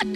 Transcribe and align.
Det 0.00 0.06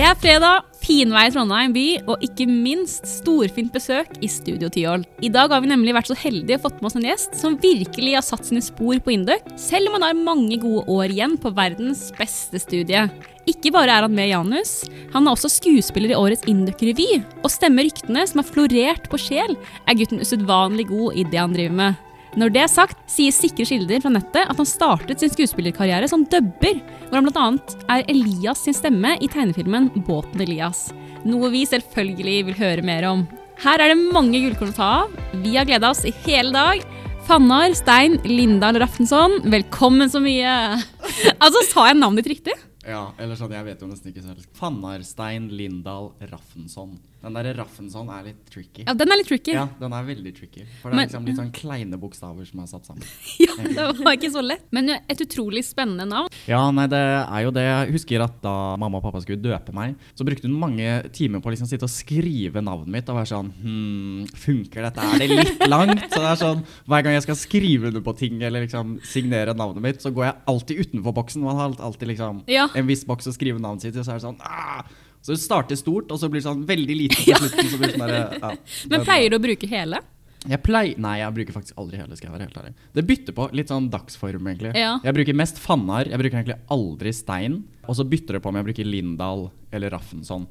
er 0.00 0.14
fredag, 0.14 0.62
finvær 0.86 1.28
i 1.28 1.32
Trondheim 1.34 1.74
by, 1.74 1.84
og 2.06 2.22
ikke 2.24 2.46
minst 2.48 3.08
storfint 3.10 3.72
besøk 3.74 4.12
i 4.22 4.30
Studio 4.30 4.70
Tyholt. 4.72 5.08
I 5.24 5.30
dag 5.34 5.50
har 5.50 5.62
vi 5.64 5.70
nemlig 5.72 5.94
vært 5.96 6.10
så 6.12 6.18
heldige 6.18 6.60
og 6.60 6.66
fått 6.68 6.78
med 6.80 6.90
oss 6.90 6.98
en 7.00 7.08
gjest 7.08 7.38
som 7.40 7.58
virkelig 7.62 8.14
har 8.14 8.26
satt 8.26 8.46
sine 8.46 8.62
spor 8.64 9.00
på 9.02 9.14
Induc, 9.16 9.42
selv 9.58 9.90
om 9.90 9.98
han 9.98 10.06
har 10.06 10.20
mange 10.20 10.60
gode 10.62 10.84
år 10.92 11.10
igjen 11.14 11.34
på 11.42 11.52
verdens 11.56 12.08
beste 12.18 12.62
studie. 12.62 13.08
Ikke 13.46 13.70
bare 13.74 13.98
er 13.98 14.06
han 14.06 14.14
med 14.14 14.30
i 14.30 14.32
Janus, 14.32 14.80
han 15.12 15.26
er 15.26 15.34
også 15.34 15.50
skuespiller 15.58 16.14
i 16.14 16.18
årets 16.18 16.46
Induc-revy, 16.50 17.20
og 17.42 17.52
stemmer 17.54 17.86
ryktene 17.86 18.26
som 18.26 18.42
har 18.42 18.50
florert 18.50 19.10
på 19.10 19.22
sjel, 19.22 19.58
er 19.86 19.98
gutten 19.98 20.22
usedvanlig 20.22 20.88
god 20.90 21.18
i 21.18 21.26
det 21.30 21.42
han 21.42 21.54
driver 21.54 21.80
med. 21.82 22.05
Når 22.36 22.52
det 22.52 22.60
er 22.60 22.68
sagt, 22.68 22.98
sier 23.08 23.32
sikre 23.32 23.64
kilder 23.64 24.02
fra 24.04 24.10
nettet 24.12 24.44
at 24.44 24.58
han 24.60 24.68
startet 24.68 25.22
sin 25.22 25.30
skuespillerkarriere 25.32 26.08
som 26.10 26.26
dubber, 26.28 26.82
hvor 27.08 27.16
han 27.16 27.30
bl.a. 27.30 27.46
er 27.94 28.04
Elias 28.12 28.66
sin 28.66 28.76
stemme 28.76 29.14
i 29.24 29.30
tegnefilmen 29.32 29.88
Båten 30.04 30.44
Elias. 30.44 30.90
Noe 31.24 31.48
vi 31.54 31.64
selvfølgelig 31.64 32.36
vil 32.50 32.58
høre 32.60 32.84
mer 32.84 33.08
om. 33.08 33.24
Her 33.64 33.80
er 33.80 33.94
det 33.94 34.12
mange 34.12 34.42
gullkorn 34.42 34.74
å 34.74 34.76
ta 34.76 34.90
av. 35.06 35.16
Vi 35.40 35.56
har 35.56 35.64
gleda 35.64 35.94
oss 35.94 36.04
i 36.04 36.12
hele 36.26 36.52
dag. 36.52 36.84
Fannar, 37.26 37.72
Stein, 37.74 38.20
Lindahl 38.28 38.76
Raffensson, 38.84 39.40
velkommen 39.48 40.12
så 40.12 40.20
mye. 40.20 40.52
altså, 41.44 41.64
sa 41.72 41.88
jeg 41.88 41.96
navnet 42.02 42.20
ditt 42.20 42.34
riktig? 42.36 42.58
Ja, 42.86 43.08
eller 43.18 43.34
sånn, 43.34 43.56
jeg 43.56 43.66
vet 43.66 43.80
jo 43.82 43.88
nesten 43.88 44.12
ikke 44.12 44.22
selv. 44.22 44.44
Fannarstein 44.54 45.48
Lindahl 45.56 46.12
Raffensson. 46.30 46.92
Den 47.26 47.34
derre 47.34 47.56
Raffensson 47.58 48.06
er 48.14 48.28
litt 48.28 48.42
tricky. 48.54 48.84
Ja, 48.86 48.92
den 48.94 49.10
er 49.10 49.18
litt 49.18 49.26
tricky. 49.26 49.50
Ja, 49.56 49.64
den 49.80 49.94
er 49.96 50.04
veldig 50.06 50.30
tricky. 50.36 50.62
For 50.78 50.92
det 50.92 50.94
er 50.94 50.96
Men- 51.00 51.08
liksom 51.08 51.24
litt 51.26 51.38
sånn 51.40 51.48
kleine 51.56 51.98
bokstaver 51.98 52.46
som 52.46 52.60
er 52.62 52.66
satt 52.70 52.86
sammen. 52.86 53.02
Ja, 53.42 53.56
det 53.90 54.04
var 54.04 54.14
ikke 54.14 54.30
så 54.30 54.42
lett. 54.44 54.62
Men 54.70 54.90
et 54.94 55.18
utrolig 55.24 55.64
spennende 55.66 56.06
navn. 56.06 56.28
Ja, 56.46 56.60
nei, 56.70 56.84
det 56.92 57.00
er 57.00 57.42
jo 57.42 57.50
det. 57.56 57.64
Jeg 57.66 57.92
husker 57.96 58.22
at 58.22 58.36
da 58.44 58.52
mamma 58.78 59.00
og 59.00 59.02
pappa 59.08 59.20
skulle 59.24 59.42
døpe 59.42 59.74
meg, 59.74 59.96
så 60.14 60.22
brukte 60.28 60.46
hun 60.46 60.54
mange 60.60 60.86
timer 61.16 61.42
på 61.42 61.50
å 61.50 61.54
liksom 61.56 61.66
sitte 61.66 61.88
og 61.88 61.90
skrive 61.90 62.62
navnet 62.62 62.92
mitt 62.94 63.10
og 63.10 63.18
være 63.18 63.30
sånn 63.32 63.50
Hm, 63.56 64.28
funker 64.36 64.86
dette? 64.86 65.02
Er 65.02 65.18
det 65.24 65.28
litt 65.32 65.66
langt? 65.74 66.06
Så 66.12 66.20
det 66.22 66.30
er 66.30 66.40
sånn, 66.44 66.62
Hver 66.86 67.02
gang 67.08 67.16
jeg 67.18 67.26
skal 67.26 67.40
skrive 67.42 67.90
under 67.90 68.04
på 68.06 68.14
ting 68.22 68.38
eller 68.46 68.62
liksom 68.68 69.00
signere 69.02 69.56
navnet 69.56 69.82
mitt, 69.82 69.98
så 70.04 70.14
går 70.14 70.28
jeg 70.28 70.38
alltid 70.54 70.84
utenfor 70.86 71.16
boksen. 71.18 71.42
Man 71.42 71.58
har 71.58 71.74
alltid 71.90 72.12
liksom 72.14 72.44
Ja. 72.46 72.68
en 72.74 72.86
viss 72.86 73.02
boks 73.08 73.26
å 73.26 73.34
skrive 73.34 73.58
navnet 73.58 73.82
sitt 73.82 73.96
i, 73.98 74.04
så 74.06 74.14
er 74.14 74.20
det 74.20 74.28
sånn 74.28 74.38
ah! 74.46 74.84
Så 75.26 75.34
det 75.34 75.40
starter 75.42 75.78
stort, 75.80 76.12
og 76.14 76.20
så 76.22 76.28
blir 76.30 76.38
det 76.38 76.46
sånn 76.46 76.60
veldig 76.68 76.96
lite 77.00 77.16
på 77.18 77.38
slutten. 77.40 77.70
Så 77.72 77.78
blir 77.80 77.90
det 77.90 77.96
sånn 77.98 78.06
der, 78.06 78.36
ja. 78.38 78.50
Men 78.92 79.02
pleier 79.08 79.32
du 79.32 79.40
å 79.40 79.42
bruke 79.42 79.66
hele? 79.70 79.98
Jeg 80.46 80.60
pleier 80.62 81.00
Nei, 81.02 81.16
jeg 81.18 81.34
bruker 81.34 81.56
faktisk 81.56 81.78
aldri 81.82 81.98
hele, 81.98 82.14
skal 82.14 82.28
jeg 82.28 82.34
være 82.36 82.44
helt 82.46 82.58
ærlig. 82.60 82.74
Det 82.94 83.02
bytter 83.08 83.34
på. 83.34 83.46
Litt 83.58 83.72
sånn 83.72 83.88
dagsform, 83.90 84.46
egentlig. 84.52 84.70
Ja. 84.78 84.92
Jeg 85.02 85.16
bruker 85.16 85.34
mest 85.40 85.58
Fannar. 85.58 86.06
Jeg 86.06 86.20
bruker 86.22 86.38
egentlig 86.38 86.60
aldri 86.76 87.12
Stein. 87.18 87.56
Og 87.90 87.98
så 87.98 88.06
bytter 88.06 88.38
det 88.38 88.42
på 88.44 88.52
om 88.52 88.60
jeg 88.60 88.68
bruker 88.68 88.86
Lindahl 88.86 89.48
eller 89.74 89.90
Raffenson. 89.96 90.46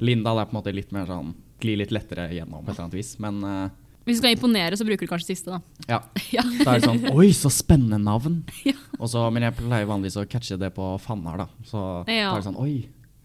Lindahl 0.00 0.40
er 0.40 0.48
på 0.48 0.54
en 0.56 0.60
måte 0.62 0.72
litt 0.72 0.92
mer 0.96 1.04
sånn 1.10 1.34
Glir 1.60 1.80
litt 1.80 1.90
lettere 1.92 2.28
gjennom 2.32 2.62
på 2.62 2.70
et 2.70 2.76
eller 2.76 2.84
annet 2.86 2.98
vis, 3.00 3.12
men 3.20 3.40
Uh, 3.42 3.68
Hvis 4.06 4.20
du 4.20 4.22
skal 4.22 4.36
imponere, 4.36 4.76
så 4.78 4.84
bruker 4.86 5.04
du 5.04 5.10
kanskje 5.10 5.34
siste, 5.34 5.50
da. 5.58 5.58
ja. 5.90 5.98
Ja. 6.38 6.44
Da 6.62 6.76
er 6.76 6.78
det 6.80 6.86
sånn 6.88 7.02
Oi, 7.12 7.32
så 7.36 7.50
spennende 7.52 7.98
navn! 8.00 8.44
Ja. 8.70 8.76
Og 8.98 9.10
så, 9.12 9.24
men 9.34 9.44
jeg 9.44 9.56
pleier 9.58 9.88
vanligvis 9.90 10.16
å 10.22 10.24
catche 10.30 10.56
det 10.60 10.70
på 10.76 10.92
Fannar, 11.02 11.42
da. 11.42 11.48
Så 11.68 11.82
Ja. 12.08 12.30
da 12.30 12.36
er 12.38 12.40
det 12.40 12.46
sånn 12.48 12.62
Oi. 12.62 12.76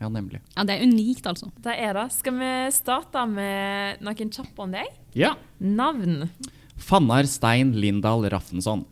Ja, 0.03 0.09
nemlig. 0.11 0.41
Ja, 0.57 0.65
det 0.67 0.75
er 0.75 0.83
unikt, 0.83 1.23
altså. 1.29 1.47
Det 1.63 1.73
er 1.79 1.95
det. 1.95 2.09
Skal 2.17 2.35
vi 2.41 2.51
starte 2.75 3.23
med 3.31 4.01
noen 4.03 4.33
kjappe 4.35 4.65
om 4.65 4.73
deg? 4.75 4.89
Ja. 5.15 5.33
Navn, 5.63 6.25
Fannar 6.83 7.23
Stein 7.29 7.71
Lindahl 7.79 8.25
Raffensson. 8.33 8.83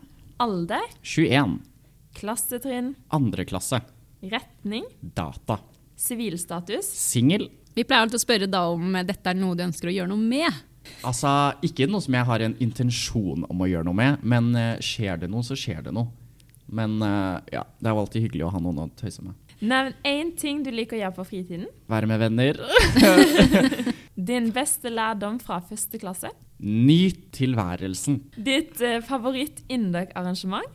alder, 0.41 0.85
21. 1.03 1.59
klassetrinn, 2.15 2.93
Andre 3.13 3.43
klasse. 3.45 3.81
retning, 4.23 4.85
Data. 5.01 5.59
sivilstatus. 5.97 6.85
Singel. 6.95 7.49
Vi 7.75 7.83
pleier 7.87 8.03
alltid 8.05 8.19
å 8.19 8.23
spørre 8.25 8.47
da 8.51 8.65
om 8.71 8.93
dette 9.05 9.29
er 9.31 9.37
noe 9.37 9.55
du 9.55 9.63
ønsker 9.63 9.89
å 9.91 9.93
gjøre 9.95 10.09
noe 10.11 10.17
med. 10.19 10.53
Altså, 11.07 11.29
ikke 11.63 11.87
noe 11.89 12.01
som 12.01 12.15
jeg 12.17 12.25
har 12.25 12.41
en 12.41 12.55
intensjon 12.63 13.45
om 13.49 13.61
å 13.61 13.67
gjøre 13.69 13.85
noe 13.87 13.95
med, 13.99 14.23
men 14.25 14.49
eh, 14.57 14.79
skjer 14.81 15.21
det 15.21 15.29
noe, 15.31 15.43
så 15.45 15.55
skjer 15.55 15.83
det 15.85 15.93
noe. 15.93 16.09
Men 16.71 16.97
eh, 17.05 17.37
ja, 17.57 17.63
det 17.79 17.87
er 17.89 17.95
jo 17.95 18.01
alltid 18.05 18.25
hyggelig 18.25 18.47
å 18.47 18.51
ha 18.55 18.59
noen 18.63 18.81
å 18.85 18.89
tøyse 18.97 19.21
med. 19.23 19.35
Nevn 19.61 19.93
én 20.09 20.31
ting 20.41 20.63
du 20.65 20.71
liker 20.73 20.97
å 20.97 21.01
gjøre 21.03 21.15
på 21.19 21.25
fritiden. 21.29 21.67
Være 21.91 22.07
med 22.09 22.21
venner. 22.23 22.57
Din 24.31 24.49
beste 24.55 24.89
lærdom 24.89 25.37
fra 25.41 25.59
første 25.61 25.99
klasse. 26.01 26.31
Nyt 26.61 27.27
tilværelsen. 27.37 28.17
Ditt 28.41 28.81
uh, 28.81 28.97
favoritt-Induc-arrangement. 29.05 30.65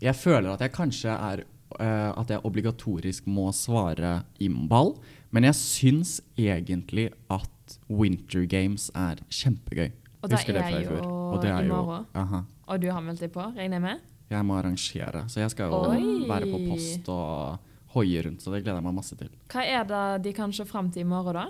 Jeg 0.00 0.16
føler 0.16 0.52
at 0.52 0.64
jeg 0.64 0.72
kanskje 0.72 1.12
er 1.12 1.42
uh, 1.76 2.12
At 2.20 2.30
jeg 2.32 2.40
obligatorisk 2.48 3.26
må 3.28 3.50
svare 3.56 4.22
imball, 4.40 4.94
men 5.30 5.44
jeg 5.48 5.56
syns 5.58 6.18
egentlig 6.40 7.10
at 7.32 7.76
Winter 7.88 8.44
Games 8.48 8.88
er 8.96 9.20
kjempegøy. 9.30 9.90
Og 10.20 10.28
da 10.28 10.36
Husker 10.36 10.56
er 10.60 10.68
jeg 10.68 10.84
i 10.84 10.88
jo. 10.90 11.00
Og 11.08 11.40
det 11.40 11.48
i 11.48 11.56
er 11.56 11.68
jo 11.68 11.76
morgen. 11.76 12.06
aha. 12.14 12.42
Og 12.68 12.80
du 12.82 12.90
har 12.92 13.00
meldt 13.04 13.24
deg 13.24 13.32
på, 13.32 13.44
regner 13.56 13.78
jeg 13.78 13.86
med? 13.86 14.06
Jeg 14.30 14.46
må 14.46 14.60
arrangere, 14.60 15.24
så 15.32 15.40
jeg 15.40 15.50
skal 15.56 15.72
jo 15.72 15.78
Oi. 15.90 16.28
være 16.28 16.50
på 16.52 16.60
post 16.68 17.08
og 17.10 17.69
hoie 17.94 18.22
rundt, 18.26 18.42
så 18.42 18.52
det 18.52 18.62
gleder 18.62 18.78
jeg 18.78 18.86
meg 18.86 18.96
masse 19.00 19.18
til. 19.18 19.32
Hva 19.50 19.64
er 19.66 19.84
det 19.88 20.04
de 20.26 20.34
kan 20.36 20.54
se 20.54 20.66
fram 20.68 20.90
til 20.94 21.04
i 21.04 21.10
morgen, 21.10 21.40
da? 21.40 21.48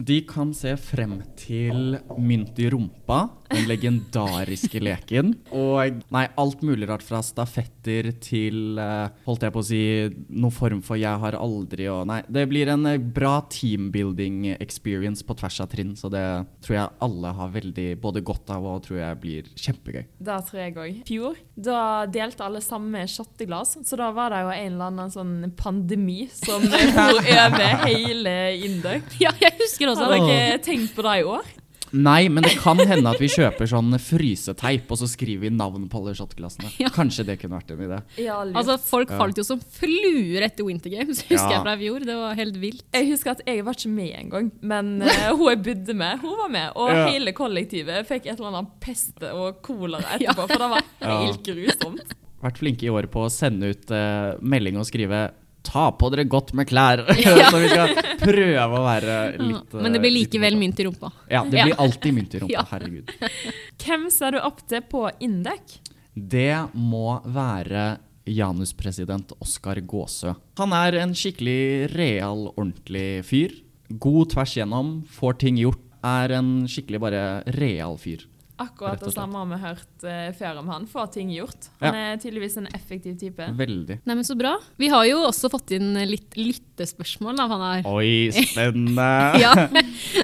De 0.00 0.22
kan 0.24 0.54
se 0.56 0.72
frem 0.80 1.18
til 1.36 1.98
Mynt 2.16 2.58
i 2.58 2.70
rumpa, 2.72 3.26
den 3.52 3.68
legendariske 3.70 4.82
leken. 4.88 5.34
Og 5.54 6.02
nei, 6.14 6.26
alt 6.40 6.64
mulig 6.66 6.88
rart 6.90 7.04
fra 7.06 7.22
stafetter 7.24 8.12
til 8.22 8.80
eh, 8.80 9.12
holdt 9.26 9.46
jeg 9.46 9.54
på 9.54 9.62
å 9.62 9.66
si 9.66 9.82
noen 10.28 10.54
form 10.54 10.82
for 10.84 11.00
'jeg 11.00 11.22
har 11.22 11.38
aldri' 11.38 11.90
og 11.92 12.06
Nei, 12.06 12.22
det 12.28 12.46
blir 12.50 12.68
en 12.72 12.86
eh, 12.86 12.98
bra 12.98 13.40
teambuilding 13.52 14.56
experience 14.58 15.24
på 15.24 15.36
tvers 15.38 15.60
av 15.62 15.70
trinn, 15.72 15.94
så 15.96 16.10
det 16.10 16.24
tror 16.64 16.76
jeg 16.76 16.96
alle 17.00 17.32
har 17.38 17.54
veldig 17.54 17.88
både 18.00 18.24
godt 18.24 18.50
av 18.50 18.66
og 18.66 18.82
tror 18.86 18.98
jeg 18.98 19.20
blir 19.22 19.50
kjempegøy. 19.54 20.04
Det 20.18 20.38
tror 20.48 20.60
jeg 20.60 20.76
òg. 20.76 21.02
Fjor 21.06 21.36
da 21.54 22.06
delte 22.10 22.44
alle 22.46 22.62
samme 22.64 23.04
shotteglass, 23.08 23.76
så 23.84 23.98
da 23.98 24.10
var 24.14 24.32
det 24.32 24.42
jo 24.42 24.52
en 24.54 24.72
eller 24.72 24.90
annen 24.90 25.12
sånn 25.12 25.34
pandemi 25.58 26.24
som 26.32 26.64
for 26.96 27.20
over 27.20 27.86
hele 27.86 28.36
Induc. 28.64 29.18
Ja, 29.22 29.34
jeg 29.40 29.56
husker 29.60 29.92
også 29.92 30.08
Har 30.08 30.24
dere 30.26 30.62
tenkt 30.64 30.94
på 30.96 31.04
det 31.06 31.18
i 31.22 31.26
år? 31.28 31.52
Nei, 31.92 32.28
men 32.32 32.42
det 32.46 32.54
kan 32.62 32.78
hende 32.80 33.10
at 33.12 33.20
vi 33.20 33.28
kjøper 33.28 33.68
sånn 33.68 33.92
fryseteip, 34.00 34.86
og 34.88 34.96
så 35.02 35.08
skriver 35.10 35.42
vi 35.44 35.50
navn 35.52 35.88
på 35.92 36.00
alle 36.00 36.14
shotglassene. 36.16 36.70
Ja. 36.80 36.88
Kanskje 36.94 37.26
det 37.28 37.36
kunne 37.42 37.58
vært 37.60 37.72
en 37.74 37.82
idé. 37.84 37.98
Ja. 38.22 38.38
Altså, 38.48 38.78
Folk 38.80 39.12
falt 39.12 39.36
jo 39.36 39.44
som 39.44 39.60
fluer 39.60 40.46
etter 40.46 40.64
Winter 40.64 40.88
Games, 40.94 41.20
husker 41.28 41.50
Ja. 41.50 41.58
jeg 41.58 41.64
fra 41.66 41.74
i 41.76 41.82
fjor. 41.82 42.06
Det 42.08 42.16
var 42.16 42.38
helt 42.38 42.56
vilt. 42.62 42.84
jeg 42.96 43.10
husker 43.10 43.34
at 43.36 43.42
jeg 43.46 43.64
var 43.66 43.76
ikke 43.76 43.92
med 43.92 44.14
engang, 44.22 44.50
men 44.62 44.92
uh, 45.04 45.36
hun 45.36 45.48
jeg 45.52 45.62
bodde 45.68 45.94
med, 46.00 46.18
hun 46.24 46.36
var 46.40 46.48
med. 46.56 46.72
Og 46.76 46.88
Ja. 46.94 47.06
hele 47.12 47.32
kollektivet 47.36 48.08
fikk 48.08 48.26
et 48.26 48.38
eller 48.38 48.54
annet 48.54 48.72
peste 48.80 49.32
og 49.36 49.60
kolera 49.62 50.02
etterpå, 50.16 50.48
for 50.48 50.58
det 50.64 50.70
var 50.76 50.82
Ja. 51.02 51.20
helt 51.26 51.42
grusomt. 51.44 52.16
Vært 52.42 52.58
flinke 52.58 52.88
i 52.88 52.90
år 52.90 53.06
på 53.12 53.20
å 53.26 53.30
sende 53.30 53.68
ut 53.70 53.90
uh, 53.94 54.34
melding 54.42 54.80
og 54.80 54.88
skrive 54.88 55.28
Ta 55.62 55.90
på 55.94 56.08
dere 56.12 56.24
godt 56.28 56.52
med 56.58 56.66
klær! 56.68 57.04
så 57.52 57.58
vi 57.62 57.68
skal 57.70 57.92
prøve 58.20 58.78
å 58.78 58.82
være 58.84 59.16
litt 59.38 59.74
eh, 59.76 59.82
Men 59.84 59.94
det 59.94 60.00
blir 60.02 60.14
likevel 60.16 60.56
mynt 60.58 60.80
i 60.82 60.86
rumpa. 60.88 61.12
Ja, 61.30 61.44
det 61.48 61.58
Ja. 61.60 61.66
blir 61.68 61.78
alltid 61.84 62.14
mynt 62.18 62.34
i 62.34 62.40
rumpa. 62.42 62.52
Ja. 62.56 62.64
Herregud. 62.72 63.12
Hvem 63.84 64.08
ser 64.10 64.34
du 64.36 64.40
opp 64.42 64.64
til 64.68 64.82
på 64.90 65.04
Indek? 65.22 65.78
Det 66.14 66.66
må 66.74 67.20
være 67.24 67.84
Janus-president 68.28 69.32
Oskar 69.42 69.80
Gåsø. 69.88 70.34
Han 70.60 70.74
er 70.76 70.98
en 71.02 71.14
skikkelig 71.16 71.94
real, 71.94 72.48
ordentlig 72.56 73.22
fyr. 73.26 73.54
God 74.02 74.30
tvers 74.34 74.54
gjennom, 74.58 74.92
får 75.10 75.38
ting 75.42 75.58
gjort. 75.62 75.80
Er 76.02 76.32
en 76.34 76.64
skikkelig 76.70 76.98
bare 77.02 77.24
real 77.58 77.94
fyr. 78.02 78.24
Akkurat 78.62 79.00
det 79.02 79.12
samme 79.14 79.40
har 79.42 79.48
vi 79.50 79.58
hørt 79.62 80.06
uh, 80.06 80.30
før 80.38 80.60
om 80.62 80.70
han. 80.72 80.86
Får 80.90 81.10
ting 81.16 81.32
gjort. 81.34 81.68
Han 81.82 81.98
er 81.98 82.20
tydeligvis 82.22 82.56
en 82.62 82.68
effektiv 82.76 83.18
type. 83.20 83.48
Veldig. 83.58 83.98
Nei, 84.06 84.14
men 84.18 84.24
Så 84.26 84.36
bra. 84.38 84.54
Vi 84.80 84.88
har 84.92 85.06
jo 85.08 85.22
også 85.26 85.50
fått 85.52 85.74
inn 85.76 85.92
litt 86.08 86.36
lyttespørsmål. 86.38 87.40
av 87.42 87.52
han 87.56 87.64
her. 87.66 87.90
Oi, 87.90 88.30
spennende! 88.32 89.10
Ja. 89.42 89.52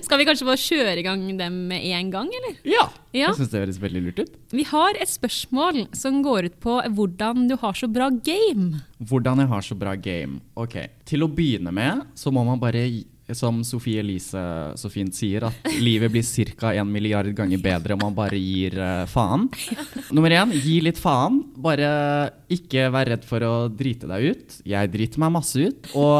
Skal 0.04 0.20
vi 0.20 0.26
kanskje 0.28 0.46
bare 0.46 0.60
kjøre 0.60 0.96
i 1.00 1.04
gang 1.06 1.22
dem 1.38 1.56
med 1.70 1.84
en 1.84 2.10
gang, 2.14 2.30
eller? 2.40 2.56
ja. 2.68 2.86
Ja. 3.16 3.30
Jeg 3.30 3.38
syns 3.38 3.52
det 3.54 3.60
høres 3.62 3.78
veldig 3.80 4.00
lurt 4.04 4.18
ut. 4.20 4.34
Vi 4.52 4.64
har 4.68 4.98
et 5.00 5.08
spørsmål 5.08 5.78
som 5.96 6.18
går 6.22 6.50
ut 6.50 6.58
på 6.60 6.74
hvordan 6.92 7.46
du 7.48 7.54
har 7.62 7.72
så 7.78 7.88
bra 7.88 8.10
game. 8.12 8.82
Hvordan 9.00 9.40
jeg 9.40 9.48
har 9.48 9.64
så 9.64 9.76
bra 9.80 9.94
game. 9.96 10.42
Ok, 10.60 10.76
Til 11.08 11.24
å 11.24 11.30
begynne 11.32 11.72
med 11.72 12.04
så 12.18 12.28
må 12.34 12.44
man 12.44 12.60
bare, 12.60 12.84
som 13.36 13.60
Sofie 13.66 14.00
Elise 14.00 14.40
så 14.78 14.90
fint 14.92 15.14
sier, 15.16 15.44
at 15.48 15.68
livet 15.82 16.12
blir 16.12 16.54
ca. 16.56 16.72
en 16.72 16.90
milliard 16.90 17.28
ganger 17.36 17.60
bedre 17.60 17.96
om 17.96 18.00
man 18.06 18.16
bare 18.16 18.38
gir 18.40 18.78
eh, 18.78 19.04
faen. 19.10 19.48
Nummer 20.16 20.32
én, 20.32 20.54
gi 20.56 20.78
litt 20.84 21.00
faen. 21.00 21.42
Bare 21.56 21.90
ikke 22.48 22.88
vær 22.94 23.10
redd 23.12 23.26
for 23.28 23.44
å 23.44 23.52
drite 23.68 24.08
deg 24.08 24.30
ut. 24.32 24.56
Jeg 24.64 24.92
driter 24.94 25.20
meg 25.20 25.34
masse 25.36 25.60
ut. 25.60 25.90
Og 25.98 26.14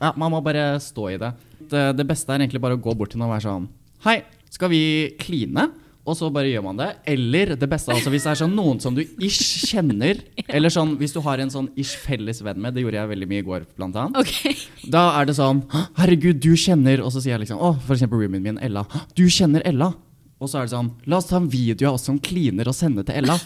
ja, 0.00 0.12
man 0.16 0.32
må 0.32 0.40
bare 0.44 0.78
stå 0.80 1.10
i 1.12 1.18
det. 1.20 1.34
eh, 1.72 1.92
det 1.92 2.08
beste 2.08 2.32
er 2.32 2.40
egentlig 2.44 2.62
bare 2.64 2.78
å 2.78 2.82
gå 2.82 2.94
bort 2.96 3.12
til 3.12 3.20
noen 3.20 3.30
og 3.30 3.36
være 3.36 3.48
sånn 3.48 3.68
Hei, 4.06 4.20
skal 4.54 4.70
vi 4.70 4.82
kline? 5.18 5.66
Og 6.08 6.16
så 6.16 6.30
bare 6.32 6.48
gjør 6.48 6.64
man 6.64 6.78
det. 6.80 6.88
Eller 7.12 7.52
det 7.58 7.68
beste 7.68 7.92
altså 7.92 8.12
hvis 8.12 8.24
det 8.24 8.32
er 8.32 8.40
sånn 8.40 8.56
noen 8.56 8.80
som 8.80 8.96
du 8.96 9.02
ish 9.04 9.68
kjenner. 9.68 10.22
Eller 10.56 10.72
sånn 10.72 10.96
hvis 11.00 11.12
du 11.12 11.20
har 11.24 11.42
en 11.42 11.52
sånn 11.52 11.68
ish 11.78 11.98
felles 12.00 12.40
venn 12.44 12.60
med. 12.64 12.74
Det 12.76 12.84
gjorde 12.84 13.02
jeg 13.02 13.12
veldig 13.12 13.30
mye 13.30 13.44
i 13.44 13.46
går, 13.46 13.68
blant 13.76 13.98
annet. 14.00 14.18
Okay. 14.24 14.56
Da 14.88 15.04
er 15.18 15.28
det 15.28 15.36
sånn 15.36 15.62
Herregud, 15.98 16.38
du 16.40 16.52
kjenner 16.58 17.02
Og 17.04 17.10
så 17.12 17.20
sier 17.20 17.34
jeg 17.34 17.42
liksom 17.42 17.60
Å, 17.60 17.74
for 17.84 17.96
eksempel 17.96 18.22
roomien 18.22 18.44
min, 18.44 18.60
Ella. 18.64 18.86
Du 19.18 19.26
kjenner 19.32 19.64
Ella. 19.68 19.92
Og 20.38 20.50
så 20.50 20.60
er 20.60 20.68
det 20.68 20.74
sånn 20.74 20.90
La 21.10 21.18
oss 21.18 21.28
ta 21.28 21.38
en 21.40 21.50
video 21.50 21.90
av 21.90 21.98
oss 21.98 22.06
som 22.08 22.18
kliner 22.22 22.70
og 22.70 22.76
sende 22.78 23.04
til 23.06 23.20
Ella. 23.20 23.36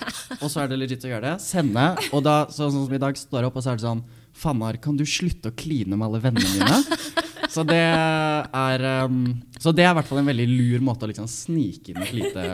Og 0.41 0.49
så 0.53 0.63
er 0.63 0.71
det 0.71 0.81
legit 0.81 1.07
å 1.09 1.13
gjøre 1.13 1.33
det. 1.33 1.37
Sende. 1.45 1.87
Og 2.13 2.25
da, 2.25 2.43
sånn 2.53 2.73
som 2.75 2.93
i 2.93 3.01
dag, 3.01 3.17
står 3.19 3.43
jeg 3.43 3.51
opp, 3.51 3.59
og 3.59 3.65
så 3.65 3.73
er 3.73 3.81
det 3.81 3.87
sånn 3.89 4.05
Fannar, 4.43 4.79
kan 4.81 4.97
du 4.97 5.05
slutte 5.09 5.51
å 5.51 5.57
kline 5.57 5.97
med 5.97 6.07
alle 6.07 6.23
vennene 6.23 6.55
mine? 6.57 7.27
Så 7.53 7.65
det 7.69 7.83
er 7.83 8.85
um, 9.05 9.27
Så 9.61 9.75
det 9.77 9.85
er 9.85 9.93
i 9.93 9.97
hvert 9.99 10.09
fall 10.09 10.23
en 10.23 10.31
veldig 10.31 10.47
lur 10.49 10.87
måte 10.87 11.05
å 11.05 11.11
liksom 11.11 11.29
snike 11.29 11.93
inn 11.93 12.01
et 12.01 12.15
lite 12.17 12.47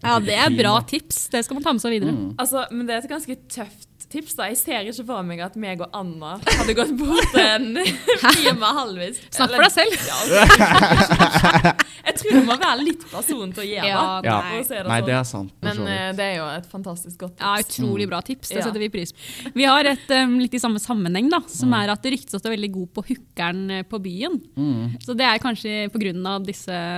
Ja, 0.00 0.16
det 0.24 0.34
er 0.34 0.50
bra 0.56 0.78
tips. 0.88 1.28
Det 1.32 1.44
skal 1.44 1.58
man 1.58 1.66
ta 1.66 1.74
med 1.76 1.82
seg 1.82 1.94
videre. 1.98 2.16
Mm. 2.16 2.32
Altså, 2.40 2.64
men 2.72 2.86
det 2.88 2.96
er 2.96 3.02
et 3.04 3.12
ganske 3.12 3.36
tøft 3.52 3.89
tips. 4.08 4.34
da. 4.38 4.46
Jeg 4.50 4.58
ser 4.60 4.88
ikke 4.90 5.04
for 5.08 5.22
meg 5.26 5.40
at 5.44 5.56
meg 5.60 5.80
og 5.84 5.90
Anna 5.96 6.36
hadde 6.44 6.74
gått 6.78 6.92
bort 6.98 7.34
en 7.40 7.74
time 8.36 8.70
halvvis. 8.80 9.20
Snakk 9.34 9.54
for 9.56 9.64
deg 9.66 9.74
selv. 9.74 9.94
Ja, 10.08 10.18
altså, 10.20 11.20
jeg 12.06 12.16
tror 12.20 12.36
du 12.38 12.46
må 12.48 12.56
være 12.60 12.84
litt 12.86 13.04
person 13.10 13.52
til 13.54 13.62
å 13.64 13.66
gjøre 13.68 13.90
Ja, 14.26 14.38
si 14.64 14.74
det 14.74 14.84
Nei, 14.86 15.00
sånn. 15.00 15.08
det 15.10 15.16
er 15.18 15.26
sant. 15.28 15.54
Men 15.64 15.82
uh, 15.84 16.10
det 16.16 16.26
er 16.26 16.36
jo 16.38 16.46
et 16.54 16.70
fantastisk 16.70 17.18
godt 17.26 17.36
tips. 17.38 17.44
Ja. 17.46 17.66
Utrolig 17.66 18.08
bra 18.10 18.20
tips. 18.24 18.52
Det 18.54 18.64
setter 18.64 18.82
vi 18.82 18.90
pris 18.92 19.12
på. 19.14 19.52
Vi 19.56 19.66
har 19.68 19.90
et 19.92 20.14
um, 20.20 20.38
litt 20.40 20.54
i 20.56 20.62
samme 20.62 20.80
sammenheng, 20.82 21.30
da, 21.32 21.42
som 21.48 21.70
Mm. 21.70 21.76
er 21.84 21.90
at 21.92 22.02
det 22.02 22.10
ryktes 22.16 22.34
at 22.34 22.42
du 22.42 22.48
er 22.48 22.56
veldig 22.56 22.70
god 22.74 22.88
på 22.96 23.02
hookeren 23.06 23.60
eh, 23.70 23.82
på 23.86 23.98
byen. 24.02 24.40
Mm. 24.58 24.96
Så 25.04 25.14
det 25.14 25.22
er 25.28 25.38
kanskje 25.38 25.84
pga. 25.92 26.10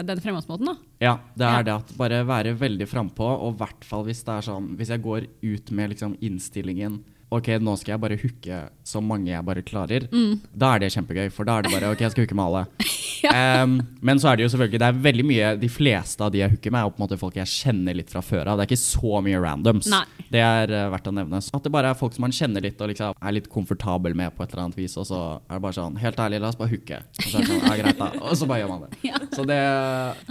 den 0.06 0.20
fremgangsmåten, 0.24 0.70
da. 0.70 0.76
Ja, 1.02 1.16
det 1.36 1.44
er 1.44 1.64
det 1.66 1.72
at 1.74 1.90
bare 1.98 2.20
være 2.24 2.54
veldig 2.56 2.86
frampå, 2.88 3.26
og 3.26 3.54
i 3.54 3.58
hvert 3.58 3.84
fall 3.84 4.04
hvis 4.06 4.20
det 4.22 4.36
er 4.36 4.44
sånn 4.46 4.68
Hvis 4.78 4.92
jeg 4.94 5.02
går 5.02 5.24
ut 5.42 5.70
med 5.74 5.90
liksom 5.90 6.14
innstillingen 6.22 6.91
Ok, 7.32 7.48
nå 7.64 7.76
skal 7.80 7.94
jeg 7.94 8.02
bare 8.02 8.18
hooke 8.20 8.58
så 8.84 9.00
mange 9.04 9.30
jeg 9.30 9.46
bare 9.46 9.62
klarer. 9.64 10.08
Da 10.52 10.74
er 10.74 10.82
det 10.82 10.92
kjempegøy, 10.92 11.30
for 11.32 11.48
da 11.48 11.58
er 11.58 11.66
det 11.66 11.72
bare 11.72 11.92
Ok, 11.94 12.02
jeg 12.04 12.12
skal 12.12 12.26
hooke 12.26 12.36
med 12.36 12.44
alle. 12.50 12.66
Em, 13.30 13.76
men 14.02 14.18
så 14.18 14.32
er 14.32 14.38
det 14.38 14.42
jo 14.42 14.50
selvfølgelig 14.50 14.80
Det 14.82 14.86
er 14.88 14.96
veldig 15.04 15.24
mye 15.28 15.50
De 15.60 15.68
fleste 15.70 16.24
av 16.24 16.32
de 16.34 16.40
jeg 16.40 16.50
hooker 16.50 16.72
med, 16.74 16.82
er 16.82 16.90
på 16.90 16.98
en 16.98 17.04
måte 17.04 17.18
folk 17.20 17.36
jeg 17.38 17.50
kjenner 17.52 17.94
litt 17.94 18.10
fra 18.10 18.22
før 18.24 18.50
av. 18.50 18.58
Det 18.58 18.64
er 18.64 18.72
ikke 18.72 18.82
så 18.82 19.20
mye 19.22 19.38
randoms. 19.42 19.86
Nei. 19.92 20.02
Det 20.32 20.42
er 20.42 20.72
uh, 20.72 20.88
verdt 20.90 21.06
å 21.06 21.14
nevne. 21.14 21.38
At 21.38 21.62
det 21.62 21.72
bare 21.74 21.92
er 21.92 21.98
folk 21.98 22.16
som 22.16 22.26
man 22.26 22.34
kjenner 22.34 22.64
litt 22.64 22.82
og 22.82 22.90
liksom 22.90 23.14
er 23.14 23.36
litt 23.36 23.46
komfortabel 23.52 24.16
med 24.18 24.34
på 24.34 24.42
et 24.42 24.54
eller 24.54 24.64
annet 24.64 24.80
vis, 24.80 24.96
og 24.98 25.06
så 25.06 25.20
er 25.38 25.54
det 25.54 25.62
bare 25.62 25.76
sånn 25.78 26.00
Helt 26.02 26.18
ærlig, 26.24 26.42
la 26.42 26.50
oss 26.50 26.58
bare 26.58 26.72
hooke. 26.74 26.98
Og 26.98 27.28
så 27.28 27.38
er 27.38 27.46
det 27.46 27.52
sånn, 27.52 27.62
ja, 27.68 27.78
greit 27.78 28.02
da. 28.02 28.10
Og 28.26 28.34
så 28.40 28.50
bare 28.50 28.64
gjør 28.64 28.74
man 28.74 28.84
det. 28.88 29.00
Ja. 29.06 29.22
Så 29.36 29.46
det 29.48 29.60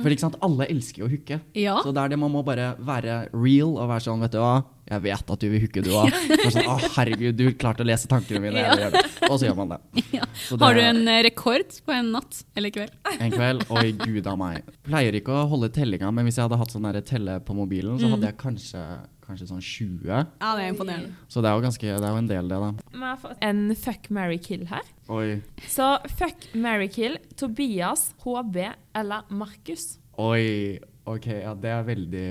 For 0.01 0.11
ikke 0.11 0.25
sant, 0.25 0.39
alle 0.43 0.67
elsker 0.73 1.05
jo 1.05 1.07
å 1.07 1.13
hooke. 1.15 1.39
Ja. 1.57 1.79
Så 1.85 1.95
det 1.95 2.03
er 2.03 2.13
det 2.13 2.19
man 2.19 2.35
må 2.35 2.43
bare 2.43 2.73
være 2.83 3.23
real 3.31 3.77
og 3.77 3.87
være 3.87 4.09
sånn, 4.09 4.27
vet 4.27 4.35
du 4.35 4.41
hva. 4.43 4.55
Jeg 4.91 5.03
vet 5.05 5.29
at 5.33 5.39
du 5.39 5.47
vil 5.53 5.61
hooke, 5.63 5.81
du 5.85 5.89
òg. 5.95 6.11
Sånn, 6.51 6.65
å, 6.67 6.73
herregud, 6.97 7.37
du 7.39 7.45
klarte 7.55 7.85
å 7.85 7.87
lese 7.87 8.09
tankene 8.11 8.41
mine. 8.43 8.63
Det. 8.91 9.03
Og 9.29 9.37
så 9.39 9.47
gjør 9.47 9.55
man 9.61 9.71
det. 9.75 9.79
Ja. 10.17 10.25
Det- 10.27 10.59
Har 10.59 10.75
du 10.75 10.81
en 10.83 10.99
eh, 11.07 11.21
rekord 11.29 11.71
på 11.85 11.93
en 11.95 12.09
natt 12.11 12.41
eller 12.59 12.73
kveld? 12.75 12.91
En 13.23 13.31
kveld, 13.31 13.63
oi 13.71 13.93
gud 14.01 14.27
av 14.27 14.35
meg. 14.41 14.67
Pleier 14.83 15.15
ikke 15.15 15.31
å 15.31 15.45
holde 15.51 15.69
tellinga, 15.73 16.11
men 16.11 16.27
hvis 16.27 16.37
jeg 16.41 16.47
hadde 16.49 16.59
hatt 16.59 16.75
sånn 16.75 16.89
telle 17.07 17.39
på 17.47 17.55
mobilen, 17.55 17.95
så 18.01 18.09
hadde 18.11 18.27
jeg 18.27 18.37
kanskje, 18.41 18.83
kanskje 19.23 19.47
sånn 19.53 19.63
20. 19.63 20.11
Ja, 20.11 20.51
det 20.57 20.65
er 20.67 20.73
imponerende. 20.73 21.13
Så 21.31 21.39
det 21.43 21.49
er 21.51 21.55
jo 21.55 21.63
ganske, 21.63 21.87
det 21.95 22.07
er 22.09 22.11
jo 22.17 22.21
en 22.25 22.29
del, 22.33 22.51
det, 22.51 22.59
da. 22.65 22.71
Vi 22.91 23.03
har 23.07 23.19
fått 23.23 23.45
en 23.47 23.63
fuck, 23.79 24.09
marry, 24.11 24.37
kill 24.43 24.65
her. 24.73 24.83
Oi. 25.11 25.39
Så 25.71 25.87
fuck, 26.19 26.49
marry, 26.53 26.89
kill. 26.91 27.15
Tobias, 27.39 28.09
HB 28.25 28.65
eller 28.99 29.31
Markus? 29.31 29.93
Oi. 30.19 30.79
Ok, 31.07 31.31
ja, 31.39 31.55
det 31.57 31.71
er 31.73 31.85
veldig 31.87 32.25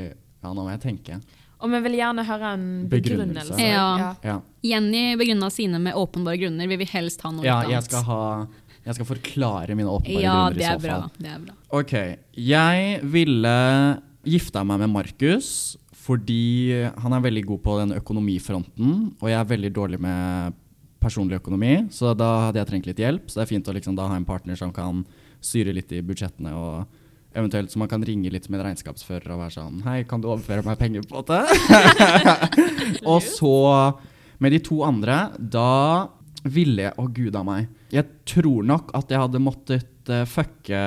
Ja, 0.44 0.52
nå 0.54 0.62
må 0.62 0.70
jeg 0.70 0.80
tenke. 0.84 1.16
Og 1.60 1.70
vi 1.74 1.80
vil 1.84 1.96
gjerne 1.98 2.24
høre 2.24 2.52
en 2.56 2.66
Begrunnelse. 2.88 3.52
begrunnelse. 3.52 3.68
Ja. 3.68 4.14
Ja, 4.24 4.40
Jenny 4.64 5.16
begrunna 5.20 5.50
sine 5.52 5.78
med 5.80 5.94
åpenbare 5.94 6.38
grunner. 6.40 6.68
Vi 6.68 6.76
vil 6.80 6.86
helst 6.88 7.20
ha 7.22 7.30
noe 7.30 7.44
ja 7.44 7.58
annet. 7.60 7.70
jeg 7.74 7.82
skal 7.90 8.02
ha 8.08 8.46
Jeg 8.86 8.94
skal 8.96 9.06
forklare 9.10 9.74
mine 9.76 9.88
åpenbare 9.92 10.22
Ja, 10.24 10.48
grunner 10.48 10.54
det 10.56 10.64
i 10.64 10.70
så 10.72 10.80
bra. 10.80 11.00
fall. 11.00 11.10
Det 11.18 11.28
er 11.34 11.38
bra. 11.44 11.54
Ok, 11.70 11.92
jeg 12.34 13.00
ville 13.04 13.56
gifta 14.24 14.64
meg 14.64 14.78
med 14.80 14.90
Markus 14.90 15.76
fordi 16.00 16.72
han 16.98 17.12
er 17.12 17.20
veldig 17.20 17.44
god 17.46 17.60
på 17.62 17.74
den 17.78 17.92
økonomifronten, 18.00 19.12
og 19.20 19.28
jeg 19.28 19.36
er 19.38 19.44
veldig 19.44 19.70
dårlig 19.76 20.00
med 20.00 20.54
personlig 21.00 21.36
økonomi, 21.38 21.88
så 21.92 22.16
da 22.16 22.46
hadde 22.46 22.58
jeg 22.58 22.66
trengt 22.70 22.86
litt 22.88 22.96
hjelp. 22.98 23.28
Så 23.30 23.38
det 23.38 23.42
er 23.44 23.50
fint 23.52 23.68
å 23.68 23.74
liksom 23.76 23.94
da 23.96 24.08
ha 24.08 24.16
en 24.16 24.24
partner 24.24 24.56
som 24.58 24.72
kan 24.72 25.04
styre 25.40 25.72
litt 25.76 25.92
i 25.92 26.00
budsjettene, 26.02 26.50
og 26.56 26.86
eventuelt 27.32 27.70
så 27.70 27.78
man 27.78 27.90
kan 27.90 28.04
ringe 28.04 28.30
litt 28.32 28.48
med 28.50 28.60
en 28.60 28.70
regnskapsfører 28.70 29.34
og 29.34 29.42
være 29.44 29.54
sånn 29.54 29.82
Hei, 29.86 30.00
kan 30.08 30.22
du 30.22 30.30
overføre 30.30 30.64
meg 30.66 30.78
penger, 30.80 31.04
på 31.06 31.22
det? 31.28 31.44
og 33.12 33.20
så, 33.24 33.54
med 34.42 34.56
de 34.56 34.62
to 34.66 34.80
andre, 34.86 35.28
da 35.38 36.10
ville 36.42 36.88
jeg 36.88 36.96
Å, 36.96 37.04
gud 37.12 37.36
a 37.36 37.42
meg. 37.44 37.68
Jeg 37.92 38.06
tror 38.28 38.64
nok 38.66 38.94
at 38.96 39.10
jeg 39.12 39.20
hadde 39.20 39.42
måttet 39.42 40.12
uh, 40.12 40.24
fucke 40.28 40.80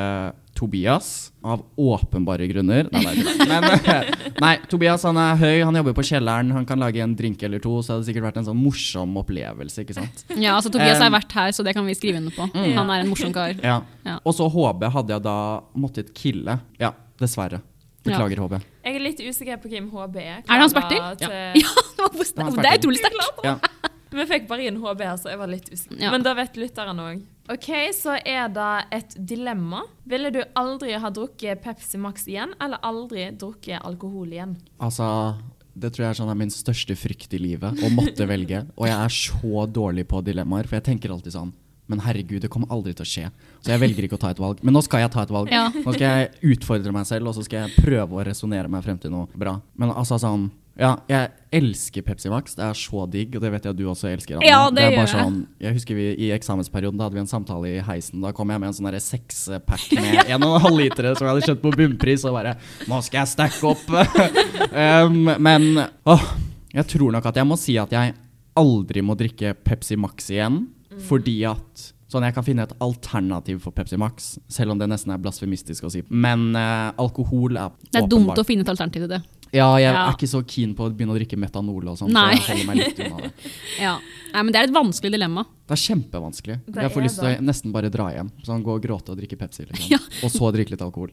Tobias 0.63 1.33
av 1.43 1.65
åpenbare 1.75 2.47
grunner. 2.47 2.87
Nei, 2.93 3.01
nei, 3.49 3.59
men, 3.59 4.11
nei, 4.39 4.53
Tobias 4.71 5.03
han 5.03 5.17
er 5.19 5.35
høy, 5.41 5.57
han 5.67 5.75
jobber 5.75 5.95
på 5.97 6.05
kjelleren, 6.07 6.53
han 6.55 6.67
kan 6.69 6.79
lage 6.79 7.01
en 7.03 7.15
drink 7.19 7.43
eller 7.43 7.59
to, 7.63 7.81
så 7.83 7.93
hadde 7.93 8.05
det 8.05 8.11
sikkert 8.13 8.27
vært 8.29 8.39
en 8.39 8.47
sånn 8.47 8.61
morsom 8.61 9.17
opplevelse, 9.19 9.83
ikke 9.83 9.97
sant? 9.97 10.23
Ja, 10.37 10.55
altså 10.55 10.71
Tobias 10.71 11.01
Um, 11.01 11.07
har 11.09 11.11
vært 11.17 11.35
her, 11.35 11.51
så 11.51 11.65
det 11.67 11.73
kan 11.75 11.83
vi 11.89 11.95
skrive 11.97 12.21
under 12.21 12.31
på. 12.31 12.47
Han 12.53 12.91
er 12.93 13.03
en 13.03 13.11
morsom 13.11 13.33
kar. 13.35 13.57
Ja. 13.59 13.81
Ja. 14.07 14.15
Og 14.23 14.37
så 14.37 14.47
HB 14.47 14.87
hadde 14.93 15.17
jeg 15.17 15.25
da 15.25 15.37
måttet 15.75 16.13
kille. 16.15 16.59
Ja, 16.79 16.93
dessverre. 17.19 17.59
Beklager, 18.03 18.39
HB. 18.43 18.57
Jeg 18.83 18.95
er 18.99 19.03
litt 19.03 19.19
usikker 19.23 19.59
på 19.63 19.71
hvem 19.71 19.89
HB 19.91 20.17
er. 20.21 20.39
Er 20.43 20.47
det 20.47 20.61
Hans 20.63 20.75
Bertil? 20.75 21.03
Til, 21.19 21.35
Ja, 21.63 21.75
det 21.97 22.03
var 22.03 22.15
Det 22.15 22.47
var 22.47 22.63
det 22.63 22.71
er 22.71 22.79
utrolig 22.79 23.03
sterkt. 23.03 23.43
Ja. 23.47 23.57
Vi 24.13 24.25
fikk 24.29 24.47
bare 24.47 24.67
inn 24.69 24.79
HB, 24.79 25.05
så 25.19 25.31
jeg 25.33 25.39
var 25.41 25.49
litt 25.49 25.69
usikker. 25.71 25.99
Ja. 25.99 26.11
Men 26.13 26.23
da 26.23 26.35
vet 26.37 26.59
lytteren 26.59 26.99
òg. 27.01 27.23
OK, 27.51 27.69
så 27.91 28.15
er 28.23 28.47
det 28.55 28.73
et 28.95 29.15
dilemma. 29.19 29.81
Ville 30.07 30.31
du 30.31 30.39
aldri 30.55 30.93
ha 30.95 31.09
drukket 31.11 31.59
Pepsi 31.63 31.99
Max 31.99 32.23
igjen, 32.31 32.53
eller 32.63 32.79
aldri 32.87 33.25
drukket 33.35 33.83
alkohol 33.83 34.31
igjen? 34.31 34.53
Altså, 34.79 35.07
det 35.75 35.91
tror 35.91 36.05
jeg 36.05 36.13
er 36.13 36.19
sånn 36.21 36.31
er 36.31 36.39
min 36.39 36.53
største 36.53 36.95
frykt 36.95 37.35
i 37.35 37.41
livet, 37.43 37.83
å 37.83 37.91
måtte 37.91 38.29
velge. 38.29 38.63
Og 38.77 38.87
jeg 38.87 38.95
er 38.95 39.17
så 39.17 39.65
dårlig 39.67 40.07
på 40.07 40.23
dilemmaer, 40.23 40.69
for 40.69 40.79
jeg 40.79 40.87
tenker 40.87 41.11
alltid 41.11 41.35
sånn 41.35 41.51
men 41.91 41.99
herregud, 41.99 42.39
det 42.41 42.47
kommer 42.47 42.71
aldri 42.71 42.93
til 42.95 43.03
å 43.03 43.07
skje. 43.07 43.29
Så 43.59 43.73
jeg 43.73 43.81
velger 43.81 44.05
ikke 44.07 44.15
å 44.15 44.21
ta 44.21 44.29
et 44.31 44.39
valg. 44.39 44.61
Men 44.63 44.75
nå 44.75 44.81
skal 44.85 45.03
jeg 45.03 45.11
ta 45.13 45.25
et 45.25 45.33
valg. 45.35 45.51
Ja. 45.51 45.65
Nå 45.67 45.91
skal 45.91 46.05
jeg 46.05 46.53
utfordre 46.55 46.93
meg 46.95 47.07
selv, 47.09 47.27
og 47.27 47.35
så 47.35 47.43
skal 47.43 47.65
jeg 47.65 47.83
prøve 47.83 48.17
å 48.17 48.23
resonnere 48.23 48.71
meg 48.71 48.85
frem 48.85 48.99
til 49.03 49.11
noe 49.11 49.27
bra. 49.35 49.57
Men 49.75 49.91
altså 49.91 50.15
sånn 50.21 50.47
Ja, 50.73 50.95
jeg 51.05 51.29
elsker 51.53 52.01
Pepsi 52.01 52.31
Max. 52.33 52.55
Det 52.57 52.63
er 52.65 52.77
så 52.77 53.03
digg, 53.11 53.35
og 53.37 53.43
det 53.43 53.51
vet 53.53 53.67
jeg 53.67 53.75
at 53.75 53.77
du 53.77 53.83
også 53.91 54.09
elsker. 54.09 54.39
Anna. 54.39 54.47
Ja, 54.47 54.61
det 54.73 54.81
er 54.87 54.95
gjør 54.95 55.03
jeg. 55.03 55.11
sånn, 55.11 55.35
jeg 55.61 55.77
husker 55.77 55.99
vi 55.99 56.07
I 56.25 56.29
eksamensperioden 56.33 56.97
da 56.97 57.05
hadde 57.05 57.19
vi 57.19 57.21
en 57.21 57.29
samtale 57.29 57.69
i 57.75 57.83
heisen. 57.85 58.23
Da 58.25 58.33
kom 58.33 58.49
jeg 58.49 58.63
med 58.63 58.71
en 58.71 58.77
sånn 58.79 58.89
sekspack 59.05 59.85
med 60.01 60.33
en 60.33 60.47
og 60.47 60.57
en 60.57 60.65
halv 60.65 60.81
liter 60.81 61.11
som 61.13 61.27
jeg 61.27 61.35
hadde 61.35 61.51
kjøpt 61.51 61.63
på 61.67 61.75
bunnpris, 61.77 62.25
og 62.25 62.37
bare 62.39 62.55
Nå 62.89 63.01
skal 63.05 63.21
jeg 63.21 63.33
stacke 63.35 63.69
opp! 63.69 63.85
um, 65.05 65.33
men 65.45 65.85
åh, 66.09 66.27
jeg 66.73 66.89
tror 66.95 67.13
nok 67.13 67.29
at 67.29 67.37
jeg 67.37 67.49
må 67.51 67.59
si 67.61 67.77
at 67.77 67.93
jeg 67.93 68.17
aldri 68.57 69.05
må 69.05 69.17
drikke 69.17 69.53
Pepsi 69.65 69.97
Max 69.97 70.31
igjen, 70.33 70.63
fordi 71.09 71.41
at 71.49 71.89
Sånn, 72.13 72.27
Jeg 72.27 72.35
kan 72.35 72.45
finne 72.45 72.61
et 72.67 72.73
alternativ 72.83 73.63
for 73.63 73.73
Pepsi 73.73 73.97
Max, 73.97 74.35
selv 74.45 74.75
om 74.75 74.77
det 74.77 74.85
nesten 74.85 75.15
er 75.15 75.21
blasfemistisk 75.21 75.87
å 75.87 75.89
si. 75.89 76.03
Men 76.13 76.51
uh, 76.53 76.91
alkohol 77.01 77.57
er 77.57 77.71
åpenbart 77.71 77.89
Det 77.89 78.03
er 78.03 78.11
dumt 78.11 78.37
å 78.37 78.45
finne 78.45 78.61
et 78.61 78.69
alternativ 78.69 79.07
til 79.07 79.15
det. 79.15 79.23
Ja, 79.53 79.67
jeg 79.77 79.93
Ja. 79.93 80.07
er 80.09 80.13
ikke 80.17 80.27
så 80.31 80.41
keen 80.45 80.73
på 80.73 80.87
å 80.87 80.89
begynne 80.89 81.13
å 81.13 81.17
drikke 81.19 81.37
metanol 81.37 81.87
og 81.91 81.97
sånn, 81.99 82.09
så 82.09 82.13
Nei. 82.13 82.31
jeg 82.33 82.41
holder 82.47 82.65
meg 82.65 82.77
litt 82.81 82.99
unna 83.05 83.17
det. 83.21 83.31
Ja. 83.79 83.99
Nei, 84.33 84.41
men 84.41 84.51
Det 84.51 84.59
er 84.59 84.63
et 84.67 84.73
vanskelig 84.73 85.11
dilemma. 85.13 85.43
Det 85.67 85.75
er 85.77 85.81
kjempevanskelig. 85.83 86.55
Det 86.65 86.81
jeg 86.81 86.91
får 86.91 87.03
lyst 87.05 87.19
til 87.21 87.29
å 87.29 87.41
nesten 87.45 87.71
bare 87.71 87.89
dra 87.93 88.07
hjem. 88.15 88.31
Sånn 88.43 88.63
Gå 88.65 88.73
og 88.79 88.81
gråte 88.81 89.13
og 89.13 89.17
drikke 89.21 89.37
Pepsi, 89.37 89.67
liksom. 89.69 89.91
Ja. 89.93 89.99
Og 90.25 90.31
så 90.33 90.49
drikke 90.55 90.71
litt 90.73 90.81
alkohol. 90.81 91.11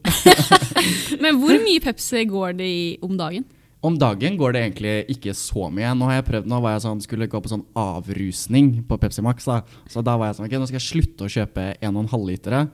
Men 1.21 1.37
hvor 1.41 1.53
mye 1.61 1.79
Pepsi 1.83 2.25
går 2.25 2.57
det 2.57 2.65
i 2.65 2.97
om 3.05 3.13
dagen? 3.19 3.45
Om 3.83 3.95
dagen 3.97 4.35
går 4.37 4.53
det 4.53 4.61
egentlig 4.61 4.95
ikke 5.17 5.33
så 5.37 5.69
mye. 5.73 5.93
Nå 5.97 6.05
har 6.09 6.19
jeg 6.21 6.25
prøvd, 6.31 6.49
nå 6.49 6.59
var 6.61 6.75
jeg 6.75 6.83
sånn, 6.85 7.01
skulle 7.01 7.27
gå 7.29 7.41
på 7.41 7.49
sånn 7.49 7.63
avrusning 7.77 8.83
på 8.89 8.97
Pepsi 9.01 9.21
Max. 9.25 9.45
da. 9.45 9.61
Så 9.89 10.03
da 10.05 10.17
var 10.17 10.29
jeg 10.29 10.37
sånn, 10.37 10.45
ok, 10.49 10.57
nå 10.61 10.67
skal 10.69 10.79
jeg 10.79 10.89
slutte 10.89 11.25
å 11.25 11.31
kjøpe 11.33 11.77
1,5 11.81 12.25
litere. 12.29 12.69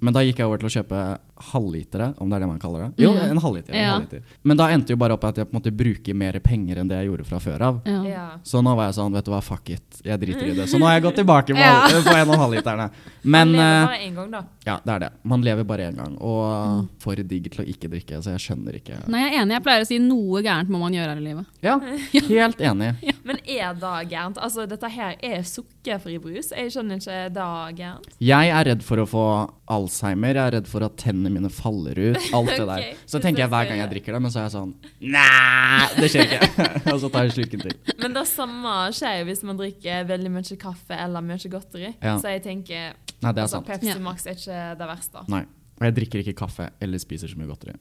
Men 0.00 0.12
da 0.16 0.20
gikk 0.20 0.36
jeg 0.40 0.46
over 0.48 0.58
til 0.60 0.68
å 0.68 0.76
kjøpe 0.76 1.00
halvlitere, 1.36 2.14
om 2.18 2.28
det 2.30 2.36
er 2.36 2.40
det 2.40 2.48
man 2.48 2.58
kaller 2.58 2.80
det. 2.86 3.04
Jo, 3.04 3.12
Ja. 3.14 3.26
en 3.30 3.38
halvliter. 3.38 3.70
En 3.74 3.82
Ja. 3.84 3.92
halvliter. 3.98 4.22
Men 4.44 4.56
da 4.56 4.68
endte 4.68 4.88
jo 4.90 4.96
bare 4.96 5.12
opp 5.12 5.24
at 5.24 5.36
jeg 5.36 5.46
på 5.50 5.54
en 5.54 5.60
måte 5.60 5.76
bruker 5.76 6.14
mer 6.14 6.32
penger 6.40 6.76
enn 6.78 6.88
det 6.88 6.96
jeg 6.96 7.08
gjorde 7.10 7.26
fra 7.26 7.38
før 7.38 7.60
av. 7.60 7.80
Ja. 7.84 8.02
Ja. 8.04 8.28
Så 8.42 8.62
nå 8.62 8.74
var 8.76 8.86
jeg 8.86 8.94
sånn, 8.94 9.12
vet 9.12 9.24
du 9.24 9.30
hva, 9.30 9.42
fuck 9.42 9.70
it, 9.70 10.00
jeg 10.04 10.18
driter 10.20 10.42
i 10.46 10.54
det. 10.54 10.66
Så 10.68 10.78
nå 10.78 10.86
har 10.86 11.00
jeg 11.00 11.02
gått 11.02 11.16
tilbake 11.22 11.52
på, 11.52 11.58
Ja. 11.58 11.86
på 11.88 12.16
en 12.16 12.28
og 12.28 12.34
en 12.34 12.40
halv 12.40 12.52
literne. 12.54 12.90
Man 13.24 13.52
Men 13.52 13.52
lever 13.52 13.82
eh, 13.82 13.86
bare 13.86 13.98
én 14.06 14.14
gang, 14.14 14.30
da. 14.30 14.42
ja, 14.66 14.80
det 14.84 14.92
er 14.94 14.98
det. 15.00 15.10
Man 15.24 15.42
lever 15.42 15.64
bare 15.64 15.90
én 15.92 15.96
gang. 15.96 16.16
Og 16.20 16.46
Mm. 16.56 16.88
for 16.98 17.14
digg 17.16 17.50
til 17.50 17.64
å 17.64 17.68
ikke 17.68 17.90
drikke, 17.90 18.22
så 18.22 18.30
jeg 18.36 18.40
skjønner 18.40 18.74
ikke 18.80 19.08
Nei, 19.08 19.20
jeg 19.28 19.34
er 19.34 19.42
enig. 19.42 19.52
Jeg 19.52 19.62
pleier 19.62 19.80
å 19.82 19.86
si 19.86 19.98
noe 19.98 20.42
gærent 20.42 20.68
må 20.68 20.78
man 20.78 20.92
gjøre 20.92 21.08
her 21.08 21.16
i 21.16 21.20
livet. 21.20 21.46
Ja, 21.62 21.78
helt 22.12 22.58
enig. 22.58 22.94
Men 23.24 23.36
er 23.46 23.74
det 23.74 24.08
gærent? 24.10 24.36
Altså, 24.38 24.66
dette 24.68 24.88
her 24.90 25.16
er 25.22 25.42
sukkerfri 25.42 26.18
brus. 26.20 26.50
Jeg 26.50 26.70
skjønner 26.70 26.96
ikke 26.96 27.32
det 27.34 27.76
gærent. 27.76 28.06
Jeg 28.20 28.48
er 28.50 28.64
redd 28.64 28.82
for 28.82 28.96
å 28.98 29.06
få 29.06 29.50
Alzheimer, 29.68 30.34
jeg 30.34 30.36
er 30.46 30.50
redd 30.60 30.66
for 30.68 30.84
at 30.84 30.96
tennene 30.96 31.25
mine 31.34 31.50
faller 31.52 31.98
ut. 31.98 32.18
Alt 32.36 32.52
det 32.52 32.66
der. 32.72 32.86
Så 33.08 33.20
tenker 33.22 33.44
jeg 33.44 33.52
hver 33.52 33.68
gang 33.70 33.82
jeg 33.82 33.92
drikker 33.94 34.16
det, 34.16 34.22
men 34.24 34.32
så 34.34 34.40
er 34.42 34.46
jeg 34.48 34.54
sånn 34.56 34.72
Nei, 35.00 35.88
det 35.98 36.10
skjer 36.12 36.36
ikke. 36.38 36.68
og 36.94 37.02
så 37.02 37.10
tar 37.12 37.26
jeg 37.28 37.36
slukken 37.38 37.66
til. 37.66 37.76
Men 38.02 38.16
det 38.16 38.24
samme 38.30 38.76
skjer 38.96 39.20
jo 39.20 39.28
hvis 39.30 39.44
man 39.48 39.60
drikker 39.60 40.08
veldig 40.12 40.32
mye 40.38 40.58
kaffe 40.62 41.02
eller 41.06 41.26
mye 41.26 41.52
godteri. 41.52 41.92
Ja. 42.00 42.16
Så 42.22 42.32
jeg 42.34 42.44
tenker 42.46 42.94
Nei, 42.94 43.30
det 43.32 43.40
er 43.40 43.46
altså, 43.46 43.60
sant. 43.60 43.70
Pepsi. 43.70 43.98
Max 44.04 44.26
er 44.28 44.36
ikke 44.38 44.62
det 44.80 44.90
verste. 44.92 45.26
Nei. 45.32 45.44
Og 45.76 45.84
jeg 45.84 45.92
drikker 45.98 46.22
ikke 46.22 46.36
kaffe 46.38 46.70
eller 46.80 47.00
spiser 47.00 47.28
så 47.28 47.36
mye 47.36 47.50
godteri. 47.50 47.74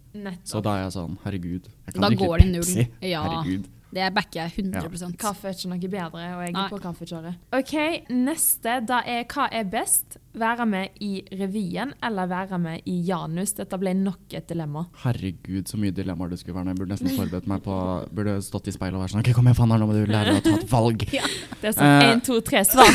Så 0.47 0.59
da 0.63 0.75
er 0.79 0.85
jeg 0.87 0.95
sånn, 0.97 1.15
herregud. 1.23 1.69
Jeg 1.87 1.95
kan 1.95 2.03
Da 2.03 2.09
drikke. 2.11 2.39
Pepsi. 2.59 2.87
Ja. 3.07 3.23
Herregud. 3.23 3.69
Det 3.95 4.09
backer 4.11 4.41
jeg 4.43 4.65
100 4.65 5.15
Kaffe 5.21 5.47
er 5.47 5.55
ikke 5.55 5.69
noe 5.71 5.79
bedre, 5.87 6.23
og 6.35 6.41
jeg 6.43 6.51
Nei. 6.51 6.65
er 6.65 6.71
på 6.73 6.79
kaffekjøret. 6.83 7.37
OK, 7.55 7.73
neste 8.11 8.73
da 8.89 8.97
er 9.07 9.23
hva 9.31 9.45
er 9.55 9.63
best? 9.71 10.17
Være 10.35 10.65
med 10.67 10.97
i 10.99 11.21
revyen 11.39 11.93
eller 12.03 12.27
være 12.27 12.57
med 12.59 12.89
i 12.91 12.97
Janus? 13.07 13.53
Dette 13.55 13.79
ble 13.79 13.93
nok 13.95 14.35
et 14.35 14.49
dilemma. 14.51 14.83
Herregud, 15.05 15.63
så 15.71 15.79
mye 15.79 15.95
dilemmaer 15.95 16.33
det 16.33 16.41
skulle 16.41 16.57
være. 16.59 16.73
Jeg 16.73 16.81
burde 16.81 16.91
nesten 16.97 17.13
forberedt 17.15 17.47
meg 17.47 17.63
på 17.63 17.77
Burde 18.15 18.35
stått 18.43 18.67
i 18.67 18.75
speilet 18.75 18.99
og 18.99 19.05
vært 19.05 19.13
sånn 19.15 19.23
Ok, 19.23 19.31
kom 19.37 19.47
igjen, 19.47 19.55
faen, 19.61 19.71
her, 19.71 19.79
nå 19.79 19.87
må 19.87 19.95
du 19.95 20.11
lære 20.11 20.35
å 20.35 20.43
ta 20.43 20.57
et 20.59 20.67
valg. 20.75 21.07
Det 21.61 21.71
er 21.71 21.77
sånn 21.79 21.87
Eh. 21.95 22.11
én, 22.11 22.21
to, 22.25 22.41
tre, 22.43 22.65
svar. 22.67 22.91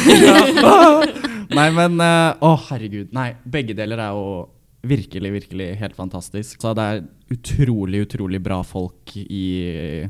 Nei, 1.57 1.69
men 1.75 1.97
eh, 2.05 2.45
Å, 2.45 2.51
herregud. 2.69 3.15
Nei, 3.17 3.31
begge 3.49 3.75
deler 3.79 4.05
er 4.05 4.13
jo 4.21 4.27
virkelig, 4.87 5.33
virkelig 5.35 5.67
helt 5.81 5.97
fantastisk. 5.99 6.61
Så 6.63 6.73
det 6.77 6.87
er 6.87 7.03
utrolig, 7.31 8.05
utrolig 8.07 8.41
bra 8.43 8.61
folk 8.67 9.15
i 9.17 9.45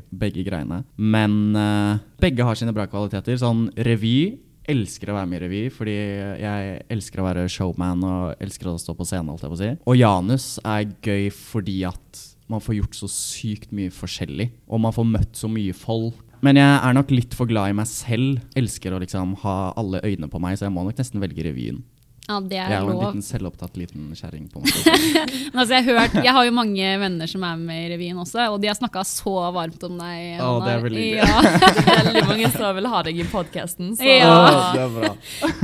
begge 0.09 0.45
greiene. 0.47 0.83
Men 0.95 1.57
uh, 1.57 1.99
begge 2.21 2.45
har 2.47 2.59
sine 2.59 2.73
bra 2.75 2.87
kvaliteter. 2.91 3.37
Sånn 3.41 3.69
revy 3.87 4.39
Elsker 4.71 5.09
å 5.09 5.15
være 5.17 5.27
med 5.27 5.39
i 5.39 5.41
revy, 5.41 5.61
fordi 5.73 5.93
jeg 6.39 6.73
elsker 6.93 7.19
å 7.19 7.25
være 7.25 7.47
showman 7.49 8.03
og 8.05 8.43
elsker 8.45 8.69
å 8.69 8.75
stå 8.79 8.93
på 8.95 9.07
scenen. 9.09 9.31
Alt 9.33 9.41
jeg 9.41 9.51
får 9.51 9.59
si. 9.59 9.69
Og 9.89 9.97
Janus 9.97 10.45
er 10.61 10.85
gøy 11.01 11.31
fordi 11.33 11.79
at 11.89 12.21
man 12.51 12.61
får 12.61 12.77
gjort 12.77 12.99
så 12.99 13.09
sykt 13.11 13.73
mye 13.75 13.91
forskjellig. 13.95 14.51
Og 14.69 14.83
man 14.83 14.93
får 14.95 15.07
møtt 15.09 15.39
så 15.39 15.49
mye 15.51 15.73
folk. 15.75 16.19
Men 16.45 16.57
jeg 16.57 16.77
er 16.77 16.95
nok 16.97 17.11
litt 17.13 17.35
for 17.37 17.49
glad 17.49 17.71
i 17.71 17.77
meg 17.77 17.89
selv. 17.89 18.41
Elsker 18.57 18.93
å 18.93 19.01
liksom 19.01 19.35
ha 19.43 19.57
alle 19.77 20.01
øynene 20.05 20.29
på 20.31 20.41
meg, 20.41 20.57
så 20.57 20.67
jeg 20.67 20.75
må 20.75 20.85
nok 20.85 21.01
nesten 21.01 21.21
velge 21.21 21.45
revyen. 21.45 21.81
Ja, 22.29 22.37
det 22.39 22.55
Jeg 22.55 22.63
er 22.69 22.75
er 22.77 22.85
jo 22.85 22.91
en 22.93 22.99
liten 23.01 23.23
selvopptatt 23.25 23.77
liten 23.79 24.11
kjerring. 24.15 24.45
altså, 24.55 25.73
jeg, 25.73 25.83
har 25.83 25.97
hørt, 25.97 26.17
jeg 26.21 26.33
har 26.35 26.45
jo 26.45 26.53
mange 26.55 26.91
venner 27.01 27.27
som 27.27 27.43
er 27.47 27.57
med 27.59 27.79
i 27.81 27.89
revyen 27.95 28.19
også, 28.21 28.45
og 28.53 28.59
de 28.61 28.69
har 28.69 28.77
snakka 28.77 29.03
så 29.07 29.33
varmt 29.55 29.81
om 29.87 29.97
deg. 29.99 30.37
Å, 30.39 30.51
det 30.63 30.75
er 30.75 30.85
veldig. 30.85 31.07
Ja. 31.17 31.41
Er 31.91 32.07
veldig 32.07 32.23
mange 32.31 32.51
som 32.53 32.77
vil 32.77 32.87
ha 32.91 33.01
deg 33.07 33.19
i 33.19 33.25
podkasten, 33.27 33.91
Ja. 34.05 34.29
Å, 34.31 34.61
det 34.75 34.83
er 34.85 34.93
bra. 34.95 35.11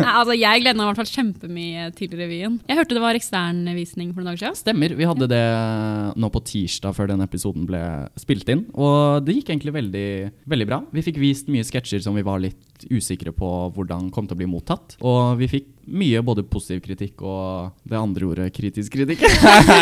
Nei, 0.01 0.09
altså, 0.11 0.35
jeg 0.35 0.63
gleder 0.63 0.79
meg 0.79 0.83
i 0.83 0.89
hvert 0.89 1.01
fall 1.03 1.11
kjempemye 1.13 1.87
til 1.97 2.17
revyen. 2.19 2.59
Jeg 2.67 2.81
hørte 2.81 2.97
det 2.97 3.05
var 3.05 3.19
eksternvisning 3.19 4.11
for 4.11 4.21
noen 4.21 4.33
dager 4.33 4.43
siden. 4.43 4.59
Stemmer. 4.59 4.97
Vi 4.97 5.07
hadde 5.07 5.29
det 5.31 5.43
nå 6.19 6.31
på 6.33 6.43
tirsdag 6.51 6.97
før 6.97 7.13
den 7.13 7.23
episoden 7.25 7.69
ble 7.69 7.81
spilt 8.19 8.49
inn. 8.51 8.65
Og 8.75 9.23
det 9.27 9.37
gikk 9.39 9.53
egentlig 9.53 9.77
veldig, 9.77 10.07
veldig 10.49 10.69
bra. 10.69 10.81
Vi 10.93 11.05
fikk 11.05 11.21
vist 11.21 11.51
mye 11.53 11.65
sketsjer 11.67 12.03
som 12.03 12.17
vi 12.17 12.25
var 12.27 12.41
litt 12.43 12.87
usikre 12.91 13.33
på 13.33 13.47
hvordan 13.75 14.11
kom 14.13 14.27
til 14.27 14.37
å 14.37 14.41
bli 14.41 14.49
mottatt. 14.49 14.97
Og 15.05 15.37
vi 15.39 15.49
fikk 15.51 15.73
mye 15.87 16.21
både 16.25 16.43
positiv 16.47 16.81
kritikk 16.83 17.21
og 17.25 17.77
det 17.87 17.97
andre 17.99 18.27
ordet 18.27 18.47
kritisk 18.55 18.97
kritikk. 18.97 19.23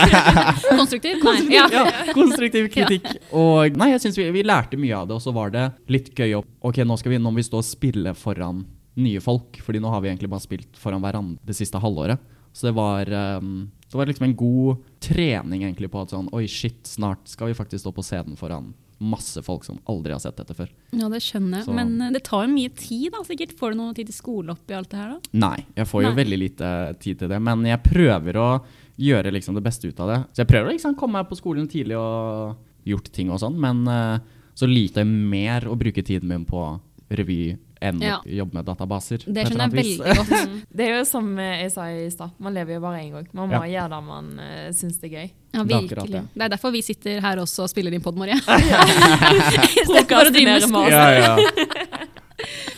Konstruktiv? 0.79 1.24
Nei. 1.25 1.38
Ja. 1.55 1.65
ja, 1.74 1.85
konstruktiv 2.13 2.69
kritikk. 2.74 3.07
Og 3.33 3.77
nei, 3.79 3.91
jeg 3.95 4.03
synes 4.03 4.19
vi, 4.19 4.27
vi 4.35 4.45
lærte 4.45 4.79
mye 4.79 5.00
av 5.00 5.09
det, 5.09 5.17
og 5.17 5.24
så 5.24 5.33
var 5.35 5.53
det 5.55 5.65
litt 5.91 6.12
gøy 6.13 6.38
å 6.39 6.43
Ok, 6.65 6.79
nå 6.85 6.95
skal 6.97 7.13
vi, 7.13 7.19
nå 7.21 7.29
må 7.29 7.38
vi 7.41 7.45
stå 7.45 7.59
og 7.62 7.67
spille 7.67 8.15
foran 8.17 8.63
nye 8.97 9.19
folk, 9.21 9.59
fordi 9.62 9.81
nå 9.83 9.89
har 9.91 10.01
vi 10.01 10.09
egentlig 10.09 10.31
bare 10.31 10.45
spilt 10.45 10.79
foran 10.79 11.03
hverandre 11.03 11.45
det 11.45 11.57
siste 11.57 11.81
halvåret. 11.81 12.21
Så 12.55 12.69
det 12.69 12.75
var, 12.77 13.09
um, 13.38 13.67
det 13.91 14.00
var 14.00 14.09
liksom 14.09 14.29
en 14.29 14.38
god 14.39 14.81
trening 15.03 15.65
egentlig 15.65 15.91
på 15.91 16.01
at 16.01 16.13
sånn 16.15 16.29
Oi, 16.33 16.45
shit, 16.50 16.79
snart 16.88 17.27
skal 17.27 17.51
vi 17.51 17.57
faktisk 17.57 17.83
stå 17.83 17.91
på 17.93 18.05
scenen 18.05 18.39
foran 18.39 18.71
masse 18.99 19.41
folk 19.43 19.63
som 19.67 19.77
aldri 19.91 20.11
har 20.15 20.19
sett 20.23 20.37
dette 20.37 20.53
før. 20.55 20.69
ja, 20.95 21.09
det 21.09 21.19
skjønner 21.21 21.57
jeg. 21.59 21.65
Så- 21.65 21.73
Men 21.75 22.01
eh, 22.01 22.11
det 22.11 22.23
tar 22.23 22.45
jo 22.47 22.53
mye 22.53 22.69
tid, 22.75 23.11
da, 23.11 23.23
sikkert. 23.23 23.51
Får 23.59 23.71
du 23.71 23.77
noe 23.77 23.93
tid 23.93 24.07
til 24.07 24.15
skole 24.15 24.49
oppi 24.55 24.73
alt 24.73 24.89
det 24.89 24.97
her, 24.97 25.09
da? 25.09 25.19
Nei, 25.33 25.65
jeg 25.75 25.85
får 25.87 26.03
jo 26.03 26.09
Nei. 26.13 26.23
veldig 26.23 26.39
lite 26.39 26.69
tid 26.99 27.19
til 27.19 27.27
det, 27.29 27.41
men 27.41 27.63
jeg 27.65 27.83
prøver 27.83 28.33
å 28.39 28.61
gjøre 28.97 29.31
liksom 29.33 29.55
det 29.55 29.63
beste 29.63 29.87
ut 29.87 29.99
av 29.99 30.07
det. 30.07 30.19
Så 30.33 30.37
jeg 30.45 30.47
prøver 30.47 30.69
å 30.69 30.73
liksom 30.77 30.95
komme 30.95 31.19
meg 31.19 31.27
på 31.29 31.35
skolen 31.35 31.67
tidlig 31.67 31.97
og 31.99 32.55
gjort 32.85 33.11
ting 33.11 33.29
og 33.31 33.39
sånn, 33.39 33.57
men 33.59 33.85
eh, 33.87 34.19
så 34.55 34.67
liker 34.67 35.03
jeg 35.03 35.07
mer 35.07 35.61
å 35.67 35.75
bruke 35.77 36.01
tiden 36.05 36.29
min 36.29 36.45
på 36.45 36.79
revy 37.11 37.57
enn 37.82 38.01
Ja. 38.01 38.17
å 38.24 38.29
jobbe 38.39 38.53
med 38.60 38.65
databaser. 38.65 39.25
Det 39.27 39.46
skjønner 39.48 39.67
jeg 39.67 39.75
veldig 39.75 40.15
godt. 40.20 40.53
Det 40.77 40.86
er 40.88 40.98
jo 40.98 41.05
som 41.08 41.27
eh, 41.39 41.62
jeg 41.63 41.72
sa 41.75 41.86
i 41.91 42.10
stad, 42.12 42.32
man 42.39 42.53
lever 42.55 42.75
jo 42.77 42.82
bare 42.84 43.01
én 43.03 43.12
gang. 43.13 43.27
Man 43.34 43.50
må 43.51 43.62
gjøre 43.70 43.89
det 43.96 44.01
man 44.08 44.32
uh, 44.39 44.72
syns 44.75 45.00
det 45.01 45.12
er 45.12 45.15
gøy. 45.15 45.29
Ja, 45.55 45.63
Det 45.63 45.72
er 45.75 45.84
akkurat 45.84 46.03
virkelig. 46.10 46.22
det. 46.36 46.44
Er 46.46 46.50
derfor 46.55 46.72
vi 46.75 46.82
sitter 46.84 47.22
her 47.24 47.39
også 47.44 47.63
og 47.65 47.70
spiller 47.72 47.94
inn 47.96 48.03
pod, 48.03 48.17
Marie. 48.20 48.36
Istedenfor 49.84 50.29
å 50.29 50.34
drive 50.36 50.58
med 50.58 50.67
skole. 50.67 50.89
Ja, 50.91 51.38
ja. 51.38 52.01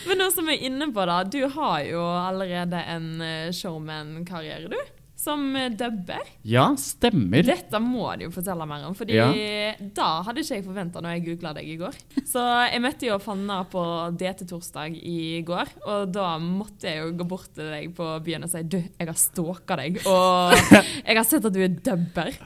Men 0.08 0.22
nå 0.22 0.28
som 0.32 0.46
vi 0.48 0.54
er 0.54 0.62
inne 0.70 0.86
på 0.94 1.04
det, 1.10 1.18
du 1.34 1.42
har 1.56 1.82
jo 1.84 2.00
allerede 2.00 2.78
en 2.94 3.08
eh, 3.20 3.50
showman-karriere, 3.52 4.70
du. 4.70 4.78
Som 5.28 5.44
eh, 5.60 5.68
dubber. 5.76 6.24
ja, 6.48 6.64
stemmer. 6.80 7.44
Dette 7.44 7.80
må 7.84 8.08
du 8.16 8.24
jo 8.26 8.30
fortelle 8.32 8.64
mer 8.68 8.86
om, 8.88 8.94
Fordi 8.96 9.12
Ja. 9.18 9.28
da 9.94 10.22
hadde 10.24 10.40
ikke 10.40 10.56
jeg 10.56 10.64
forventa 10.64 11.02
når 11.04 11.16
jeg 11.18 11.24
googla 11.28 11.52
deg 11.58 11.68
i 11.68 11.76
går. 11.80 11.96
Så 12.32 12.40
jeg 12.72 12.80
møtte 12.84 13.08
jo 13.10 13.18
Fanna 13.20 13.58
på 13.68 13.82
DT-torsdag 14.18 14.96
i 15.04 15.42
går, 15.46 15.68
og 15.84 16.12
da 16.14 16.30
måtte 16.40 16.88
jeg 16.88 17.02
jo 17.02 17.12
gå 17.20 17.26
bort 17.28 17.50
til 17.56 17.68
deg 17.72 17.90
på 17.96 18.08
byen 18.24 18.46
og 18.46 18.52
si 18.52 18.62
du, 18.64 18.78
jeg 18.80 19.08
har 19.10 19.18
stalka 19.20 19.76
deg, 19.80 20.00
og 20.08 20.54
jeg 21.04 21.16
har 21.18 21.26
sett 21.28 21.44
at 21.48 21.54
du 21.54 21.60
er 21.66 21.76
dubber. 21.76 22.32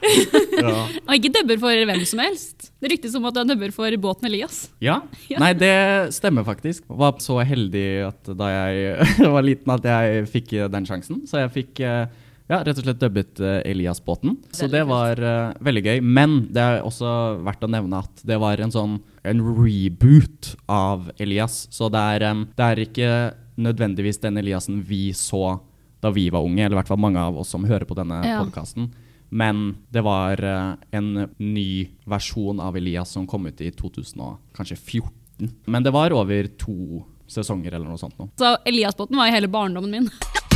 Ja. 0.63 0.83
Og 1.09 1.15
ikke 1.17 1.31
dubber 1.33 1.57
for 1.59 1.75
hvem 1.89 2.03
som 2.07 2.19
helst. 2.23 2.69
Det 2.79 2.91
ryktes 2.91 3.15
om 3.17 3.25
at 3.27 3.35
du 3.35 3.39
er 3.41 3.47
dubber 3.49 3.71
for 3.75 3.95
båten 3.99 4.27
Elias. 4.29 4.67
Ja. 4.83 4.99
Ja. 5.31 5.39
Nei, 5.41 5.53
det 5.57 6.13
stemmer 6.13 6.43
faktisk. 6.45 6.83
Jeg 6.85 6.97
Var 6.99 7.15
så 7.23 7.39
heldig 7.47 7.85
at 8.09 8.29
da 8.37 8.49
jeg 8.51 9.29
var 9.33 9.45
liten 9.45 9.71
at 9.73 9.87
jeg 9.87 10.27
fikk 10.29 10.51
den 10.73 10.85
sjansen. 10.87 11.23
Så 11.29 11.41
jeg 11.41 11.51
fikk 11.55 11.79
eh, 11.87 12.05
ja, 12.51 12.59
rett 12.65 12.77
og 12.77 12.83
slett 12.85 12.99
dubbet 12.99 13.39
eh, 13.39 13.61
Elias-båten. 13.71 14.35
Så 14.51 14.67
det 14.71 14.83
var 14.89 15.19
uh, 15.23 15.53
veldig 15.63 15.83
gøy. 15.85 16.01
Men 16.03 16.41
det 16.53 16.61
er 16.63 16.81
også 16.83 17.09
verdt 17.45 17.63
å 17.63 17.69
nevne 17.71 18.01
at 18.03 18.23
det 18.27 18.37
var 18.41 18.59
en 18.61 18.73
sånn 18.73 18.97
en 19.23 19.39
reboot 19.55 20.53
av 20.67 21.07
Elias. 21.23 21.63
Så 21.71 21.87
det 21.93 22.01
er, 22.17 22.25
um, 22.33 22.43
det 22.57 22.65
er 22.67 22.81
ikke 22.83 23.13
nødvendigvis 23.63 24.19
den 24.23 24.41
Eliasen 24.41 24.81
vi 24.83 25.13
så 25.15 25.59
da 26.03 26.11
vi 26.11 26.27
var 26.33 26.43
unge, 26.43 26.65
eller 26.65 26.75
i 26.75 26.81
hvert 26.81 26.91
fall 26.91 26.99
mange 26.99 27.21
av 27.21 27.37
oss 27.39 27.53
som 27.55 27.63
hører 27.63 27.87
på 27.87 27.95
denne 27.95 28.19
Ja. 28.27 28.41
podkasten. 28.43 28.91
Men 29.33 29.77
det 29.89 30.03
var 30.05 30.37
uh, 30.43 30.75
en 30.91 31.29
ny 31.39 31.87
versjon 32.05 32.59
av 32.59 32.75
Elias 32.77 33.15
som 33.15 33.25
kom 33.25 33.47
ut 33.47 33.61
i 33.63 33.71
2014. 33.71 35.09
Men 35.65 35.83
det 35.83 35.95
var 35.95 36.13
over 36.13 36.51
to 36.59 37.05
sesonger 37.25 37.73
eller 37.73 37.87
noe 37.87 37.97
sånt 37.97 38.19
nå. 38.19 38.27
Så 38.37 38.57
Elias-båten 38.67 39.17
var 39.17 39.31
jo 39.31 39.37
hele 39.39 39.49
barndommen 39.49 39.95
min. 39.95 40.11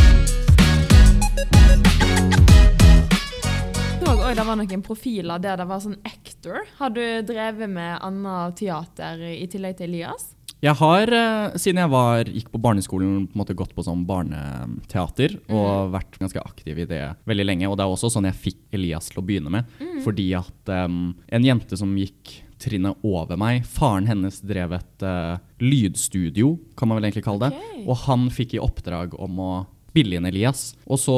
Oi, 4.27 4.33
det 4.35 4.43
var 4.43 4.57
noen 4.59 4.81
profiler 4.83 5.39
der 5.39 5.55
det 5.61 5.65
var 5.69 5.79
sånn 5.79 5.99
actor. 6.03 6.65
Har 6.81 6.91
du 6.91 6.99
drevet 7.23 7.69
med 7.71 7.93
annet 8.03 8.57
teater 8.59 9.21
i 9.23 9.45
tillegg 9.47 9.77
til 9.79 9.87
Elias? 9.87 10.33
Jeg 10.57 10.73
har, 10.79 11.11
eh, 11.13 11.53
siden 11.55 11.79
jeg 11.79 11.89
var, 11.93 12.25
gikk 12.25 12.49
på 12.51 12.59
barneskolen, 12.59 13.27
på 13.29 13.37
en 13.37 13.41
måte 13.43 13.55
gått 13.55 13.75
på 13.77 13.85
sånn 13.85 14.01
barneteater 14.09 15.37
og 15.53 15.93
vært 15.93 16.17
ganske 16.17 16.41
aktiv 16.41 16.81
i 16.81 16.87
det 16.89 17.03
veldig 17.29 17.45
lenge. 17.45 17.69
Og 17.69 17.77
det 17.77 17.85
er 17.85 17.93
også 17.93 18.09
sånn 18.11 18.27
jeg 18.27 18.41
fikk 18.41 18.59
Elias 18.73 19.07
til 19.11 19.21
å 19.21 19.25
begynne 19.27 19.53
med. 19.53 19.69
Fordi 20.03 20.27
at 20.35 20.73
um, 20.89 21.15
en 21.29 21.47
jente 21.47 21.77
som 21.79 21.93
gikk 21.95 22.41
trinnet 22.59 22.97
over 23.05 23.37
meg, 23.37 23.63
faren 23.69 24.09
hennes 24.09 24.41
drev 24.41 24.73
et 24.79 25.05
uh, 25.05 25.37
lydstudio, 25.61 26.57
kan 26.75 26.89
man 26.89 26.97
vel 26.99 27.11
egentlig 27.11 27.27
kalle 27.29 27.47
det. 27.47 27.61
Okay. 27.61 27.83
Og 27.85 28.03
han 28.07 28.27
fikk 28.33 28.57
i 28.57 28.63
oppdrag 28.63 29.13
om 29.21 29.39
å 29.39 29.51
spille 29.97 30.17
inn 30.19 30.27
Elias. 30.29 30.75
Og 30.85 30.99
så 31.01 31.15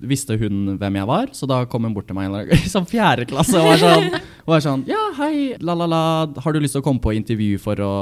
visste 0.00 0.38
hun 0.40 0.76
hvem 0.80 0.98
jeg 1.00 1.08
var, 1.08 1.32
så 1.36 1.48
da 1.48 1.62
kom 1.68 1.84
hun 1.84 1.94
bort 1.96 2.08
til 2.08 2.16
meg 2.16 2.52
i 2.54 2.58
sånn 2.74 2.88
fjerde 2.88 3.26
klasse 3.28 3.58
og 3.60 3.68
var 3.68 3.82
sånn, 3.82 4.08
og 4.46 4.54
var 4.54 4.64
sånn 4.64 4.84
Ja, 4.88 5.02
hei, 5.20 5.56
la-la-la, 5.60 6.02
har 6.42 6.56
du 6.56 6.60
lyst 6.62 6.76
til 6.78 6.84
å 6.84 6.86
komme 6.86 7.02
på 7.04 7.14
intervju 7.16 7.60
for 7.62 7.82
å 7.84 7.92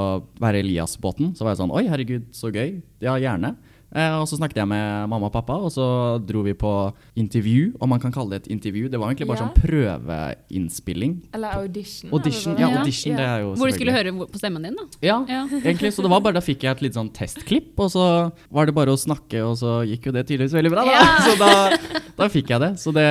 være 0.41 0.63
Elias-båten? 0.63 1.33
Så 1.35 1.45
var 1.45 1.55
jeg 1.55 1.63
sånn 1.63 1.75
Oi, 1.75 1.85
herregud, 1.91 2.29
så 2.35 2.51
gøy. 2.53 2.77
Ja, 3.03 3.17
gjerne. 3.21 3.55
Eh, 3.93 4.15
og 4.19 4.25
så 4.27 4.35
snakket 4.39 4.57
jeg 4.59 4.67
med 4.67 5.07
mamma 5.07 5.27
og 5.29 5.33
pappa, 5.35 5.55
og 5.61 5.69
så 5.71 5.85
dro 6.25 6.41
vi 6.43 6.53
på 6.57 6.71
intervju, 7.15 7.75
om 7.79 7.89
man 7.93 7.99
kan 8.01 8.11
kalle 8.11 8.33
det 8.33 8.41
et 8.45 8.51
intervju. 8.55 8.89
Det 8.89 8.99
var 8.99 9.11
egentlig 9.11 9.27
bare 9.29 9.37
Ja. 9.37 9.45
sånn 9.45 9.55
prøveinnspilling. 9.61 11.13
Eller 11.33 11.53
audition. 11.61 12.09
Audition, 12.11 12.55
eller 12.55 12.65
ja, 12.73 12.79
audition, 12.81 13.15
det 13.15 13.25
er 13.25 13.39
jo 13.43 13.53
Hvor 13.55 13.67
du 13.69 13.75
skulle 13.77 13.93
høre 13.95 14.11
på 14.11 14.39
stemmen 14.41 14.63
din, 14.63 14.75
da. 14.75 14.83
Ja, 15.01 15.25
Ja. 15.29 15.45
egentlig. 15.63 15.93
Så 15.93 16.01
det 16.01 16.09
var 16.11 16.19
bare, 16.21 16.33
da 16.33 16.41
fikk 16.41 16.63
jeg 16.63 16.71
et 16.75 16.81
litt 16.81 16.93
sånn 16.93 17.11
testklipp, 17.13 17.73
og 17.79 17.91
så 17.91 18.31
var 18.51 18.65
det 18.65 18.75
bare 18.75 18.91
å 18.91 18.97
snakke, 18.99 19.39
og 19.45 19.55
så 19.57 19.85
gikk 19.87 20.07
jo 20.07 20.11
det 20.11 20.27
tydeligvis 20.27 20.53
veldig 20.53 20.71
bra, 20.71 20.83
da. 20.83 20.91
Ja. 20.91 21.05
Så 21.25 21.37
da, 21.39 21.77
da 22.17 22.27
fikk 22.29 22.49
jeg 22.49 22.59
det. 22.59 22.73
Så 22.79 22.91
det 22.93 23.05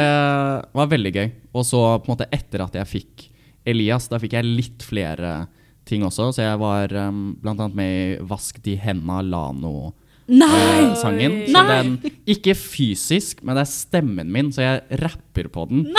var 0.74 0.86
veldig 0.86 1.12
gøy. 1.14 1.32
Og 1.54 1.64
så 1.64 1.80
på 2.02 2.08
en 2.08 2.16
måte 2.16 2.28
etter 2.32 2.60
at 2.64 2.72
jeg 2.74 2.86
fikk 2.86 3.28
Elias, 3.66 4.08
da 4.08 4.18
fikk 4.18 4.32
jeg 4.32 4.44
litt 4.44 4.82
flere 4.82 5.46
ting 5.86 6.02
også. 6.02 6.32
Så 6.34 6.42
jeg 6.44 6.58
var 6.58 6.92
um, 7.08 7.34
blant 7.40 7.60
annet 7.60 7.74
med 7.74 8.20
i 8.20 8.22
Vask 8.24 8.60
de 8.62 8.76
henda 8.76 9.22
Lano. 9.22 9.92
Nei! 10.30 10.86
Uh, 10.88 10.94
sangen. 10.96 11.34
Så 11.46 11.52
Nei! 11.52 11.64
den, 11.70 12.14
ikke 12.34 12.54
fysisk, 12.56 13.42
men 13.44 13.58
det 13.58 13.64
er 13.66 13.70
stemmen 13.70 14.30
min, 14.32 14.52
så 14.54 14.64
jeg 14.64 15.00
rapper 15.02 15.50
på 15.52 15.66
den. 15.70 15.84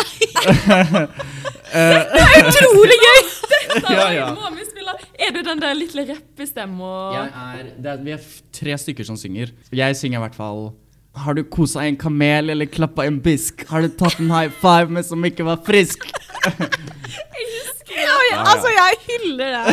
Utrolig 1.76 2.98
gøy! 3.04 3.20
er 3.76 3.92
Ja, 3.92 4.08
ja. 4.14 4.28
må 4.34 4.50
vi 4.56 4.66
spille. 4.66 4.96
Er 5.20 5.36
du 5.36 5.42
den 5.46 5.62
der 5.62 5.76
lille 5.78 6.08
rappestemma? 6.10 6.92
Jeg 7.16 7.28
det 7.84 7.96
vi 8.06 8.16
er 8.16 8.26
tre 8.56 8.78
stykker 8.80 9.08
som 9.08 9.18
synger. 9.20 9.52
Jeg 9.76 9.98
synger 10.00 10.20
i 10.20 10.24
hvert 10.26 10.38
fall 10.38 10.70
Har 11.16 11.36
du 11.36 11.44
kosa 11.44 11.84
en 11.86 11.98
kamel 12.00 12.50
eller 12.54 12.66
klappa 12.72 13.06
en 13.08 13.20
bisk? 13.24 13.66
Har 13.70 13.86
du 13.86 13.90
tatt 13.90 14.20
en 14.20 14.32
high 14.32 14.52
five 14.62 14.92
med 14.92 15.06
som 15.08 15.24
ikke 15.26 15.46
var 15.48 15.62
frisk? 15.66 16.08
Ja, 17.96 18.16
ja, 18.32 18.40
altså, 18.44 18.68
jeg 18.76 18.98
hyller 19.06 19.50
deg. 19.56 19.68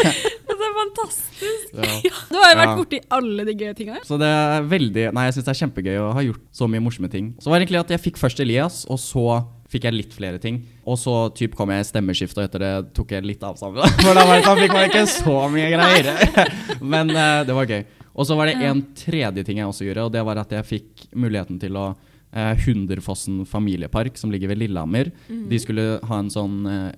Det 0.60 0.66
er 0.68 0.74
fantastisk. 0.76 1.70
Ja. 1.80 2.16
Du 2.30 2.36
har 2.36 2.50
jo 2.52 2.58
vært 2.60 2.68
Ja. 2.70 2.76
borti 2.78 2.98
alle 3.16 3.44
de 3.48 3.54
gøye 3.56 3.74
tingene. 3.78 4.02
Så 4.06 4.18
det 4.20 4.28
er 4.28 4.66
veldig 4.68 5.06
Nei, 5.16 5.24
jeg 5.28 5.36
syns 5.38 5.46
det 5.48 5.52
er 5.54 5.60
kjempegøy 5.62 5.96
å 6.02 6.10
ha 6.16 6.24
gjort 6.26 6.42
så 6.60 6.68
mye 6.70 6.82
morsomme 6.84 7.10
ting. 7.12 7.30
Så 7.40 7.48
var 7.50 7.58
det 7.58 7.66
egentlig 7.68 7.80
at 7.80 7.94
jeg 7.96 8.02
fikk 8.10 8.20
først 8.20 8.42
Elias, 8.44 8.82
og 8.92 9.00
så 9.00 9.24
fikk 9.70 9.86
jeg 9.86 9.94
litt 9.94 10.12
flere 10.16 10.40
ting. 10.42 10.60
Og 10.84 10.98
så 10.98 11.14
typ 11.38 11.54
kom 11.58 11.70
jeg 11.70 11.84
i 11.84 11.88
stemmeskift, 11.88 12.36
og 12.38 12.44
etter 12.48 12.62
det 12.64 12.72
tok 12.98 13.12
jeg 13.14 13.24
litt 13.28 13.42
avstand. 13.46 13.78
For 14.04 14.18
da 14.18 14.24
var 14.26 14.40
det, 14.42 14.54
fikk 14.64 14.74
man 14.74 14.88
ikke 14.90 15.04
så 15.08 15.36
mye 15.54 15.68
greier. 15.72 16.08
Men 16.94 17.12
uh, 17.14 17.40
det 17.46 17.54
var 17.56 17.70
gøy. 17.70 17.84
Og 18.10 18.26
så 18.26 18.34
var 18.36 18.50
det 18.50 18.56
en 18.66 18.80
tredje 18.98 19.44
ting 19.46 19.60
jeg 19.62 19.70
også 19.70 19.86
gjorde, 19.86 20.08
og 20.08 20.12
det 20.12 20.24
var 20.26 20.40
at 20.42 20.50
jeg 20.58 20.66
fikk 20.66 21.04
muligheten 21.14 21.60
til 21.62 21.78
å 21.78 21.84
uh, 21.94 22.54
Hunderfossen 22.66 23.44
familiepark, 23.48 24.18
som 24.18 24.34
ligger 24.34 24.50
ved 24.50 24.58
Lillehammer. 24.64 25.12
De 25.30 25.60
skulle 25.62 25.86
ha 26.02 26.18
en 26.18 26.32
sånn 26.34 26.58
uh, 26.66 26.90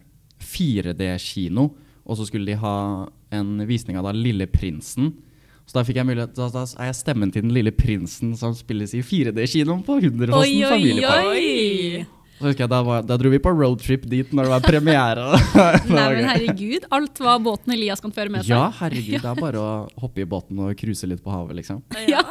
4D-kino, 0.43 1.69
og 2.03 2.19
så 2.19 2.27
skulle 2.29 2.49
de 2.49 2.59
ha 2.59 2.77
en 3.33 3.53
visning 3.69 3.99
av 3.99 4.09
da 4.09 4.15
Lille 4.17 4.49
Prinsen. 4.51 5.13
Så 5.67 5.79
da 5.79 5.85
fikk 5.87 6.01
jeg 6.01 6.09
mulighet, 6.09 6.35
da, 6.37 6.49
da 6.53 6.65
er 6.67 6.91
jeg 6.91 6.99
stemmen 6.99 7.31
til 7.33 7.45
den 7.47 7.53
lille 7.55 7.71
prinsen 7.73 8.35
som 8.37 8.55
spilles 8.57 8.97
i 8.99 9.03
4D-kinoen 9.07 9.85
på 9.87 10.01
oi, 10.01 10.57
familiepark. 10.67 12.19
Så 12.43 12.49
husker 12.49 12.65
jeg, 12.65 12.71
da, 12.73 12.81
var, 12.83 13.05
da 13.07 13.15
dro 13.21 13.31
vi 13.31 13.39
på 13.39 13.53
roadtrip 13.55 14.03
dit 14.11 14.33
når 14.35 14.49
det 14.49 14.51
var 14.51 14.65
premiere. 14.65 15.27
Nei, 15.87 16.07
men 16.11 16.27
herregud. 16.27 16.89
Alt 16.91 17.21
hva 17.23 17.37
båten 17.39 17.77
Elias 17.77 18.03
kan 18.03 18.11
føre 18.15 18.33
med 18.35 18.43
seg. 18.43 18.51
Ja, 18.51 18.65
herregud, 18.81 19.21
det 19.23 19.31
er 19.31 19.39
bare 19.47 19.63
å 19.63 19.69
hoppe 20.03 20.25
i 20.25 20.27
båten 20.27 20.59
og 20.65 20.75
cruise 20.81 21.07
litt 21.07 21.23
på 21.23 21.31
havet, 21.31 21.61
liksom. 21.61 21.85
Ja. 22.11 22.25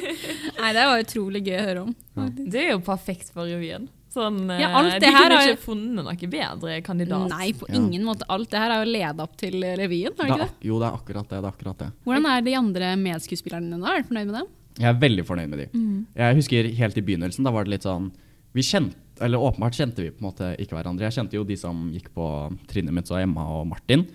Nei, 0.60 0.74
det 0.76 0.84
var 0.90 1.00
utrolig 1.00 1.46
gøy 1.46 1.56
å 1.56 1.64
høre 1.70 1.86
om. 1.86 1.96
Det 2.36 2.66
er 2.66 2.74
jo 2.74 2.82
perfekt 2.84 3.32
for 3.32 3.48
revyen. 3.48 3.88
Sånn, 4.16 4.38
Ja, 4.48 4.70
eh, 4.70 4.76
alt 4.80 4.92
det 4.96 5.00
de 5.04 5.10
her 5.12 5.28
kunne 5.28 5.36
har- 5.36 5.48
ikke 5.52 5.64
funnet 5.66 6.04
noe 6.06 6.30
bedre 6.32 6.82
kandidat. 6.82 7.28
Nei, 7.28 7.52
på 7.52 7.66
Ja. 7.68 7.74
ingen 7.76 8.02
måte. 8.08 8.22
Alt 8.32 8.48
det 8.50 8.58
her 8.58 8.70
er 8.70 8.84
jo 8.84 8.90
leda 8.92 9.22
opp 9.22 9.36
til 9.36 9.52
revyen, 9.60 10.16
har 10.16 10.16
Det 10.16 10.16
det 10.16 10.26
er, 10.26 10.34
ikke 10.34 10.48
det? 10.48 10.66
jo, 10.70 10.78
det 10.80 10.86
er 10.88 10.96
akkurat 10.96 11.28
det. 11.28 11.36
det 11.42 11.44
er 11.44 11.52
akkurat 11.52 11.78
det. 11.78 11.92
Hvordan 12.06 12.26
er 12.26 12.40
de 12.42 12.54
andre 12.54 12.96
medskuespillerne 12.96 13.70
dine? 13.70 13.84
Er 13.84 14.02
du 14.02 14.08
fornøyd 14.08 14.26
med 14.26 14.34
dem? 14.40 14.46
Jeg 14.78 14.88
er 14.94 14.98
veldig 15.00 15.24
fornøyd 15.26 15.48
med 15.48 15.58
de. 15.58 16.06
Jeg 16.16 16.34
husker 16.36 16.74
helt 16.76 16.96
i 16.98 17.00
begynnelsen, 17.02 17.44
da 17.44 17.50
var 17.50 17.64
det 17.64 17.70
litt 17.70 17.82
sånn 17.82 18.10
Vi 18.54 18.62
kjente, 18.62 18.94
eller 19.20 19.36
åpenbart 19.38 19.74
kjente 19.76 19.96
vi 19.96 20.08
på 20.10 20.24
en 20.24 20.32
måte 20.32 20.56
ikke 20.58 20.72
hverandre. 20.72 21.00
Jeg 21.00 21.12
kjente 21.12 21.32
jo 21.34 21.44
de 21.44 21.56
som 21.56 21.92
gikk 21.92 22.08
på 22.16 22.56
trinnet 22.66 22.90
mitt, 22.94 23.04
så 23.04 23.20
Emma 23.20 23.42
og 23.44 23.66
Martin. 23.68 24.06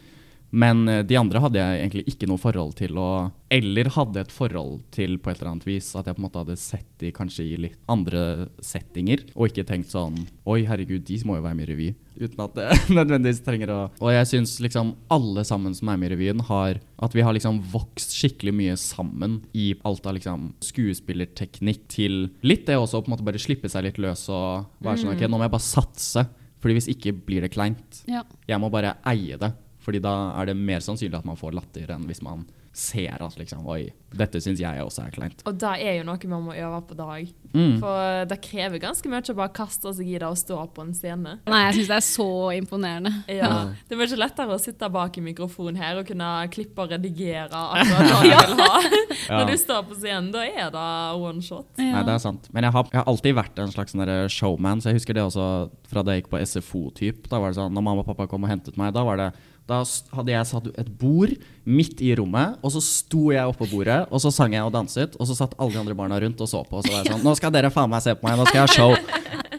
Men 0.51 0.83
eh, 0.91 1.01
de 1.07 1.17
andre 1.19 1.41
hadde 1.43 1.59
jeg 1.61 1.79
egentlig 1.79 2.03
ikke 2.11 2.27
noe 2.29 2.41
forhold 2.41 2.75
til, 2.79 2.97
og, 2.99 3.31
eller 3.51 3.89
hadde 3.95 4.25
et 4.25 4.33
forhold 4.35 4.81
til 4.93 5.17
på 5.21 5.31
et 5.31 5.39
eller 5.39 5.53
annet 5.53 5.67
vis. 5.67 5.93
At 5.95 6.09
jeg 6.09 6.17
på 6.17 6.21
en 6.21 6.27
måte 6.27 6.43
hadde 6.43 6.59
sett 6.59 6.89
de 7.01 7.11
kanskje 7.15 7.45
i 7.47 7.59
litt 7.67 7.79
andre 7.91 8.49
settinger, 8.63 9.23
og 9.33 9.49
ikke 9.49 9.65
tenkt 9.67 9.91
sånn 9.93 10.19
Oi, 10.49 10.63
herregud, 10.67 11.03
de 11.07 11.19
må 11.27 11.37
jo 11.37 11.45
være 11.45 11.57
med 11.57 11.67
i 11.67 11.71
revy. 11.71 11.89
Uten 12.21 12.43
at 12.43 12.57
det 12.57 12.67
nødvendigvis 12.97 13.39
trenger 13.45 13.71
å 13.71 13.79
Og 14.03 14.11
jeg 14.11 14.27
syns 14.29 14.57
liksom 14.61 14.91
alle 15.13 15.45
sammen 15.47 15.73
som 15.77 15.89
er 15.89 16.01
med 16.01 16.11
i 16.11 16.15
revyen, 16.15 16.43
har 16.49 16.81
At 17.01 17.15
vi 17.15 17.23
har 17.25 17.33
liksom 17.33 17.61
vokst 17.71 18.13
skikkelig 18.17 18.53
mye 18.57 18.75
sammen 18.79 19.39
i 19.57 19.71
alt 19.87 20.05
av 20.09 20.17
liksom 20.17 20.51
skuespillerteknikk 20.67 21.87
til 21.91 22.19
litt 22.45 22.67
det 22.67 22.77
også 22.77 23.01
på 23.01 23.09
en 23.09 23.15
måte 23.15 23.25
bare 23.25 23.41
slippe 23.41 23.71
seg 23.71 23.87
litt 23.87 23.99
løs 24.01 24.27
og 24.29 24.67
være 24.83 25.01
sånn 25.01 25.15
Ok, 25.15 25.23
nå 25.25 25.39
må 25.39 25.47
jeg 25.47 25.55
bare 25.55 25.65
satse. 25.71 26.27
Fordi 26.61 26.77
hvis 26.77 26.91
ikke 26.93 27.15
blir 27.25 27.41
det 27.41 27.53
kleint. 27.55 28.03
Ja. 28.11 28.21
Jeg 28.49 28.61
må 28.61 28.69
bare 28.73 28.97
eie 29.09 29.39
det. 29.41 29.49
Fordi 29.81 30.01
da 30.03 30.15
er 30.39 30.51
det 30.51 30.57
mer 30.57 30.83
sannsynlig 30.83 31.19
at 31.19 31.27
man 31.27 31.39
får 31.39 31.55
latter 31.57 31.93
enn 31.93 32.07
hvis 32.09 32.23
man 32.25 32.45
ser 32.73 33.19
at 33.19 33.35
liksom 33.35 33.65
Oi, 33.67 33.89
dette 34.15 34.39
syns 34.43 34.59
jeg 34.61 34.83
også 34.83 35.03
er 35.05 35.13
kleint. 35.15 35.41
Og 35.47 35.57
det 35.59 35.71
er 35.83 35.97
jo 35.99 36.05
noe 36.07 36.29
man 36.31 36.45
må 36.45 36.55
øve 36.55 36.79
på 36.87 36.95
dag. 36.95 37.27
Mm. 37.51 37.73
For 37.81 38.27
det 38.31 38.37
krever 38.43 38.79
ganske 38.79 39.11
mye 39.11 39.23
å 39.33 39.35
bare 39.35 39.53
kaste 39.55 39.91
seg 39.97 40.07
i 40.07 40.15
det 40.15 40.27
og 40.27 40.39
stå 40.39 40.59
på 40.71 40.85
en 40.85 40.93
scene. 40.95 41.37
Nei, 41.51 41.61
jeg 41.67 41.77
syns 41.81 41.91
det 41.91 41.97
er 41.97 42.05
så 42.07 42.29
imponerende. 42.55 43.11
Ja. 43.27 43.51
Det 43.87 43.95
er 43.95 43.99
mye 43.99 44.19
lettere 44.21 44.55
å 44.55 44.61
sitte 44.61 44.89
bak 44.91 45.19
i 45.19 45.25
mikrofonen 45.25 45.79
her 45.81 45.99
og 45.99 46.07
kunne 46.07 46.29
klippe 46.53 46.85
og 46.85 46.95
redigere 46.95 47.51
akkurat 47.51 48.07
hva 48.07 48.21
du 48.23 48.31
vil 48.31 48.63
ha. 48.63 48.71
Ja. 49.31 49.37
Når 49.37 49.51
du 49.51 49.59
står 49.61 49.83
på 49.87 49.95
scenen, 49.99 50.31
da 50.33 50.41
er 50.47 50.71
det 50.73 50.87
one 51.21 51.43
shot. 51.45 51.67
Ja. 51.77 51.91
Nei, 51.97 52.05
det 52.07 52.15
er 52.15 52.23
sant. 52.23 52.47
Men 52.55 52.65
jeg 52.65 52.73
har, 52.75 52.87
jeg 52.89 52.99
har 52.99 53.11
alltid 53.11 53.35
vært 53.37 53.59
en 53.61 53.71
slags 53.71 53.93
sånn 53.93 54.11
showman, 54.33 54.81
så 54.81 54.91
jeg 54.91 54.99
husker 54.99 55.15
det 55.15 55.23
også 55.27 55.45
fra 55.91 56.03
da 56.03 56.15
jeg 56.15 56.23
gikk 56.23 56.31
på 56.33 56.41
SFO-typ. 56.41 57.29
Da 57.31 57.39
var 57.39 57.51
det 57.51 57.59
sånn, 57.59 57.71
Når 57.75 57.85
mamma 57.85 58.03
og 58.03 58.09
pappa 58.09 58.27
kom 58.31 58.47
og 58.47 58.51
hentet 58.51 58.79
meg, 58.79 58.95
da 58.95 59.05
var 59.07 59.21
det 59.21 59.29
da 59.71 59.81
hadde 60.17 60.33
jeg 60.33 60.49
satt 60.49 60.69
et 60.81 60.91
bord 60.99 61.33
midt 61.63 62.01
i 62.03 62.11
rommet, 62.19 62.57
og 62.61 62.73
så 62.73 62.81
sto 62.83 63.29
jeg 63.33 63.47
oppå 63.47 63.69
bordet, 63.71 64.01
og 64.11 64.23
så 64.23 64.31
sang 64.35 64.55
jeg 64.55 64.65
og 64.67 64.73
danset, 64.75 65.15
og 65.17 65.29
så 65.29 65.37
satt 65.37 65.55
alle 65.57 65.75
de 65.75 65.81
andre 65.81 65.97
barna 65.97 66.19
rundt 66.21 66.41
og 66.43 66.49
så 66.51 66.63
på, 66.67 66.79
og 66.81 66.85
så 66.85 66.91
var 66.91 67.03
jeg 67.05 67.13
sånn 67.13 67.25
Nå 67.25 67.35
skal 67.39 67.53
dere 67.55 67.71
faen 67.73 67.91
meg 67.91 68.03
se 68.03 68.15
på 68.17 68.27
meg, 68.27 68.39
nå 68.39 68.47
skal 68.49 68.61
jeg 68.61 68.67
ha 68.67 68.75
show. 68.75 68.95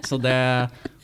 Så 0.03 0.19
det 0.19 0.37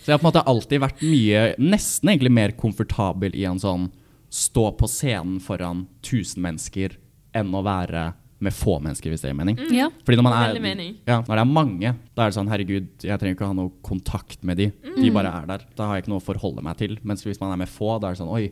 Så 0.03 0.11
jeg 0.11 0.16
har 0.16 0.21
på 0.21 0.27
en 0.27 0.31
måte 0.31 0.47
alltid 0.51 0.81
vært 0.83 1.03
mye 1.07 1.42
Nesten 1.62 2.11
egentlig 2.11 2.33
mer 2.35 2.55
komfortabel 2.59 3.37
i 3.38 3.44
en 3.49 3.61
sånn 3.62 3.90
stå 4.29 4.64
på 4.77 4.88
scenen 4.90 5.38
foran 5.40 5.87
1000 6.03 6.42
mennesker 6.44 6.99
enn 7.38 7.55
å 7.55 7.62
være 7.64 8.11
med 8.44 8.55
få 8.55 8.77
mennesker, 8.83 9.11
hvis 9.11 9.23
det 9.25 9.31
gir 9.33 9.38
mening. 9.38 9.57
Ja. 9.75 9.88
Fordi 10.05 10.18
når 10.18 10.27
man 10.27 10.37
er, 10.37 10.83
ja, 11.09 11.16
når 11.25 11.33
det 11.33 11.42
er 11.42 11.49
mange, 11.51 11.92
da 12.14 12.25
er 12.27 12.31
det 12.31 12.37
sånn 12.37 12.51
herregud, 12.53 12.90
jeg 13.03 13.18
trenger 13.18 13.35
ikke 13.35 13.47
å 13.47 13.51
ha 13.51 13.57
noe 13.59 13.73
kontakt 13.87 14.44
med 14.47 14.61
de. 14.61 14.68
De 14.94 15.11
bare 15.14 15.33
er 15.40 15.49
der. 15.49 15.64
Da 15.79 15.88
har 15.88 15.99
jeg 15.99 16.05
ikke 16.05 16.12
noe 16.12 16.23
å 16.23 16.27
forholde 16.29 16.62
meg 16.64 16.79
til. 16.79 16.94
Mens 17.09 17.25
hvis 17.27 17.40
man 17.42 17.55
er 17.55 17.62
med 17.64 17.73
få, 17.73 17.97
da 17.99 18.11
er 18.11 18.18
det 18.18 18.21
sånn 18.21 18.31
oi, 18.31 18.51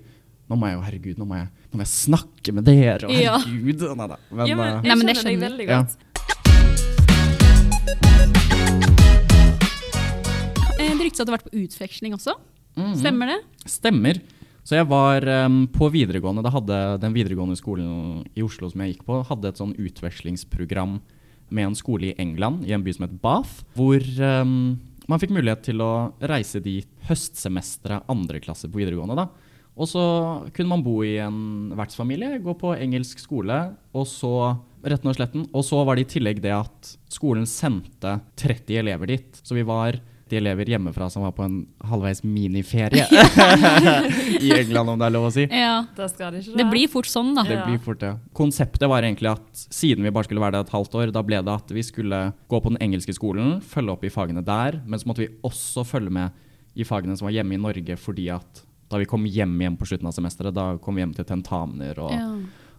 nå 0.50 0.56
må 0.59 0.68
jeg 0.70 0.76
jo, 0.76 0.82
herregud, 0.87 1.18
nå 1.18 1.26
må 1.26 1.35
jeg, 1.40 1.48
nå 1.72 1.78
må 1.80 1.82
jeg 1.87 1.92
snakke 1.92 2.52
med 2.54 2.64
dere, 2.68 3.06
og 3.09 3.12
Ja. 3.16 3.38
herregud. 3.38 3.80
Nei 3.96 4.06
da. 4.12 4.16
Men, 4.30 4.46
ja, 4.46 4.56
men 4.56 4.66
eh, 4.66 4.82
jeg 4.90 4.96
men 4.98 5.06
det 5.06 5.16
skjønner 5.16 5.40
deg 5.40 5.50
veldig 5.50 5.66
Ja. 5.68 5.82
godt. 5.82 5.96
Eh, 10.78 10.92
Det 10.92 11.04
ryktes 11.06 11.20
at 11.20 11.26
du 11.26 11.32
har 11.32 11.38
vært 11.38 11.50
på 11.50 11.62
utveksling 11.64 12.12
også. 12.16 12.35
mhm. 12.76 12.94
Stemmer 13.00 13.26
det? 13.32 13.38
Stemmer. 13.66 14.20
Så 14.66 14.74
jeg 14.74 14.87
var 14.90 15.22
um, 15.46 15.66
på 15.70 15.87
videregående, 15.94 16.42
da 16.42 16.50
hadde 16.50 17.00
den 17.00 17.12
videregående 17.14 17.54
skolen 17.56 18.24
i 18.35 18.42
Oslo 18.42 18.68
som 18.68 18.80
jeg 18.82 18.96
gikk 18.96 19.04
på, 19.06 19.20
hadde 19.28 19.46
et 19.52 19.61
sånn 19.61 19.76
utvekslingsprogram 19.78 20.96
med 21.54 21.64
en 21.68 21.74
skole 21.78 22.09
i 22.11 22.16
England, 22.18 22.64
i 22.66 22.72
en 22.74 22.82
by 22.82 22.92
som 22.92 23.06
het 23.06 23.14
Bath, 23.22 23.61
hvor 23.78 24.02
um, 24.42 24.80
man 25.06 25.20
fikk 25.22 25.30
mulighet 25.30 25.62
til 25.68 25.78
å 25.78 26.12
reise 26.20 26.59
dit 26.61 26.88
høstsemesteret 27.06 28.02
andre 28.11 28.40
klasse 28.42 28.66
på 28.66 28.80
videregående. 28.82 29.14
da. 29.14 29.28
Og 29.77 29.91
så 29.91 30.03
kunne 30.57 30.73
man 30.73 30.85
bo 30.85 31.03
i 31.05 31.19
en 31.21 31.73
vertsfamilie, 31.77 32.39
gå 32.41 32.57
på 32.57 32.73
engelsk 32.79 33.21
skole, 33.21 33.59
og 33.93 34.09
så 34.09 34.33
retten 34.87 35.11
og 35.11 35.17
sletten. 35.19 35.47
Og 35.53 35.65
så 35.67 35.83
var 35.85 35.99
det 35.99 36.07
i 36.07 36.12
tillegg 36.17 36.41
det 36.45 36.55
at 36.57 36.93
skolen 37.12 37.47
sendte 37.51 38.19
30 38.41 38.81
elever 38.81 39.12
dit. 39.12 39.43
Så 39.45 39.57
vi 39.57 39.67
var 39.67 39.99
de 40.27 40.39
elever 40.41 40.67
hjemmefra 40.67 41.07
som 41.11 41.23
var 41.23 41.35
på 41.37 41.45
en 41.45 41.59
halvveis 41.87 42.25
miniferie 42.27 43.05
i 44.47 44.51
England, 44.57 44.91
om 44.91 44.99
det 44.99 45.07
er 45.07 45.15
lov 45.15 45.29
å 45.29 45.35
si. 45.35 45.45
Ja. 45.47 45.85
Det 45.95 46.09
skal 46.11 46.35
det 46.35 46.43
ikke 46.43 46.59
Det 46.59 46.67
blir 46.73 46.91
fort 46.91 47.11
sånn, 47.11 47.31
da. 47.37 47.45
Det 47.47 47.61
blir 47.62 47.79
fort 47.85 48.03
ja. 48.03 48.17
Konseptet 48.35 48.91
var 48.91 49.07
egentlig 49.07 49.31
at 49.37 49.67
siden 49.69 50.03
vi 50.07 50.11
bare 50.15 50.27
skulle 50.27 50.43
være 50.43 50.59
der 50.59 50.67
et 50.67 50.75
halvt 50.75 50.99
år, 50.99 51.15
da 51.15 51.23
ble 51.27 51.39
det 51.47 51.55
at 51.55 51.71
vi 51.77 51.85
skulle 51.87 52.23
gå 52.51 52.62
på 52.62 52.75
den 52.75 52.81
engelske 52.83 53.15
skolen, 53.15 53.61
følge 53.62 53.95
opp 53.95 54.07
i 54.07 54.11
fagene 54.11 54.43
der, 54.47 54.81
men 54.83 54.99
så 54.99 55.12
måtte 55.12 55.23
vi 55.23 55.31
også 55.47 55.87
følge 55.87 56.17
med 56.19 56.43
i 56.77 56.85
fagene 56.85 57.15
som 57.17 57.31
var 57.31 57.37
hjemme 57.39 57.55
i 57.55 57.62
Norge, 57.62 57.95
fordi 58.01 58.27
at 58.35 58.65
da 58.90 58.99
vi 59.03 59.09
kom 59.11 59.25
hjem 59.27 59.57
igjen 59.61 59.77
på 59.81 59.87
slutten 59.88 60.07
av 60.07 60.14
semesteret, 60.14 60.55
da 60.55 60.77
kom 60.79 60.94
vi 60.94 61.03
hjem 61.05 61.14
til 61.16 61.25
tentamener 61.27 61.99
og 61.99 62.12
Ja. 62.12 62.29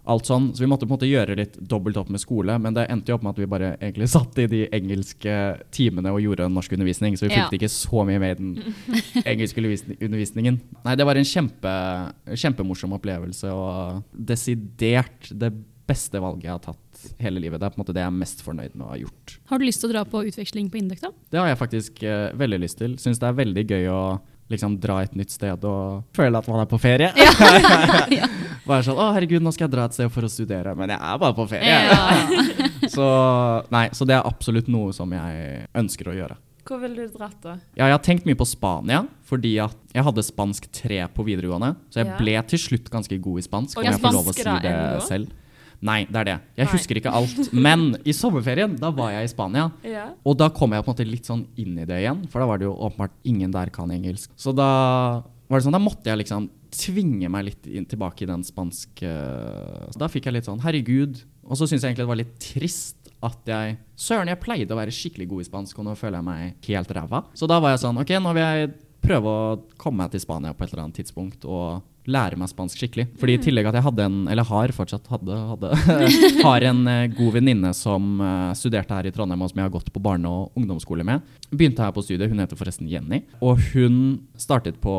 alt 0.07 0.23
sånn. 0.23 0.53
Så 0.55 0.63
vi 0.63 0.67
måtte 0.71 0.87
på 0.87 0.93
en 0.93 0.97
måte 0.99 1.09
gjøre 1.09 1.35
litt 1.35 1.57
dobbelt 1.67 1.97
opp 1.99 2.07
med 2.09 2.21
skole, 2.23 2.55
men 2.63 2.73
det 2.73 2.85
endte 2.89 3.09
jo 3.11 3.15
opp 3.17 3.23
med 3.23 3.33
at 3.35 3.41
vi 3.41 3.45
bare 3.51 3.73
egentlig 3.81 4.07
satt 4.15 4.37
i 4.39 4.45
de 4.47 4.61
engelske 4.71 5.33
timene 5.75 6.13
og 6.15 6.21
gjorde 6.23 6.47
norskundervisning, 6.47 7.17
så 7.19 7.27
vi 7.27 7.35
Ja. 7.35 7.49
ikke 7.51 7.67
så 7.67 8.05
mye 8.07 8.19
med 8.19 8.31
i 8.31 8.43
den 8.43 9.23
engelske 9.25 9.59
undervisningen. 9.99 10.61
Nei, 10.85 10.95
det 10.95 11.05
var 11.05 11.15
en 11.19 11.27
kjempe, 11.27 11.73
kjempemorsom 12.31 12.93
opplevelse 12.95 13.51
og 13.51 14.03
desidert 14.15 15.27
det 15.35 15.51
beste 15.87 16.19
valget 16.19 16.43
jeg 16.47 16.51
har 16.55 16.63
tatt 16.65 17.05
hele 17.23 17.39
livet. 17.39 17.59
Det 17.61 17.67
er 17.67 17.71
på 17.75 17.79
en 17.79 17.83
måte 17.85 17.93
det 17.95 18.01
jeg 18.03 18.11
er 18.11 18.17
mest 18.17 18.41
fornøyd 18.43 18.73
med 18.75 18.85
å 18.87 18.89
ha 18.91 18.97
gjort. 18.99 19.37
Har 19.51 19.59
du 19.61 19.65
lyst 19.67 19.79
til 19.83 19.89
å 19.89 19.93
dra 19.93 20.03
på 20.07 20.23
utveksling 20.27 20.67
på 20.71 20.79
Indøk, 20.81 20.99
da? 21.03 21.11
Det 21.31 21.39
har 21.39 21.47
jeg 21.51 21.59
faktisk 21.61 22.01
uh, 22.03 22.31
veldig 22.35 22.59
lyst 22.63 22.79
til. 22.81 22.97
Syns 22.99 23.19
det 23.21 23.27
er 23.29 23.37
veldig 23.37 23.63
gøy 23.69 23.85
å 23.93 24.01
liksom 24.49 24.77
dra 24.79 25.01
et 25.03 25.15
nytt 25.15 25.31
sted 25.33 25.63
og 25.67 26.03
føle 26.15 26.37
at 26.39 26.47
man 26.47 26.61
er 26.63 26.69
på 26.71 26.79
ferie. 26.79 27.11
Ja. 28.17 28.27
Bare 28.67 28.83
sånn 28.83 28.97
'Å, 28.99 29.13
herregud, 29.15 29.41
nå 29.43 29.51
skal 29.55 29.67
jeg 29.67 29.75
dra 29.77 29.85
et 29.87 29.93
sted 29.95 30.09
for 30.11 30.27
å 30.27 30.29
studere', 30.31 30.73
men 30.75 30.89
jeg 30.91 30.99
er 30.99 31.17
bare 31.21 31.33
på 31.37 31.45
ferie. 31.47 31.77
Ja. 31.87 32.27
Så, 32.97 33.05
nei, 33.71 33.87
så 33.93 34.05
det 34.07 34.15
er 34.15 34.25
absolutt 34.27 34.67
noe 34.71 34.93
som 34.95 35.11
jeg 35.11 35.67
ønsker 35.75 36.07
å 36.09 36.15
gjøre. 36.15 36.37
Hvor 36.67 36.79
ville 36.81 37.05
du 37.07 37.13
dratt, 37.15 37.35
da? 37.43 37.53
Ja, 37.77 37.85
jeg 37.87 37.95
har 37.95 38.03
tenkt 38.03 38.25
mye 38.27 38.35
på 38.35 38.47
Spania, 38.47 39.05
fordi 39.27 39.53
at 39.63 39.75
jeg 39.95 40.03
hadde 40.03 40.23
spansk 40.23 40.67
3 40.75 41.05
på 41.15 41.23
videregående. 41.27 41.75
Så 41.91 42.01
jeg 42.01 42.07
Ja. 42.07 42.17
ble 42.17 42.35
til 42.47 42.59
slutt 42.59 42.89
ganske 42.91 43.19
god 43.21 43.39
i 43.39 43.45
spansk, 43.45 43.77
Og 43.77 43.83
om 43.85 43.91
jeg 43.91 44.01
får 44.01 44.13
lov 44.17 44.25
å 44.27 44.33
si 44.35 44.43
det 44.43 45.03
selv. 45.07 45.27
Nei, 45.85 45.99
det 46.09 46.19
er 46.23 46.25
det. 46.25 46.35
Jeg 46.57 46.65
Nei. 46.65 46.73
husker 46.73 46.99
ikke 46.99 47.13
alt. 47.13 47.51
Men 47.53 47.87
i 48.07 48.13
sommerferien, 48.15 48.73
da 48.81 48.89
var 48.95 49.11
jeg 49.13 49.27
i 49.27 49.31
Spania. 49.31 49.67
Ja. 49.85 50.07
Og 50.25 50.37
da 50.39 50.49
kom 50.49 50.73
jeg 50.73 50.85
på 50.85 50.89
en 50.89 50.95
måte 50.95 51.07
litt 51.09 51.29
sånn 51.29 51.45
inn 51.61 51.77
i 51.77 51.85
det 51.85 51.99
igjen, 52.01 52.23
for 52.31 52.41
da 52.41 52.49
var 52.49 52.61
det 52.61 52.65
jo 52.65 52.73
åpenbart 52.73 53.13
ingen 53.29 53.53
der 53.53 53.69
kan 53.73 53.91
engelsk. 53.93 54.31
Så 54.39 54.55
da 54.57 54.69
var 55.47 55.59
det 55.59 55.65
sånn, 55.67 55.77
da 55.77 55.83
måtte 55.83 56.09
jeg 56.09 56.23
liksom 56.23 56.49
tvinge 56.77 57.29
meg 57.31 57.45
litt 57.47 57.67
inn, 57.69 57.85
tilbake 57.87 58.25
i 58.25 58.27
den 58.29 58.41
spanske 58.43 59.07
Så 59.07 59.99
Da 60.01 60.09
fikk 60.11 60.27
jeg 60.27 60.35
litt 60.35 60.49
sånn 60.49 60.59
herregud. 60.65 61.21
Og 61.47 61.55
så 61.55 61.63
syns 61.69 61.85
jeg 61.85 61.93
egentlig 61.93 62.03
det 62.03 62.11
var 62.11 62.19
litt 62.19 62.33
trist 62.43 62.95
at 63.23 63.49
jeg 63.49 63.77
Søren, 63.97 64.29
jeg 64.29 64.37
pleide 64.43 64.75
å 64.75 64.77
være 64.77 64.93
skikkelig 64.93 65.25
god 65.31 65.41
i 65.41 65.47
spansk, 65.47 65.79
og 65.79 65.87
nå 65.87 65.95
føler 65.97 66.19
jeg 66.19 66.27
meg 66.27 66.67
helt 66.67 66.91
ræva. 66.93 67.23
Så 67.33 67.47
da 67.49 67.57
var 67.63 67.73
jeg 67.73 67.81
sånn 67.85 67.97
OK, 67.97 68.11
nå 68.21 68.33
vil 68.35 68.43
jeg 68.43 68.73
prøve 69.07 69.31
å 69.31 69.59
komme 69.79 70.03
meg 70.03 70.13
til 70.13 70.23
Spania 70.23 70.53
på 70.55 70.65
et 70.65 70.73
eller 70.73 70.85
annet 70.85 70.99
tidspunkt 70.99 71.45
og 71.47 71.85
lære 72.07 72.37
meg 72.39 72.47
spansk 72.47 72.79
skikkelig. 72.79 73.07
Fordi 73.19 73.35
i 73.35 73.39
tillegg 73.43 73.67
at 73.67 73.77
jeg 73.77 73.83
hadde 73.83 74.05
en, 74.07 74.19
eller 74.31 74.47
har 74.47 74.71
fortsatt 74.75 75.09
hadde, 75.11 75.37
hadde 75.49 75.71
har 76.47 76.65
en 76.69 76.79
eh, 76.87 77.09
god 77.17 77.33
venninne 77.35 77.73
som 77.75 78.21
eh, 78.23 78.53
studerte 78.57 78.95
her 78.95 79.09
i 79.09 79.11
Trondheim, 79.15 79.43
og 79.43 79.51
som 79.51 79.59
jeg 79.59 79.67
har 79.67 79.73
gått 79.73 79.91
på 79.91 80.03
barne- 80.03 80.31
og 80.31 80.55
ungdomsskole 80.59 81.03
med. 81.07 81.25
Begynte 81.51 81.83
her 81.83 81.91
på 81.95 82.05
studiet, 82.05 82.31
hun 82.31 82.39
heter 82.43 82.59
forresten 82.59 82.87
Jenny. 82.91 83.25
Og 83.43 83.59
hun 83.73 83.99
startet 84.39 84.79
på 84.83 84.95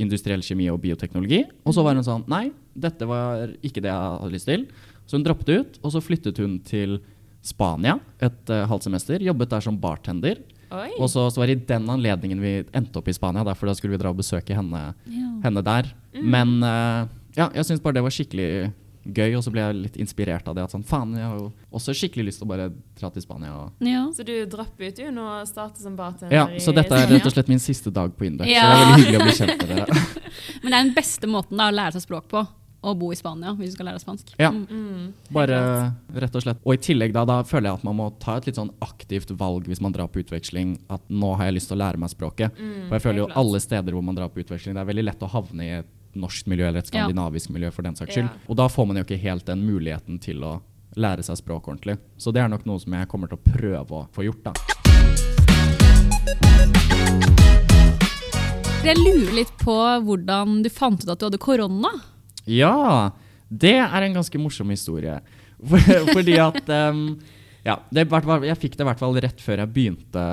industriell 0.00 0.44
kjemi 0.44 0.70
og 0.72 0.80
bioteknologi. 0.84 1.44
Og 1.68 1.76
så 1.76 1.84
var 1.84 1.98
hun 1.98 2.06
sånn 2.06 2.24
Nei, 2.32 2.46
dette 2.72 3.08
var 3.08 3.52
ikke 3.60 3.84
det 3.84 3.92
jeg 3.92 4.18
hadde 4.22 4.34
lyst 4.34 4.48
til. 4.48 4.68
Så 5.08 5.16
hun 5.16 5.24
droppet 5.28 5.52
ut, 5.52 5.80
og 5.82 5.92
så 5.92 6.04
flyttet 6.04 6.40
hun 6.40 6.58
til 6.64 6.98
Spania 7.44 7.96
et 8.20 8.50
uh, 8.52 8.66
halvt 8.68 8.88
semester. 8.88 9.22
Jobbet 9.24 9.52
der 9.52 9.64
som 9.64 9.78
bartender. 9.80 10.40
Oi. 10.74 10.90
Og 10.98 11.08
så, 11.12 11.28
så 11.32 11.40
var 11.40 11.48
det 11.50 11.56
i 11.58 11.66
den 11.70 11.86
anledningen 11.88 12.40
vi 12.42 12.52
endte 12.76 13.00
opp 13.00 13.08
i 13.08 13.14
Spania, 13.16 13.44
da, 13.46 13.54
for 13.56 13.70
da 13.70 13.74
skulle 13.78 13.96
vi 13.96 14.02
dra 14.02 14.10
og 14.12 14.18
besøke 14.20 14.56
henne, 14.56 14.90
Ja. 15.08 15.30
henne 15.46 15.62
der. 15.64 15.92
Men 16.18 16.58
uh, 16.62 17.06
ja, 17.36 17.48
jeg 17.54 17.64
syns 17.68 17.80
bare 17.84 17.98
det 17.98 18.04
var 18.04 18.14
skikkelig 18.14 18.50
gøy, 19.08 19.36
og 19.38 19.44
så 19.46 19.52
ble 19.54 19.62
jeg 19.62 19.76
litt 19.78 19.96
inspirert 20.02 20.48
av 20.50 20.56
det. 20.58 20.66
At 20.68 20.74
sånn, 20.74 20.84
faen, 20.84 21.14
jeg 21.16 21.24
har 21.24 21.38
jo 21.38 21.46
også 21.78 21.94
skikkelig 21.96 22.26
lyst 22.28 22.42
til 22.42 22.48
å 22.48 22.50
bare 22.50 22.66
dra 22.98 23.08
til 23.14 23.24
Spania. 23.24 23.54
Og 23.56 23.86
Ja. 23.88 24.02
Så 24.12 24.26
du 24.26 24.34
dropper 24.50 24.90
ut 24.90 25.00
jo 25.00 25.10
nå 25.14 25.24
og 25.38 25.48
starter 25.48 25.80
som 25.80 25.96
bartender 25.96 26.34
ja, 26.34 26.44
i 26.52 26.60
så 26.60 26.74
dette 26.76 26.92
er 26.92 27.08
rett 27.08 27.24
og 27.26 27.32
slett 27.32 27.48
min 27.48 27.62
siste 27.62 27.92
dag 27.94 28.12
på 28.18 28.28
Indøk. 28.28 28.50
Ja. 28.50 28.66
Så 28.66 28.68
det 28.68 28.76
er 28.76 28.84
veldig 28.84 29.00
hyggelig 29.00 29.18
å 29.18 29.24
bli 29.24 29.36
kjent 29.40 29.64
med 29.64 29.76
dere. 29.76 30.04
Men 30.62 30.70
det 30.70 30.76
er 30.76 30.82
den 30.90 30.94
beste 30.98 31.30
måten 31.30 31.56
da, 31.60 31.70
å 31.70 31.76
lære 31.78 31.96
seg 31.96 32.04
språk 32.04 32.28
på. 32.28 32.44
Å 32.80 32.92
bo 32.94 33.08
i 33.10 33.16
Spania 33.18 33.50
hvis 33.58 33.72
du 33.72 33.74
skal 33.74 33.88
lære 33.90 33.98
spansk. 33.98 34.28
Ja. 34.38 34.52
Mm. 34.54 34.66
Mm, 34.70 35.06
Bare 35.34 35.56
rett 36.14 36.36
og 36.38 36.42
slett. 36.44 36.60
Og 36.64 36.74
i 36.74 36.78
tillegg 36.78 37.12
da, 37.12 37.24
da 37.26 37.40
føler 37.42 37.72
jeg 37.72 37.78
at 37.80 37.84
man 37.88 37.96
må 37.98 38.06
ta 38.22 38.36
et 38.38 38.46
litt 38.46 38.54
sånn 38.60 38.70
aktivt 38.80 39.32
valg 39.40 39.66
hvis 39.66 39.80
man 39.82 39.92
drar 39.92 40.06
på 40.06 40.20
utveksling. 40.22 40.76
At 40.88 41.02
nå 41.10 41.32
har 41.36 41.48
jeg 41.50 41.56
lyst 41.58 41.72
til 41.72 41.76
å 41.76 41.82
lære 41.82 41.98
meg 41.98 42.10
språket. 42.14 42.54
Mm, 42.54 42.86
For 42.88 42.94
jeg 42.94 43.02
føler 43.02 43.18
jo 43.24 43.26
klart. 43.26 43.36
alle 43.42 43.60
steder 43.60 43.92
hvor 43.98 44.04
man 44.06 44.14
drar 44.14 44.28
på 44.30 44.44
utveksling, 44.44 44.74
det 44.78 44.84
er 44.84 44.90
veldig 44.92 45.04
lett 45.10 45.26
å 45.26 45.30
havne 45.34 45.66
i 45.66 45.72
et 45.80 45.86
norsk 46.14 46.46
miljø 46.46 46.68
eller 46.68 46.78
et 46.78 46.90
Ja. 46.94 47.02
skandinavisk 47.02 47.50
miljø 47.50 47.70
for 47.72 47.82
den 47.82 47.94
saks 47.98 48.14
skyld. 48.14 48.30
Ja. 48.30 48.46
Og 48.48 48.56
da 48.56 48.68
får 48.68 48.86
man 48.86 48.96
jo 48.96 49.02
ikke 49.04 49.18
helt 49.26 49.44
den 49.44 49.66
muligheten 49.66 50.20
til 50.20 50.38
å 50.46 50.60
lære 50.96 51.22
seg 51.26 51.36
språk 51.36 51.66
ordentlig. 51.66 51.98
Så 52.16 52.32
det 52.32 52.42
er 52.42 52.48
nok 52.48 52.64
noe 52.64 52.78
som 52.78 52.92
jeg 52.94 53.08
kommer 53.08 53.28
til 53.28 53.38
å 53.38 53.42
prøve 53.58 53.90
å 53.90 54.06
få 54.14 54.22
gjort, 54.24 54.42
da. 54.44 54.52
Jeg 58.86 58.96
lurer 59.02 59.34
litt 59.34 59.50
på 59.60 59.74
hvordan 60.06 60.62
du 60.62 60.70
fant 60.70 61.02
ut 61.02 61.10
at 61.10 61.18
du 61.18 61.26
hadde 61.26 61.38
korona. 61.42 61.90
Ja, 62.48 63.10
det 63.48 63.76
er 63.80 64.06
en 64.06 64.16
ganske 64.16 64.40
morsom 64.40 64.70
historie. 64.74 65.18
Fordi 66.14 66.38
at 66.38 66.68
um, 66.92 67.02
Ja, 67.66 67.80
det, 67.92 68.06
jeg 68.08 68.60
fikk 68.62 68.78
det 68.78 68.84
i 68.84 68.88
hvert 68.88 69.00
fall 69.02 69.16
rett 69.20 69.42
før 69.42 69.64
jeg 69.64 69.74
begynte 69.74 70.24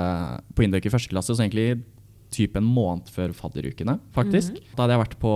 på 0.56 0.64
Indøk 0.64 0.86
i 0.86 0.92
første 0.92 1.10
klasse, 1.12 1.34
så 1.34 1.42
egentlig 1.44 1.82
typ 2.36 2.56
en 2.58 2.66
måned 2.66 3.08
før 3.12 3.32
fadderukene, 3.36 3.96
faktisk. 4.14 4.56
Da 4.74 4.82
hadde 4.84 4.96
jeg 4.96 5.02
vært 5.02 5.16
på 5.22 5.32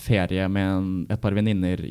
ferie 0.00 0.46
med 0.52 0.68
en, 0.70 0.88
et 1.10 1.20
par 1.20 1.34
venninner 1.36 1.82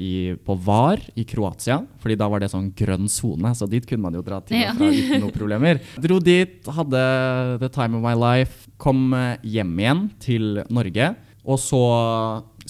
på 0.48 0.56
VAR 0.66 1.04
i 1.20 1.26
Kroatia. 1.28 1.82
Fordi 2.02 2.18
da 2.20 2.30
var 2.32 2.42
det 2.42 2.50
sånn 2.54 2.70
grønn 2.78 3.10
sone, 3.12 3.52
så 3.58 3.68
dit 3.70 3.86
kunne 3.88 4.08
man 4.08 4.18
jo 4.18 4.24
dra 4.26 4.40
til 4.46 4.62
Ja. 4.62 4.74
fra 4.78 4.88
uten 4.88 5.24
noen 5.26 5.36
problemer. 5.36 5.82
Dro 6.04 6.20
dit, 6.24 6.60
hadde 6.80 7.04
the 7.62 7.70
time 7.70 8.00
of 8.00 8.06
my 8.06 8.16
life. 8.18 8.70
Kom 8.82 9.12
hjem 9.44 9.76
igjen 9.84 10.06
til 10.24 10.64
Norge. 10.74 11.14
Og 11.48 11.60
så 11.62 11.84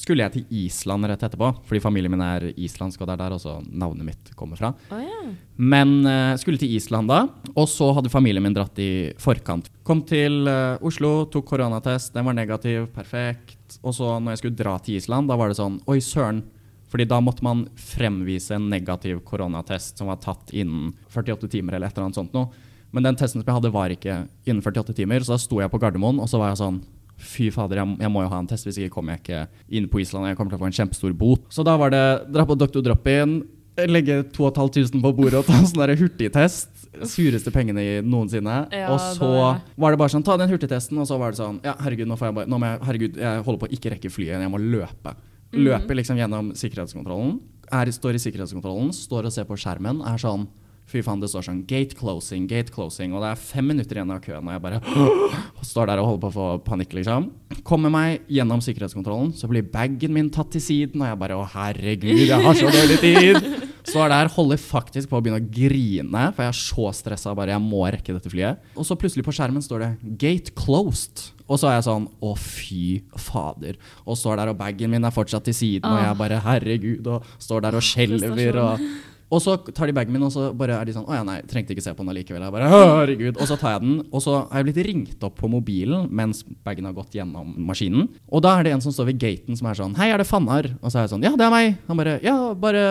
skulle 0.08 0.24
jeg 0.24 0.34
til 0.38 0.58
Island 0.64 1.08
rett 1.10 1.24
etterpå, 1.28 1.50
fordi 1.68 1.82
familien 1.84 2.14
min 2.14 2.24
er 2.24 2.48
islandsk, 2.56 3.02
og 3.02 3.10
det 3.10 3.18
er 3.18 3.22
der 3.26 3.36
også 3.36 3.58
navnet 3.68 4.08
mitt 4.08 4.32
kommer 4.40 4.60
fra. 4.60 4.72
Oh, 4.88 5.02
yeah. 5.04 5.34
Men 5.60 5.98
uh, 6.08 6.38
skulle 6.40 6.62
til 6.62 6.72
Island 6.78 7.12
da, 7.12 7.26
og 7.54 7.68
så 7.68 7.90
hadde 7.98 8.12
familien 8.14 8.46
min 8.46 8.56
dratt 8.56 8.80
i 8.80 9.12
forkant. 9.20 9.68
Kom 9.88 10.06
til 10.08 10.48
uh, 10.48 10.80
Oslo, 10.88 11.26
tok 11.34 11.50
koronatest, 11.52 12.14
den 12.16 12.28
var 12.30 12.38
negativ, 12.38 12.88
perfekt. 12.96 13.80
Og 13.84 13.96
så 13.98 14.16
når 14.16 14.38
jeg 14.38 14.44
skulle 14.44 14.62
dra 14.64 14.78
til 14.80 15.02
Island, 15.02 15.28
da 15.28 15.36
var 15.40 15.52
det 15.52 15.60
sånn, 15.60 15.82
oi 15.92 16.00
søren. 16.04 16.46
Fordi 16.88 17.04
da 17.04 17.20
måtte 17.20 17.44
man 17.44 17.66
fremvise 17.76 18.56
en 18.56 18.70
negativ 18.72 19.20
koronatest 19.28 20.00
som 20.00 20.08
var 20.08 20.22
tatt 20.24 20.54
innen 20.56 20.94
48 21.12 21.50
timer 21.52 21.76
eller 21.76 21.92
et 21.92 21.98
eller 21.98 22.08
annet 22.08 22.20
sånt 22.22 22.38
noe. 22.38 22.48
Men 22.96 23.04
den 23.04 23.18
testen 23.20 23.42
som 23.42 23.50
jeg 23.50 23.58
hadde 23.58 23.74
var 23.76 23.92
ikke 23.92 24.22
innen 24.48 24.64
48 24.64 24.96
timer, 24.96 25.26
så 25.26 25.36
da 25.36 25.42
sto 25.44 25.60
jeg 25.60 25.72
på 25.74 25.80
Gardermoen, 25.82 26.22
og 26.24 26.30
så 26.32 26.40
var 26.40 26.54
jeg 26.54 26.62
sånn, 26.62 26.80
fy 27.18 27.50
fader, 27.54 27.82
jeg, 27.82 27.98
jeg 28.04 28.14
må 28.14 28.24
jo 28.24 28.32
ha 28.32 28.40
en 28.42 28.50
test, 28.50 28.68
hvis 28.68 28.80
ikke 28.82 28.96
kommer 28.98 29.16
jeg 29.16 29.24
ikke 29.24 29.44
inn 29.80 29.88
på 29.92 30.02
Island, 30.04 30.26
og 30.26 30.32
jeg 30.32 30.40
kommer 30.40 30.54
til 30.54 30.60
å 30.60 30.64
få 30.64 30.70
en 30.70 30.80
kjempestor 30.80 31.14
bot. 31.18 31.46
Så 31.54 31.66
da 31.66 31.78
var 31.80 31.94
det, 31.94 32.04
dra 32.34 32.46
på 32.48 32.58
Dr. 32.60 32.84
Drop-in, 32.86 33.40
legge 33.86 34.24
2500 34.34 35.02
på 35.04 35.14
bordet 35.18 35.38
og 35.42 35.46
ta 35.46 35.58
en 35.60 35.68
sånn 35.70 35.96
hurtigtest. 36.00 36.86
Sureste 37.06 37.54
pengene 37.54 37.84
i 37.84 37.98
noensinne. 38.02 38.56
Ja, 38.74 38.90
og 38.94 39.02
så 39.18 39.30
var 39.78 39.94
det 39.94 40.00
bare 40.02 40.14
sånn, 40.14 40.26
ta 40.26 40.38
den 40.40 40.50
hurtigtesten, 40.50 40.98
og 41.02 41.10
så 41.10 41.20
var 41.22 41.34
det 41.34 41.42
sånn, 41.42 41.60
ja, 41.66 41.76
herregud, 41.84 42.10
nå 42.10 42.18
får 42.18 42.32
jeg 42.32 42.38
bare, 42.40 42.50
nå 42.50 42.62
må 42.62 42.72
jeg, 42.72 42.82
herregud, 42.90 43.20
jeg 43.22 43.44
holder 43.46 43.62
på 43.62 43.70
å 43.70 43.76
ikke 43.78 43.94
rekke 43.94 44.14
flyet, 44.14 44.38
jeg 44.42 44.54
må 44.54 44.62
løpe. 44.62 45.14
Løpe 45.58 45.96
liksom 45.96 46.18
gjennom 46.20 46.54
sikkerhetskontrollen. 46.58 47.38
Er, 47.74 47.92
står 47.92 48.18
i 48.18 48.24
sikkerhetskontrollen, 48.24 48.90
står 48.96 49.30
og 49.30 49.36
ser 49.36 49.48
på 49.48 49.58
skjermen, 49.60 50.02
er 50.08 50.22
sånn, 50.22 50.48
fy 50.88 51.02
faen, 51.04 51.20
det 51.20 51.30
står 51.32 51.48
sånn, 51.50 51.62
gate 51.68 51.98
closing, 52.00 52.48
gate 52.48 52.72
closing, 52.74 53.12
og 53.16 53.24
det 53.24 53.34
er 53.34 53.42
fem 53.42 53.68
minutter 53.74 54.00
igjen 54.00 54.14
av 54.14 54.22
køen, 54.24 54.48
og 54.48 54.56
jeg 54.56 54.64
bare 54.64 54.82
står 55.72 55.92
der 55.92 56.02
og 56.02 56.12
holder 56.14 56.24
på 56.24 56.30
å 56.32 56.36
få 56.38 56.48
panikk, 56.68 56.96
liksom. 57.02 57.30
Kommer 57.68 57.92
meg 57.94 58.28
gjennom 58.32 58.64
sikkerhetskontrollen, 58.64 59.34
så 59.36 59.50
blir 59.52 59.68
bagen 59.74 60.16
min 60.16 60.32
tatt 60.34 60.54
til 60.56 60.64
siden, 60.64 61.04
og 61.04 61.12
jeg 61.12 61.22
bare, 61.24 61.40
å 61.40 61.48
herregud, 61.58 62.24
jeg 62.24 62.46
har 62.48 62.60
så 62.60 62.72
dårlig 62.72 63.02
tid. 63.04 63.42
Står 63.88 64.12
der, 64.12 64.28
holder 64.36 64.60
faktisk 64.60 65.08
på 65.08 65.16
å 65.16 65.24
begynne 65.24 65.40
å 65.40 65.48
grine, 65.48 66.24
for 66.36 66.44
jeg 66.44 66.52
er 66.52 66.60
så 66.60 66.90
stressa, 66.96 67.32
bare 67.38 67.54
jeg 67.54 67.64
må 67.64 67.86
rekke 67.88 68.16
dette 68.18 68.32
flyet. 68.32 68.64
Og 68.76 68.88
så 68.88 68.98
plutselig 69.00 69.24
på 69.24 69.32
skjermen 69.36 69.64
står 69.64 69.84
det 69.84 69.92
'gate 70.20 70.52
closed'. 70.60 71.30
Og 71.48 71.56
så 71.56 71.70
er 71.70 71.78
jeg 71.78 71.86
sånn, 71.88 72.10
å 72.20 72.34
fy 72.36 73.00
fader. 73.16 73.78
Og 74.04 74.20
står 74.20 74.42
der, 74.42 74.52
og 74.52 74.60
bagen 74.60 74.92
min 74.92 75.08
er 75.08 75.16
fortsatt 75.16 75.48
til 75.48 75.56
siden, 75.56 75.88
og 75.88 76.02
jeg 76.04 76.18
bare, 76.20 76.42
herregud, 76.44 77.08
og 77.08 77.24
står 77.40 77.64
der 77.64 77.80
og 77.80 77.86
skjelver, 77.88 78.60
og... 78.60 78.84
Og 79.28 79.42
så 79.44 79.58
tar 79.76 79.90
de 79.90 79.96
bagen 79.98 80.14
min, 80.16 80.24
og 80.24 80.32
så 80.32 80.54
bare 80.56 80.78
er 80.80 80.88
de 80.88 80.94
sånn 80.96 81.04
Å 81.04 81.18
ja, 81.18 81.24
nei, 81.28 81.42
trengte 81.52 81.74
ikke 81.76 81.84
se 81.84 81.92
på 81.92 82.00
den 82.06 82.14
allikevel. 82.14 82.46
Jeg 82.46 82.54
bare, 82.56 82.70
herregud. 82.72 83.40
Og 83.44 83.50
så 83.50 83.58
tar 83.60 83.74
jeg 83.76 83.84
den, 83.84 83.98
og 84.08 84.22
så 84.24 84.38
har 84.48 84.62
jeg 84.62 84.70
blitt 84.70 84.86
ringt 84.88 85.26
opp 85.28 85.36
på 85.42 85.50
mobilen 85.52 86.08
mens 86.16 86.46
bagen 86.64 86.88
har 86.88 86.96
gått 86.96 87.18
gjennom 87.18 87.52
maskinen. 87.68 88.08
Og 88.32 88.44
da 88.46 88.56
er 88.56 88.68
det 88.70 88.76
en 88.78 88.84
som 88.86 88.96
står 88.96 89.10
ved 89.12 89.20
gaten 89.20 89.60
som 89.60 89.68
er 89.68 89.80
sånn 89.82 89.98
Hei, 90.00 90.08
er 90.16 90.22
det 90.24 90.30
Fannar? 90.30 90.70
Og 90.80 90.88
så 90.94 91.02
er 91.02 91.08
jeg 91.08 91.16
sånn 91.18 91.26
Ja, 91.28 91.34
det 91.36 91.44
er 91.48 91.52
meg. 91.54 91.76
Han 91.90 92.00
bare 92.00 92.20
Ja, 92.24 92.38
bare 92.56 92.84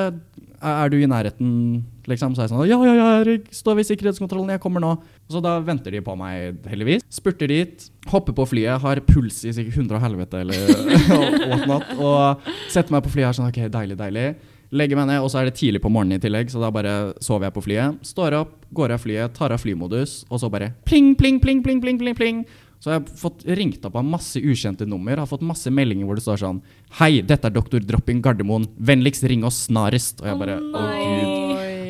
Er 0.60 0.88
du 0.92 0.96
i 0.98 1.08
nærheten, 1.08 1.84
liksom? 2.08 2.34
Så 2.36 2.42
er 2.42 2.46
jeg 2.46 2.52
sånn 2.52 2.68
Ja, 2.68 2.78
ja, 2.84 2.94
ja, 2.96 3.06
jeg 3.24 3.42
står 3.56 3.76
ved 3.80 3.88
sikkerhetskontrollen, 3.88 4.52
jeg 4.56 4.60
kommer 4.60 4.80
nå. 4.84 4.92
Og 5.00 5.32
Så 5.32 5.40
da 5.44 5.56
venter 5.64 5.92
de 5.96 6.00
på 6.04 6.16
meg, 6.20 6.60
heldigvis. 6.68 7.04
Spurter 7.12 7.48
dit, 7.48 7.88
hopper 8.12 8.36
på 8.36 8.46
flyet, 8.52 8.76
har 8.84 9.00
puls 9.08 9.40
i 9.44 9.52
sikkert 9.56 9.80
100 9.86 9.96
og 9.98 10.04
helvete 10.04 10.40
eller 10.44 10.68
whatnot, 11.50 11.96
og 11.96 12.52
setter 12.72 12.92
meg 12.96 13.04
på 13.04 13.12
flyet 13.16 13.26
og 13.26 13.32
er 13.32 13.38
sånn 13.40 13.48
OK, 13.50 13.62
deilig, 13.72 13.98
deilig. 14.00 14.26
Legger 14.74 14.98
meg 14.98 15.10
ned, 15.12 15.22
og 15.22 15.30
så 15.30 15.40
er 15.40 15.48
det 15.48 15.56
tidlig 15.60 15.80
på 15.84 15.90
morgenen 15.92 16.18
i 16.18 16.22
tillegg, 16.22 16.50
så 16.50 16.62
da 16.62 16.72
bare 16.74 16.94
sover 17.22 17.46
jeg 17.46 17.54
på 17.54 17.64
flyet. 17.68 18.00
Står 18.06 18.34
opp, 18.40 18.56
går 18.74 18.96
av 18.96 19.02
flyet, 19.04 19.34
tar 19.36 19.54
av 19.54 19.62
flymodus, 19.62 20.24
og 20.26 20.42
så 20.42 20.50
bare 20.50 20.72
pling, 20.88 21.14
pling, 21.18 21.38
pling, 21.42 21.62
pling, 21.62 21.82
pling, 21.84 22.00
pling, 22.02 22.16
pling. 22.18 22.42
Så 22.82 22.92
jeg 22.92 23.00
har 23.00 23.20
fått 23.22 23.46
ringt 23.56 23.86
opp 23.88 23.96
av 23.96 24.04
masse 24.04 24.40
ukjente 24.42 24.86
nummer, 24.88 25.16
har 25.16 25.30
fått 25.30 25.46
masse 25.46 25.70
meldinger 25.72 26.08
hvor 26.08 26.18
det 26.18 26.26
står 26.26 26.42
sånn 26.42 26.60
Hei, 26.98 27.22
dette 27.24 27.48
er 27.48 27.54
doktor 27.54 27.80
Dropping 27.80 28.20
Gardermoen. 28.24 28.68
Vennligst 28.76 29.24
ring 29.30 29.46
oss 29.48 29.64
snarest. 29.70 30.20
Og 30.22 30.30
jeg 30.30 30.40
bare 30.42 30.60
Å, 30.60 30.86
gud. 30.92 31.35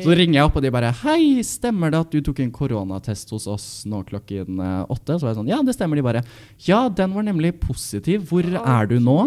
Så 0.07 0.13
ringer 0.15 0.37
jeg 0.37 0.47
opp, 0.47 0.55
og 0.55 0.63
de 0.63 0.69
bare 0.71 0.89
Hei, 1.01 1.41
stemmer 1.43 1.91
det 1.91 1.99
at 1.99 2.13
du 2.13 2.21
tok 2.23 2.37
en 2.39 2.51
koronatest 2.55 3.33
hos 3.35 3.43
oss 3.51 3.65
nå 3.91 4.05
klokken 4.07 4.61
eh, 4.63 4.85
åtte? 4.93 5.17
Så 5.17 5.25
var 5.25 5.33
jeg 5.33 5.39
sånn 5.41 5.49
Ja, 5.51 5.57
det 5.67 5.73
stemmer. 5.75 5.99
De 5.99 6.05
bare 6.05 6.21
Ja, 6.63 6.85
den 6.87 7.11
var 7.11 7.25
nemlig 7.27 7.57
positiv. 7.59 8.23
Hvor 8.29 8.47
er 8.47 8.87
du 8.87 9.01
nå? 9.03 9.17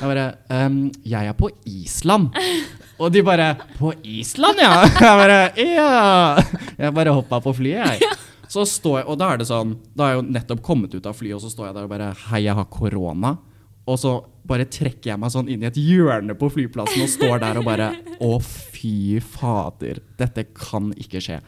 Jeg 0.00 0.10
bare 0.10 0.24
um, 0.50 0.80
Jeg 1.06 1.30
er 1.30 1.36
på 1.38 1.52
Island. 1.70 2.34
Og 2.98 3.14
de 3.14 3.22
bare 3.22 3.52
På 3.78 3.92
Island, 4.02 4.64
ja? 4.66 4.74
Jeg 5.06 5.22
bare 5.22 5.38
Ja. 5.62 5.94
Jeg 6.74 6.96
bare 6.98 7.14
hoppa 7.14 7.38
på 7.44 7.54
flyet, 7.60 7.94
jeg. 8.02 8.18
Så 8.50 8.66
står 8.66 9.04
jeg, 9.04 9.06
og 9.12 9.22
da 9.22 9.30
er 9.30 9.44
det 9.44 9.46
sånn 9.46 9.76
Da 9.94 10.08
har 10.08 10.16
jeg 10.16 10.24
jo 10.24 10.28
nettopp 10.40 10.66
kommet 10.66 10.98
ut 10.98 11.06
av 11.06 11.14
flyet, 11.14 11.38
og 11.38 11.46
så 11.46 11.54
står 11.54 11.70
jeg 11.70 11.78
der 11.78 11.86
og 11.86 11.94
bare 11.94 12.10
Hei, 12.32 12.42
jeg 12.48 12.58
har 12.58 12.66
korona. 12.66 13.36
Og 13.86 13.98
så 14.02 14.16
bare 14.46 14.66
trekker 14.70 15.12
jeg 15.12 15.20
meg 15.20 15.32
sånn 15.34 15.48
inn 15.50 15.62
i 15.62 15.68
et 15.68 15.78
hjørne 15.78 16.34
på 16.38 16.48
flyplassen 16.54 17.02
og 17.04 17.10
står 17.10 17.40
der 17.42 17.58
og 17.60 17.66
bare 17.66 17.88
Å, 18.22 18.32
fy 18.42 19.18
fader. 19.22 20.00
Dette 20.18 20.46
kan 20.56 20.92
ikke 20.98 21.22
skje. 21.22 21.40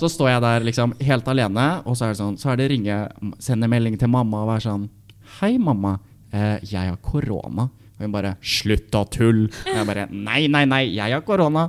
Så 0.00 0.10
står 0.12 0.32
jeg 0.32 0.44
der 0.44 0.66
liksom 0.68 0.94
helt 1.04 1.28
alene, 1.30 1.66
og 1.86 1.96
så 1.96 2.08
er 2.08 2.14
det 2.14 2.20
sånn 2.20 2.38
Så 2.40 2.52
er 2.52 2.60
det 2.60 2.70
ringe, 2.72 2.96
sende 3.42 3.68
melding 3.70 3.98
til 4.00 4.10
mamma 4.12 4.42
og 4.44 4.52
være 4.52 4.66
sånn 4.68 4.88
Hei, 5.38 5.56
mamma. 5.60 5.98
Eh, 6.32 6.56
jeg 6.64 6.88
har 6.88 6.96
korona. 7.04 7.68
Og 7.98 8.04
hun 8.04 8.14
bare 8.14 8.36
Slutt 8.40 8.94
å 8.96 9.04
tulle. 9.12 9.50
Jeg 9.66 9.86
bare 9.88 10.08
Nei, 10.10 10.46
nei, 10.50 10.64
nei, 10.68 10.82
jeg 10.96 11.14
har 11.14 11.24
korona. 11.26 11.68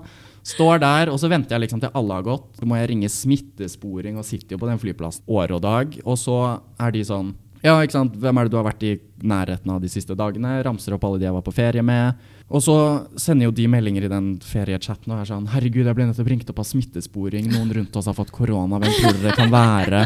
Står 0.49 0.79
der, 0.81 1.11
og 1.11 1.19
så 1.21 1.27
venter 1.29 1.57
jeg 1.57 1.65
liksom 1.67 1.81
til 1.83 1.91
alle 1.93 2.15
har 2.15 2.25
gått. 2.25 2.47
Så 2.57 2.67
må 2.67 2.79
jeg 2.79 2.89
ringe 2.93 3.11
smittesporing 3.11 4.17
og 4.17 4.25
sitter 4.25 4.55
jo 4.55 4.61
på 4.63 4.69
den 4.69 4.79
flyplassen 4.81 5.27
år 5.29 5.53
og 5.57 5.61
dag. 5.65 5.99
Og 6.05 6.17
så 6.17 6.39
er 6.79 6.95
de 6.95 7.03
sånn 7.05 7.33
Ja, 7.59 7.73
ikke 7.83 7.97
sant, 7.97 8.13
hvem 8.15 8.37
er 8.39 8.47
det 8.47 8.53
du 8.53 8.57
har 8.59 8.67
vært 8.69 8.83
i 8.87 8.93
nærheten 9.27 9.71
av 9.73 9.81
de 9.83 9.89
siste 9.91 10.15
dagene? 10.15 10.61
Ramser 10.63 10.95
opp 10.95 11.03
alle 11.03 11.19
de 11.19 11.27
jeg 11.27 11.35
var 11.35 11.43
på 11.43 11.51
ferie 11.55 11.83
med. 11.83 12.19
Og 12.49 12.63
så 12.63 12.75
sender 13.19 13.49
jo 13.49 13.55
de 13.55 13.67
meldinger 13.69 14.07
i 14.07 14.11
den 14.11 14.29
feriechatten 14.41 15.11
og 15.11 15.19
er 15.21 15.27
sånn 15.29 15.49
Herregud, 15.51 15.85
jeg 15.85 15.97
ble 15.97 16.07
nettopp 16.07 16.31
ringt 16.31 16.49
opp 16.53 16.61
av 16.63 16.69
smittesporing. 16.69 17.49
Noen 17.51 17.73
rundt 17.75 17.99
oss 17.99 18.07
har 18.09 18.15
fått 18.17 18.31
korona. 18.33 18.79
Hvem 18.79 18.95
tror 18.95 19.17
dere 19.19 19.27
det 19.27 19.37
kan 19.37 19.51
være? 19.53 20.05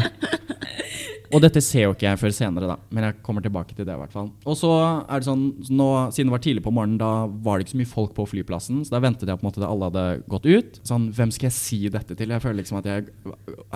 Og 1.34 1.40
dette 1.42 1.58
ser 1.64 1.88
jo 1.88 1.94
ikke 1.94 2.06
jeg 2.06 2.18
før 2.20 2.34
senere, 2.36 2.68
da. 2.70 2.74
Men 2.94 3.08
jeg 3.08 3.16
kommer 3.26 3.42
tilbake 3.42 3.74
til 3.74 3.86
det. 3.86 3.94
i 3.96 3.98
hvert 4.02 4.12
fall. 4.14 4.28
Og 4.46 4.58
så 4.58 4.70
er 5.02 5.18
det 5.22 5.26
sånn, 5.26 5.46
nå, 5.74 5.88
Siden 6.14 6.30
det 6.30 6.34
var 6.36 6.42
tidlig 6.44 6.62
på 6.62 6.74
morgenen, 6.74 7.00
da 7.00 7.26
var 7.26 7.58
det 7.58 7.66
ikke 7.66 7.74
så 7.74 7.80
mye 7.80 7.90
folk 7.90 8.12
på 8.18 8.26
flyplassen. 8.34 8.82
Så 8.86 8.94
da 8.94 9.00
ventet 9.02 9.30
jeg 9.30 9.40
på 9.40 9.42
en 9.46 9.48
måte 9.48 9.62
til 9.62 9.66
alle 9.66 9.88
hadde 9.90 10.04
gått 10.30 10.46
ut. 10.46 10.78
Sånn, 10.86 11.08
Hvem 11.16 11.32
skal 11.34 11.48
jeg 11.48 11.56
si 11.56 11.80
dette 11.90 12.18
til? 12.18 12.34
Jeg 12.34 12.44
føler 12.44 12.60
liksom 12.60 12.78
at 12.82 12.90
jeg 12.90 13.08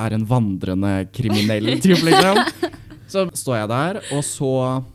er 0.04 0.18
en 0.18 0.28
vandrende 0.28 0.92
kriminell 1.14 1.72
type, 1.82 2.02
liksom. 2.06 2.42
Så 3.08 3.24
står 3.40 3.56
jeg 3.62 3.68
der, 3.70 4.00
og 4.14 4.24
så 4.26 4.50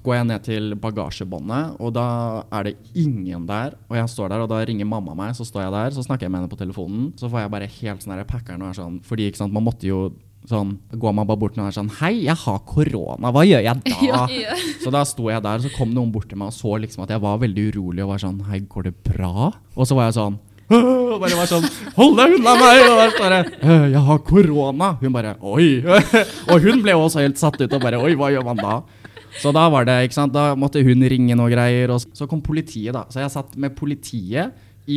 går 0.06 0.18
jeg 0.20 0.28
ned 0.30 0.44
til 0.46 0.76
bagasjebåndet, 0.82 1.80
og 1.82 1.96
da 1.96 2.08
er 2.54 2.70
det 2.70 2.76
ingen 2.94 3.48
der. 3.50 3.74
Og 3.90 3.98
jeg 3.98 4.12
står 4.14 4.30
der, 4.34 4.44
og 4.44 4.52
da 4.52 4.62
ringer 4.62 4.86
mamma 4.90 5.16
meg, 5.18 5.34
så 5.38 5.48
står 5.48 5.66
jeg 5.66 5.74
der, 5.74 5.96
så 5.96 6.06
snakker 6.06 6.28
jeg 6.28 6.34
med 6.34 6.44
henne 6.44 6.52
på 6.52 6.60
telefonen. 6.60 7.10
Så 7.18 7.32
får 7.32 7.44
jeg 7.44 7.54
bare 7.56 7.72
helt 7.80 8.06
sånn 8.06 8.22
packeren 8.30 8.62
og 8.62 8.70
er 8.70 8.78
sånn 8.78 9.02
Fordi 9.06 9.26
ikke 9.30 9.42
sant, 9.42 9.54
man 9.56 9.66
måtte 9.66 9.88
jo 9.90 10.06
sånn 10.50 10.76
Går 11.00 11.16
man 11.16 11.28
bare 11.28 11.40
bort 11.40 11.58
og 11.58 11.68
er 11.68 11.76
sånn 11.76 11.92
Hei, 12.02 12.26
jeg 12.28 12.36
har 12.44 12.62
korona, 12.68 13.32
hva 13.34 13.44
gjør 13.48 13.64
jeg 13.64 13.84
da? 13.84 14.24
Så 14.84 14.92
da 14.94 15.04
sto 15.08 15.30
jeg 15.32 15.44
der, 15.44 15.62
og 15.62 15.66
så 15.66 15.72
kom 15.76 15.94
noen 15.96 16.12
bort 16.14 16.30
til 16.32 16.40
meg 16.40 16.52
og 16.52 16.58
så 16.58 16.76
liksom 16.84 17.06
at 17.06 17.14
jeg 17.16 17.24
var 17.24 17.40
veldig 17.42 17.70
urolig 17.72 18.04
og 18.04 18.14
var 18.14 18.24
sånn 18.24 18.42
Hei, 18.50 18.60
går 18.68 18.90
det 18.90 18.96
bra? 19.08 19.52
Og 19.74 19.88
så 19.88 19.98
var 19.98 20.10
jeg 20.10 20.18
sånn 20.20 20.40
og 20.72 21.20
bare 21.22 21.38
var 21.38 21.50
sånn 21.50 21.66
Hold 21.98 22.18
deg 22.18 22.36
unna 22.38 22.54
meg! 22.60 22.82
Og 22.88 23.18
der 23.20 23.36
jeg 23.36 23.48
«Øh, 23.62 23.86
Jeg 23.94 24.04
har 24.08 24.20
korona. 24.26 24.90
Hun 25.02 25.14
bare 25.16 25.36
Oi. 25.42 25.84
Og 26.52 26.64
hun 26.64 26.82
ble 26.86 26.96
også 26.98 27.24
helt 27.24 27.42
satt 27.42 27.60
ut 27.62 27.68
og 27.74 27.82
bare 27.84 28.00
Oi, 28.02 28.14
hva 28.20 28.32
gjør 28.34 28.46
man 28.48 28.62
da? 28.62 28.78
Så 29.42 29.50
da 29.56 29.66
var 29.74 29.88
det, 29.90 29.96
ikke 30.06 30.14
sant, 30.20 30.34
da 30.36 30.54
måtte 30.60 30.84
hun 30.86 31.02
ringe 31.10 31.34
noe 31.34 31.50
greier, 31.50 31.90
og 31.90 32.04
så 32.14 32.28
kom 32.30 32.38
politiet, 32.46 32.94
da. 32.94 33.02
Så 33.10 33.18
jeg 33.24 33.32
satt 33.34 33.56
med 33.58 33.74
politiet 33.74 34.54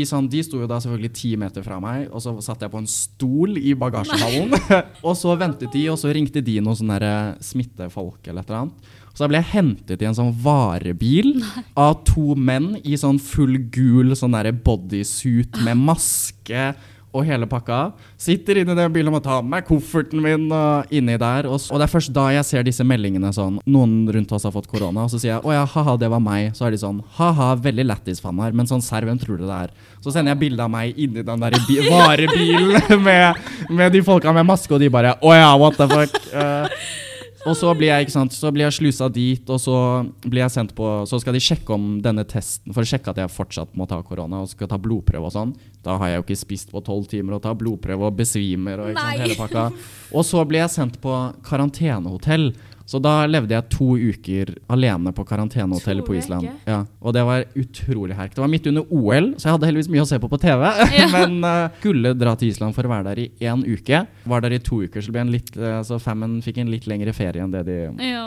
sånn, 0.06 0.28
De 0.30 0.42
sto 0.42 0.58
jo 0.58 0.66
da 0.70 0.80
selvfølgelig 0.82 1.12
ti 1.14 1.32
meter 1.38 1.62
fra 1.62 1.78
meg, 1.82 2.08
og 2.10 2.22
så 2.22 2.34
satt 2.42 2.64
jeg 2.64 2.72
på 2.72 2.80
en 2.82 2.90
stol 2.90 3.58
i 3.60 3.74
bagasjehallen. 3.78 4.54
og 5.06 5.14
så 5.18 5.36
ventet 5.38 5.72
de, 5.74 5.86
og 5.92 5.98
så 6.00 6.10
ringte 6.14 6.42
de 6.44 6.58
noen 6.60 6.78
sånne 6.78 7.10
smittefolk 7.44 8.26
eller 8.26 8.42
et 8.42 8.50
eller 8.50 8.64
annet. 8.64 8.94
Så 9.16 9.24
da 9.24 9.30
ble 9.30 9.40
jeg 9.40 9.52
hentet 9.54 10.02
i 10.02 10.08
en 10.10 10.16
sånn 10.18 10.34
varebil 10.44 11.38
av 11.72 12.02
to 12.04 12.34
menn 12.36 12.74
i 12.84 12.98
sånn 13.00 13.16
full 13.22 13.56
gul 13.72 14.12
sånn 14.18 14.36
bodysuit 14.66 15.56
med 15.64 15.80
maske 15.86 16.66
og 17.16 17.24
hele 17.26 17.48
pakka. 17.50 17.90
Sitter 18.20 18.60
inni 18.60 18.76
den 18.76 18.92
bilen 18.94 19.10
og 19.10 19.16
må 19.16 19.22
ta 19.24 19.38
med 19.42 19.64
kofferten 19.66 20.22
min 20.22 20.46
og 20.52 20.92
inni 20.94 21.16
der. 21.20 21.48
Og, 21.50 21.60
og 21.70 21.80
det 21.80 21.86
er 21.86 21.92
først 21.92 22.12
da 22.16 22.28
jeg 22.36 22.48
ser 22.48 22.66
disse 22.66 22.84
meldingene 22.86 23.32
sånn 23.34 23.58
Noen 23.72 23.94
rundt 24.12 24.32
oss 24.36 24.46
har 24.46 24.54
fått 24.54 24.68
korona, 24.70 25.06
og 25.06 25.12
så 25.12 25.20
sier 25.20 25.34
jeg 25.34 25.44
å 25.46 25.54
ja, 25.54 25.64
haha, 25.72 25.96
det 26.00 26.10
var 26.12 26.22
meg. 26.22 26.52
Så 26.56 26.68
er 26.68 26.74
de 26.74 26.80
sånn 26.82 27.00
ha-ha, 27.18 27.52
veldig 27.64 27.86
lættis 27.88 28.22
fannar, 28.22 28.54
men 28.56 28.68
sånn 28.70 28.84
serr, 28.84 29.08
hvem 29.08 29.18
tror 29.22 29.40
du 29.40 29.46
det 29.46 29.56
er? 29.66 29.72
Så 30.04 30.12
sender 30.14 30.34
jeg 30.34 30.42
bilde 30.44 30.66
av 30.66 30.72
meg 30.72 30.98
inni 31.00 31.24
den 31.26 31.46
der 31.46 31.56
bi 31.66 31.80
varebilen 31.90 33.02
med, 33.06 33.48
med 33.70 33.96
de 33.96 34.04
folka 34.06 34.34
med 34.36 34.46
maske, 34.48 34.72
og 34.76 34.82
de 34.82 34.92
bare 34.92 35.16
å 35.24 35.34
ja, 35.36 35.50
what 35.60 35.80
the 35.80 35.88
fuck. 35.90 36.14
Eh, 36.36 36.68
og 37.46 37.56
så 37.58 37.70
blir 37.78 37.92
jeg 37.92 38.06
ikke 38.06 38.14
sant, 38.14 38.34
så 38.34 38.50
blir 38.54 38.66
jeg 38.66 38.76
slusa 38.76 39.08
dit, 39.12 39.50
og 39.52 39.60
så 39.62 39.76
blir 40.26 40.42
jeg 40.42 40.54
sendt 40.54 40.74
på 40.76 40.88
Så 41.08 41.20
skal 41.22 41.36
de 41.36 41.42
sjekke 41.42 41.74
om 41.74 41.98
denne 42.02 42.24
testen 42.28 42.74
For 42.74 42.82
å 42.82 42.90
sjekke 42.90 43.12
at 43.12 43.20
jeg 43.22 43.32
fortsatt 43.32 43.76
må 43.78 43.86
ta 43.88 44.00
korona 44.06 44.42
og 44.44 44.50
skal 44.50 44.70
ta 44.70 44.78
blodprøve 44.80 45.30
og 45.30 45.34
sånn. 45.34 45.52
Da 45.86 45.96
har 46.00 46.10
jeg 46.10 46.20
jo 46.20 46.26
ikke 46.26 46.38
spist 46.42 46.72
på 46.74 46.82
tolv 46.86 47.06
timer 47.10 47.38
og 47.38 47.44
tar 47.44 47.56
blodprøve 47.58 48.08
og 48.08 48.16
besvimer 48.18 48.82
og 48.82 48.92
ikke 48.92 49.04
sant, 49.04 49.22
hele 49.22 49.38
pakka. 49.38 49.66
Og 50.12 50.26
så 50.26 50.42
blir 50.48 50.64
jeg 50.64 50.74
sendt 50.74 50.98
på 51.02 51.14
karantenehotell. 51.46 52.50
Så 52.86 53.00
da 53.02 53.24
levde 53.26 53.54
jeg 53.54 53.66
to 53.74 53.96
uker 53.98 54.52
alene 54.70 55.10
på 55.14 55.24
karantenehotellet 55.26 56.06
på 56.06 56.14
Island. 56.14 56.46
Ja, 56.68 56.84
og 57.02 57.16
det 57.16 57.24
var 57.26 57.42
utrolig 57.58 58.14
herk. 58.14 58.36
Det 58.36 58.44
var 58.44 58.52
midt 58.52 58.68
under 58.70 58.86
OL, 58.94 59.32
så 59.34 59.48
jeg 59.48 59.56
hadde 59.56 59.70
heldigvis 59.70 59.90
mye 59.90 60.04
å 60.04 60.08
se 60.08 60.20
på 60.22 60.30
på 60.30 60.38
TV. 60.42 60.64
Men 61.16 61.38
uh, 61.42 61.66
skulle 61.80 62.14
dra 62.14 62.36
til 62.38 62.52
Island 62.54 62.76
for 62.76 62.86
å 62.86 62.92
være 62.94 63.08
der 63.10 63.22
i 63.24 63.28
én 63.50 63.64
uke. 63.66 64.04
Var 64.06 64.44
der 64.46 64.54
i 64.54 64.62
to 64.62 64.84
uker, 64.86 65.02
så, 65.02 65.14
ble 65.14 65.24
en 65.26 65.34
litt, 65.34 65.50
uh, 65.58 65.80
så 65.86 65.98
Fammen 66.02 66.38
fikk 66.44 66.62
en 66.62 66.70
litt 66.70 66.86
lengre 66.86 67.14
ferie 67.16 67.42
enn 67.42 67.54
det 67.54 67.64
de 67.66 67.80
Ja. 68.06 68.26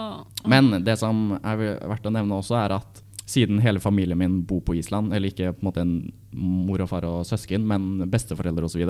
men 0.49 0.81
det 0.83 0.97
som 0.99 1.37
er 1.39 1.79
verdt 1.87 2.09
å 2.09 2.11
nevne 2.11 2.41
også, 2.41 2.57
er 2.59 2.75
at 2.81 3.03
siden 3.29 3.59
hele 3.61 3.79
familien 3.79 4.17
min 4.17 4.41
bor 4.45 4.61
på 4.65 4.75
Island, 4.75 5.13
eller 5.13 5.29
ikke 5.29 5.53
på 5.53 5.61
en 5.61 5.67
måte 5.69 5.83
en 5.85 5.93
mor 6.33 6.81
og 6.81 6.89
far 6.89 7.05
og 7.05 7.21
søsken, 7.29 7.65
men 7.67 8.09
besteforeldre 8.09 8.65
osv., 8.65 8.81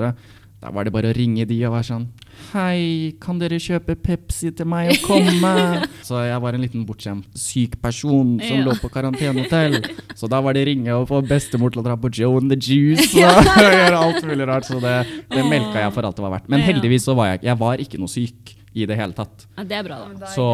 da 0.60 0.72
var 0.76 0.84
det 0.84 0.92
bare 0.92 1.12
å 1.12 1.16
ringe 1.16 1.46
de 1.48 1.56
og 1.68 1.72
være 1.78 1.88
sånn 1.88 2.08
Hei, 2.52 3.14
kan 3.22 3.38
dere 3.40 3.58
kjøpe 3.60 3.96
Pepsi 4.00 4.50
til 4.56 4.68
meg 4.68 4.90
og 4.94 5.02
komme? 5.06 5.52
Så 6.08 6.20
jeg 6.24 6.40
var 6.44 6.56
en 6.56 6.64
liten 6.64 6.86
bortskjemt 6.88 7.26
syk 7.38 7.78
person 7.84 8.38
som 8.40 8.58
Ja. 8.58 8.64
lå 8.66 8.76
på 8.80 8.90
karantenehotell. 8.92 9.76
Så 10.16 10.28
da 10.32 10.40
var 10.42 10.56
det 10.56 10.64
ringe 10.70 10.94
og 10.96 11.08
få 11.10 11.20
bestemor 11.28 11.72
til 11.74 11.82
å 11.82 11.86
dra 11.86 11.98
på 12.00 12.10
Joe 12.16 12.40
and 12.40 12.50
the 12.52 12.58
Juice 12.58 13.12
og 13.20 13.50
gjøre 13.60 14.00
alt 14.00 14.24
mulig 14.28 14.48
rart. 14.48 14.66
Så 14.72 14.80
det, 14.84 14.96
det 15.36 15.44
melka 15.52 15.84
jeg 15.84 15.94
for 15.96 16.08
alt 16.08 16.16
det 16.20 16.24
var 16.26 16.34
verdt. 16.38 16.48
Men 16.50 16.64
heldigvis 16.64 17.06
så 17.10 17.16
var 17.20 17.34
jeg 17.34 17.44
Jeg 17.50 17.60
var 17.60 17.84
ikke 17.84 18.00
noe 18.00 18.12
syk 18.16 18.56
i 18.80 18.86
det 18.88 18.96
hele 19.00 19.14
tatt. 19.18 19.48
ja, 19.58 19.64
det 19.66 19.76
er 19.80 19.84
bra, 19.90 19.98
da. 20.16 20.28
Så, 20.32 20.46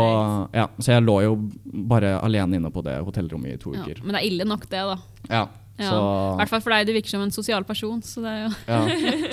ja, 0.55 0.65
så 0.79 0.93
jeg 0.95 1.03
lå 1.05 1.19
jo 1.25 1.35
bare 1.91 2.15
alene 2.23 2.57
inne 2.57 2.71
på 2.73 2.81
det 2.85 2.97
hotellrommet 3.05 3.53
i 3.53 3.61
to 3.61 3.73
Ja. 3.75 3.83
uker. 3.85 4.01
Men 4.03 4.15
det 4.17 4.21
er 4.23 4.27
ille 4.31 4.45
nok, 4.47 4.65
det, 4.71 4.81
da. 4.89 4.97
Ja, 5.29 5.45
Ja. 5.75 5.91
I 6.35 6.39
hvert 6.39 6.51
fall 6.53 6.61
for 6.63 6.71
deg, 6.71 6.87
du 6.87 6.93
virker 6.95 7.11
som 7.11 7.23
en 7.25 7.33
sosial 7.35 7.65
person. 7.67 7.99
Så 8.05 8.23
det 8.23 8.31
er 8.31 8.41
jo 8.45 8.51
ja. 8.69 8.79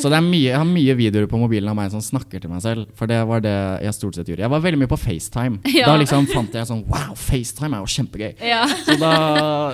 så 0.03 0.11
det 0.11 0.19
er 0.19 0.25
mye, 0.27 0.49
jeg 0.49 0.59
har 0.59 0.69
mye 0.69 0.97
videoer 0.99 1.29
på 1.31 1.39
mobilen 1.41 1.71
av 1.71 1.79
meg 1.79 1.93
som 1.95 2.03
snakker 2.03 2.43
til 2.43 2.51
meg 2.51 2.63
selv. 2.65 2.89
For 2.99 3.11
det 3.11 3.21
var 3.29 3.45
det 3.45 3.55
jeg 3.87 3.97
stort 3.99 4.19
sett 4.19 4.31
gjorde. 4.33 4.45
Jeg 4.45 4.55
var 4.55 4.65
veldig 4.65 4.81
mye 4.83 4.93
på 4.93 5.01
FaceTime. 5.01 5.63
Ja. 5.73 5.87
Da 5.89 5.95
liksom 5.97 6.27
fant 6.29 6.53
jeg 6.53 6.69
sånn 6.69 6.83
Wow, 6.91 7.15
FaceTime 7.17 7.79
er 7.79 7.81
jo 7.83 7.89
kjempegøy. 7.91 8.35
Ja. 8.45 8.67
Så 8.85 8.95
da 9.01 9.13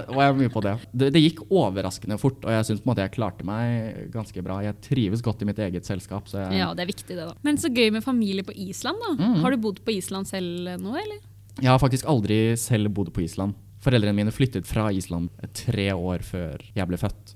var 0.06 0.28
jeg 0.28 0.36
mye 0.38 0.52
på 0.52 0.62
det. 0.64 0.76
Det, 0.92 1.08
det 1.16 1.22
gikk 1.24 1.42
overraskende 1.48 2.16
fort, 2.22 2.38
og 2.46 2.54
jeg 2.54 2.68
syns 2.68 2.80
på 2.84 2.86
en 2.86 2.92
måte 2.92 3.04
jeg 3.04 3.14
klarte 3.16 3.46
meg 3.48 4.06
ganske 4.14 4.44
bra. 4.46 4.60
Jeg 4.64 4.78
trives 4.84 5.24
godt 5.24 5.42
i 5.42 5.48
mitt 5.48 5.58
eget 5.64 5.88
selskap. 5.88 6.30
Så 6.30 6.38
jeg, 6.44 6.60
ja, 6.60 6.70
det 6.76 6.86
er 6.86 6.90
viktig, 6.92 7.10
det, 7.16 7.26
da. 7.26 7.34
Men 7.44 7.58
så 7.60 7.72
gøy 7.72 7.90
med 7.96 8.06
familie 8.06 8.46
på 8.46 8.54
Island, 8.54 9.02
da. 9.04 9.16
Mm. 9.18 9.40
Har 9.42 9.52
du 9.52 9.60
bodd 9.66 9.82
på 9.84 9.96
Island 9.96 10.30
selv 10.30 10.70
nå, 10.78 10.94
eller? 11.02 11.18
Jeg 11.58 11.72
har 11.72 11.82
faktisk 11.82 12.06
aldri 12.08 12.38
selv 12.60 12.92
bodd 12.94 13.10
på 13.14 13.26
Island. 13.26 13.58
Foreldrene 13.82 14.16
mine 14.16 14.34
flyttet 14.34 14.66
fra 14.66 14.88
Island 14.94 15.30
tre 15.54 15.88
år 15.94 16.24
før 16.26 16.64
jeg 16.74 16.88
ble 16.90 16.98
født. 16.98 17.34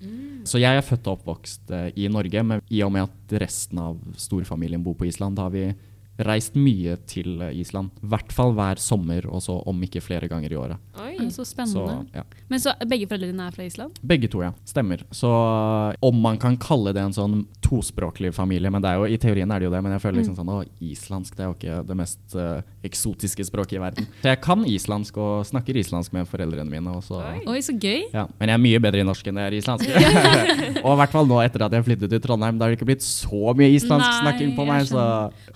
Så 0.49 0.59
jeg 0.59 0.79
er 0.79 0.83
født 0.87 1.07
og 1.07 1.21
oppvokst 1.21 1.71
eh, 1.71 1.91
i 2.03 2.09
Norge, 2.11 2.43
men 2.43 2.63
i 2.71 2.83
og 2.83 2.91
med 2.95 3.07
at 3.07 3.37
resten 3.45 3.79
av 3.79 4.01
storfamilien 4.19 4.83
bor 4.83 4.97
på 4.99 5.07
Island, 5.07 5.39
da 5.39 5.47
har 5.47 5.55
vi 5.55 5.69
reist 6.27 6.55
mye 6.59 6.97
til 7.11 7.41
eh, 7.43 7.53
Island. 7.63 7.91
I 8.03 8.11
hvert 8.15 8.33
fall 8.35 8.53
hver 8.57 8.81
sommer, 8.83 9.27
og 9.31 9.43
så 9.45 9.57
om 9.69 9.83
ikke 9.87 10.03
flere 10.05 10.29
ganger 10.31 10.53
i 10.53 10.59
året. 10.59 10.81
Oi. 11.01 11.13
Ja, 11.19 11.29
så 11.31 11.43
Så, 11.43 11.51
spennende. 11.53 12.07
ja. 12.15 12.23
Men 12.49 12.61
så 12.63 12.75
begge 12.89 13.07
foreldrene 13.11 13.33
dine 13.35 13.47
er 13.49 13.55
fra 13.57 13.65
Island? 13.67 13.99
Begge 14.03 14.29
to, 14.33 14.43
ja. 14.45 14.53
Stemmer. 14.69 15.03
Så 15.15 15.31
eh, 15.31 15.97
om 16.03 16.21
man 16.23 16.39
kan 16.43 16.57
kalle 16.61 16.93
det 16.97 17.03
en 17.03 17.13
sånn 17.17 17.43
tospråklig 17.65 18.33
familie, 18.35 18.71
men 18.71 18.83
det 18.85 18.91
er 18.93 19.01
jo, 19.01 19.07
i 19.09 19.19
teorien 19.21 19.51
er 19.53 19.61
det 19.63 19.69
jo 19.69 19.75
det, 19.75 19.83
men 19.85 19.93
jeg 19.97 20.03
føler 20.05 20.21
liksom 20.23 20.37
sånn 20.39 20.53
å, 20.53 20.61
islandsk 20.83 21.37
det 21.37 21.45
er 21.45 21.51
jo 21.51 21.57
ikke 21.57 21.77
det 21.89 21.97
mest 21.97 22.35
uh, 22.37 22.61
eksotiske 22.85 23.45
språket 23.49 23.79
i 23.79 23.83
verden. 23.83 24.09
Så 24.23 24.29
jeg 24.33 24.41
kan 24.45 24.65
islandsk 24.69 25.17
og 25.23 25.47
snakker 25.49 25.79
islandsk 25.81 26.13
med 26.17 26.29
foreldrene 26.29 26.69
mine. 26.69 26.93
Og 26.99 27.05
så, 27.07 27.21
Oi. 27.23 27.41
Oi, 27.49 27.61
så 27.65 27.73
gøy. 27.77 28.09
ja, 28.13 28.27
men 28.39 28.53
jeg 28.53 28.59
er 28.59 28.63
mye 28.67 28.81
bedre 28.85 29.01
i 29.03 29.07
norsk 29.09 29.31
enn 29.31 29.41
jeg 29.41 29.51
er 29.51 29.57
i 29.57 29.61
islandsk. 29.63 29.89
og 30.85 30.91
i 30.93 30.99
hvert 31.01 31.15
fall 31.15 31.29
nå 31.31 31.39
etter 31.45 31.65
at 31.67 31.77
jeg 31.77 31.87
flyttet 31.87 32.13
til 32.13 32.23
Trondheim, 32.25 32.59
da 32.61 32.67
har 32.67 32.75
det 32.75 32.79
ikke 32.81 32.89
blitt 32.93 33.05
så 33.07 33.55
mye 33.59 33.71
islandsk 33.77 34.09
Nei, 34.09 34.21
snakking 34.27 34.53
på 34.59 34.67
meg. 34.69 34.85
Så. 34.91 35.07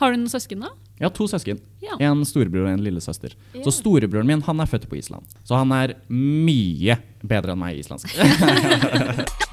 Har 0.00 0.14
du 0.14 0.18
noen 0.20 0.32
søsken, 0.32 0.55
da? 0.64 0.72
Ja, 1.02 1.10
to 1.12 1.26
søsken. 1.28 1.60
Ja. 1.84 1.98
En 2.00 2.24
storebror 2.24 2.64
og 2.64 2.72
en 2.72 2.84
lillesøster. 2.84 3.36
Ja. 3.52 3.64
Så 3.66 3.74
storebroren 3.82 4.28
min 4.28 4.44
han 4.46 4.64
er 4.64 4.70
født 4.70 4.88
på 4.88 4.96
Island. 4.96 5.28
Så 5.44 5.58
han 5.58 5.72
er 5.76 5.98
mye 6.08 6.96
bedre 7.20 7.52
enn 7.52 7.60
meg 7.60 7.76
i 7.76 7.84
islandsk. 7.84 8.16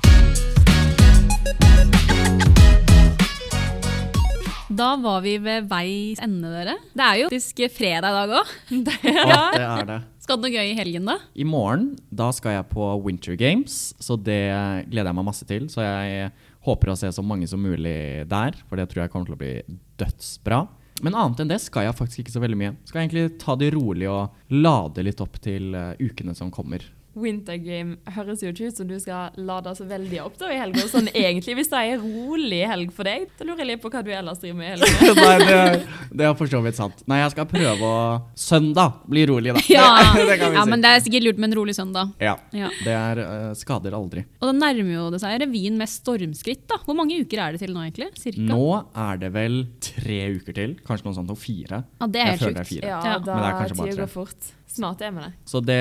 Da 4.74 4.96
var 4.98 5.22
vi 5.22 5.36
ved 5.38 5.68
veis 5.70 6.22
ende, 6.24 6.50
dere. 6.50 6.74
Det 6.98 7.06
er 7.06 7.18
jo 7.20 7.28
faktisk 7.30 7.60
fredag 7.76 8.10
i 8.10 8.16
dag 8.16 8.32
òg. 8.40 8.54
ja. 9.30 9.42
det 9.54 9.66
er 9.68 9.90
det. 9.90 9.98
Skal 10.24 10.40
du 10.40 10.46
noe 10.48 10.54
gøy 10.54 10.72
i 10.72 10.78
helgen, 10.78 11.06
da? 11.12 11.18
I 11.36 11.46
morgen 11.46 11.92
da 12.10 12.30
skal 12.34 12.56
jeg 12.56 12.66
på 12.72 12.88
Winter 13.04 13.36
Games, 13.38 13.92
så 14.02 14.16
det 14.18 14.40
gleder 14.90 15.12
jeg 15.12 15.18
meg 15.20 15.28
masse 15.28 15.46
til. 15.46 15.68
Så 15.70 15.84
jeg 15.84 16.32
håper 16.66 16.94
å 16.94 16.98
se 16.98 17.12
så 17.14 17.26
mange 17.26 17.50
som 17.52 17.62
mulig 17.62 18.24
der, 18.32 18.58
for 18.70 18.80
det 18.80 18.88
tror 18.90 19.04
jeg 19.04 19.14
kommer 19.14 19.30
til 19.30 19.36
å 19.38 19.42
bli 19.44 19.54
dødsbra. 20.02 20.64
Men 21.02 21.16
annet 21.18 21.42
enn 21.42 21.50
det 21.50 21.60
skal 21.64 21.88
jeg 21.88 21.98
faktisk 21.98 22.24
ikke 22.24 22.36
så 22.36 22.44
veldig 22.44 22.60
mye. 22.60 22.74
Skal 22.86 23.02
jeg 23.02 23.10
egentlig 23.10 23.40
ta 23.42 23.56
det 23.60 23.72
rolig 23.74 24.10
og 24.12 24.54
lade 24.54 25.06
litt 25.06 25.24
opp 25.24 25.40
til 25.44 25.74
eh, 25.78 25.96
ukene 26.04 26.36
som 26.38 26.52
kommer. 26.54 26.86
Wintergame 27.14 27.98
høres 28.16 28.42
jo 28.42 28.50
ikke 28.50 28.72
ut 28.72 28.80
som 28.80 28.88
du 28.90 28.96
skal 29.02 29.36
lade 29.38 29.74
så 29.78 29.86
veldig 29.90 30.20
opp 30.24 30.38
da 30.42 30.50
i 30.54 30.58
helga. 30.58 30.86
Sånn 30.90 31.10
egentlig, 31.14 31.56
hvis 31.60 31.70
det 31.72 31.80
er 31.82 31.92
en 31.98 32.04
rolig 32.04 32.62
helg 32.70 32.94
for 32.96 33.06
deg, 33.08 33.28
da 33.38 33.46
lurer 33.48 33.62
jeg 33.64 33.70
litt 33.74 33.84
på 33.84 33.92
hva 33.94 34.02
du 34.06 34.10
ellers 34.14 34.42
driver 34.42 34.58
med 34.60 34.66
i 34.66 34.72
helga. 34.74 35.14
Nei, 35.24 35.36
det, 35.44 35.60
det 36.20 36.28
er 36.30 36.34
for 36.40 36.50
så 36.50 36.62
vidt 36.66 36.80
sant. 36.80 37.04
Nei, 37.10 37.20
jeg 37.22 37.34
skal 37.36 37.50
prøve 37.52 37.90
å 37.90 38.00
Søndag 38.40 39.04
blir 39.10 39.30
rolig, 39.30 39.54
da. 39.54 39.62
Ja, 39.74 39.86
Det, 40.16 40.26
det 40.32 40.40
kan 40.42 40.54
vi 40.54 40.58
ja 40.58 40.66
si. 40.66 40.74
men 40.74 40.84
det 40.84 40.90
er 40.96 41.04
sikkert 41.06 41.28
lurt 41.28 41.42
med 41.44 41.52
en 41.52 41.58
rolig 41.60 41.76
søndag. 41.78 42.12
Ja. 42.24 42.34
Ja. 42.56 42.72
Det 42.84 42.96
er 42.98 43.22
uh, 43.22 43.52
skader 43.58 43.96
aldri. 43.98 44.26
Og 44.42 44.50
det 44.50 44.56
nærmer 44.58 44.94
jo 44.96 45.06
det 45.14 45.22
seg 45.24 45.38
revyen 45.46 45.78
med 45.80 45.92
stormskritt. 45.92 46.66
da. 46.72 46.80
Hvor 46.86 46.98
mange 46.98 47.20
uker 47.22 47.44
er 47.46 47.56
det 47.56 47.64
til 47.64 47.74
nå, 47.76 47.86
egentlig? 47.86 48.10
Cirka? 48.20 48.48
Nå 48.50 48.66
er 49.06 49.22
det 49.22 49.32
vel 49.38 49.62
tre 49.86 50.20
uker 50.40 50.58
til. 50.58 50.76
Kanskje 50.88 51.10
noe 51.10 51.18
sånt 51.22 51.34
og 51.34 51.40
fire. 51.40 51.84
Ja, 52.02 52.10
det 52.10 52.26
er 52.26 52.34
helt 52.34 52.44
sjukt. 52.66 52.76
Ja, 52.82 53.00
da 53.22 53.38
Men 53.38 53.46
det 53.46 53.56
kanskje 53.62 53.80
tida 53.92 54.02
går 54.04 54.14
fort. 54.18 54.52
Snart 54.74 55.02
er 55.06 55.14
der. 55.14 55.34
Så 55.46 55.62
det 55.62 55.80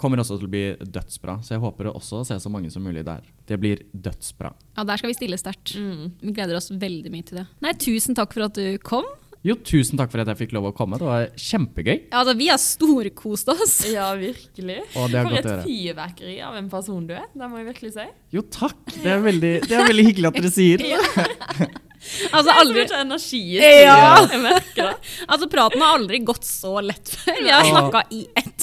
kommer 0.00 0.22
også 0.22 0.38
til 0.40 0.48
å 0.48 0.52
bli 0.52 0.64
dødsbra. 0.80 1.38
Så 1.44 1.54
jeg 1.56 1.60
håper 1.62 1.90
også 1.92 2.22
å 2.22 2.26
se 2.28 2.38
så 2.40 2.52
mange 2.52 2.70
som 2.72 2.84
mulig 2.84 3.04
der. 3.04 3.24
Det 3.46 3.58
blir 3.60 3.82
dødsbra. 3.92 4.54
Ja, 4.78 4.84
Der 4.88 5.00
skal 5.00 5.12
vi 5.12 5.18
stille 5.18 5.38
sterkt. 5.40 5.74
Mm. 5.76 6.12
Vi 6.22 6.32
gleder 6.36 6.56
oss 6.56 6.70
veldig 6.72 7.12
mye 7.12 7.26
til 7.26 7.42
det. 7.42 7.48
Nei, 7.60 7.74
Tusen 7.80 8.16
takk 8.16 8.32
for 8.36 8.48
at 8.48 8.56
du 8.56 8.78
kom. 8.84 9.04
Jo, 9.40 9.54
tusen 9.64 9.96
takk 9.96 10.10
for 10.12 10.20
at 10.20 10.28
jeg 10.28 10.36
fikk 10.42 10.50
lov 10.52 10.66
å 10.68 10.72
komme. 10.76 10.98
Det 11.00 11.06
var 11.08 11.28
kjempegøy. 11.40 11.94
Ja, 12.10 12.20
altså, 12.20 12.34
Vi 12.36 12.48
har 12.50 12.60
storkost 12.60 13.48
oss. 13.52 13.76
Ja, 13.96 14.10
virkelig. 14.16 14.80
Og 15.00 15.12
det 15.12 15.22
For 15.24 15.36
godt 15.36 15.48
et 15.52 15.62
fyrverkeri 15.68 16.38
av 16.44 16.58
en 16.60 16.68
person 16.72 17.06
du 17.08 17.14
er. 17.16 17.28
Det 17.32 17.48
må 17.48 17.60
jeg 17.62 17.70
virkelig 17.72 17.94
si. 17.96 18.08
Jo, 18.36 18.44
takk. 18.52 18.82
Det 18.96 19.14
er 19.16 19.22
veldig, 19.24 19.54
det 19.68 19.78
er 19.78 19.88
veldig 19.88 20.08
hyggelig 20.10 20.32
at 20.32 20.40
dere 20.40 20.52
sier. 20.56 20.84
Altså, 22.00 22.30
Det 22.30 22.38
er 22.38 22.42
så 22.42 22.50
aldri, 22.60 22.80
mye 22.86 23.00
energi 23.04 23.40
i 23.58 23.60
Ja. 23.82 23.96
studio. 24.16 24.30
Jeg 24.32 24.40
merker 24.44 24.82
det. 24.88 24.96
altså 25.28 25.46
Praten 25.52 25.80
har 25.84 25.90
aldri 25.98 26.18
gått 26.24 26.44
så 26.48 26.72
lett 26.84 27.08
før. 27.12 27.36
Vi 27.44 27.50
har 27.52 27.64
snakka 27.68 28.00
i 28.16 28.22
ett. 28.40 28.60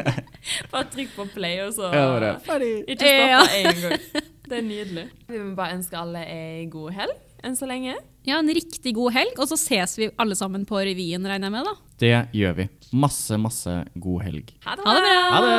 Bare 0.72 0.84
trykk 0.92 1.10
på 1.16 1.24
play, 1.34 1.58
og 1.64 1.72
så 1.76 1.84
ja, 1.92 2.18
det 2.20 2.32
ferdig. 2.46 2.72
Ikke 2.88 3.04
stopp 3.04 3.28
Ja. 3.34 3.40
én 3.60 3.80
gang. 3.82 3.98
Det 4.44 4.58
er 4.58 4.62
nydelig. 4.66 5.06
Vi 5.32 5.38
må 5.40 5.54
bare 5.56 5.72
ønske 5.78 5.96
alle 5.96 6.20
ei 6.28 6.66
god 6.68 6.92
helg 6.92 7.16
enn 7.44 7.56
så 7.56 7.64
lenge. 7.68 7.94
Ja, 8.28 8.38
En 8.42 8.48
riktig 8.52 8.92
god 8.96 9.12
helg, 9.16 9.32
og 9.40 9.48
så 9.48 9.56
ses 9.56 9.96
vi 10.00 10.10
alle 10.20 10.34
sammen 10.36 10.64
på 10.68 10.76
revyen, 10.84 11.24
regner 11.24 11.48
jeg 11.48 11.52
med. 11.52 11.64
da. 11.64 11.74
Det 12.00 12.28
gjør 12.36 12.52
vi. 12.60 12.68
Masse, 12.92 13.36
masse 13.40 13.72
god 13.96 14.22
helg. 14.28 14.44
Ha 14.66 14.76
det 14.76 14.84
Ha 14.84 14.92
det 14.94 15.02
bra! 15.08 15.20
Ha 15.32 15.40
det! 15.48 15.54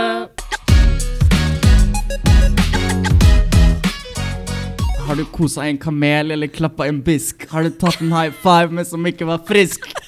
Har 5.06 5.16
du 5.16 5.26
kosa 5.26 5.68
en 5.68 5.78
kamel 5.78 6.32
eller 6.32 6.48
klappa 6.48 6.88
en 6.88 7.02
bisk? 7.06 7.46
Har 7.52 7.64
du 7.64 7.70
tatt 7.70 8.02
en 8.02 8.10
high 8.10 8.34
five 8.42 8.74
med 8.74 8.88
som 8.90 9.06
ikke 9.06 9.28
var 9.30 9.44
frisk? 9.46 9.86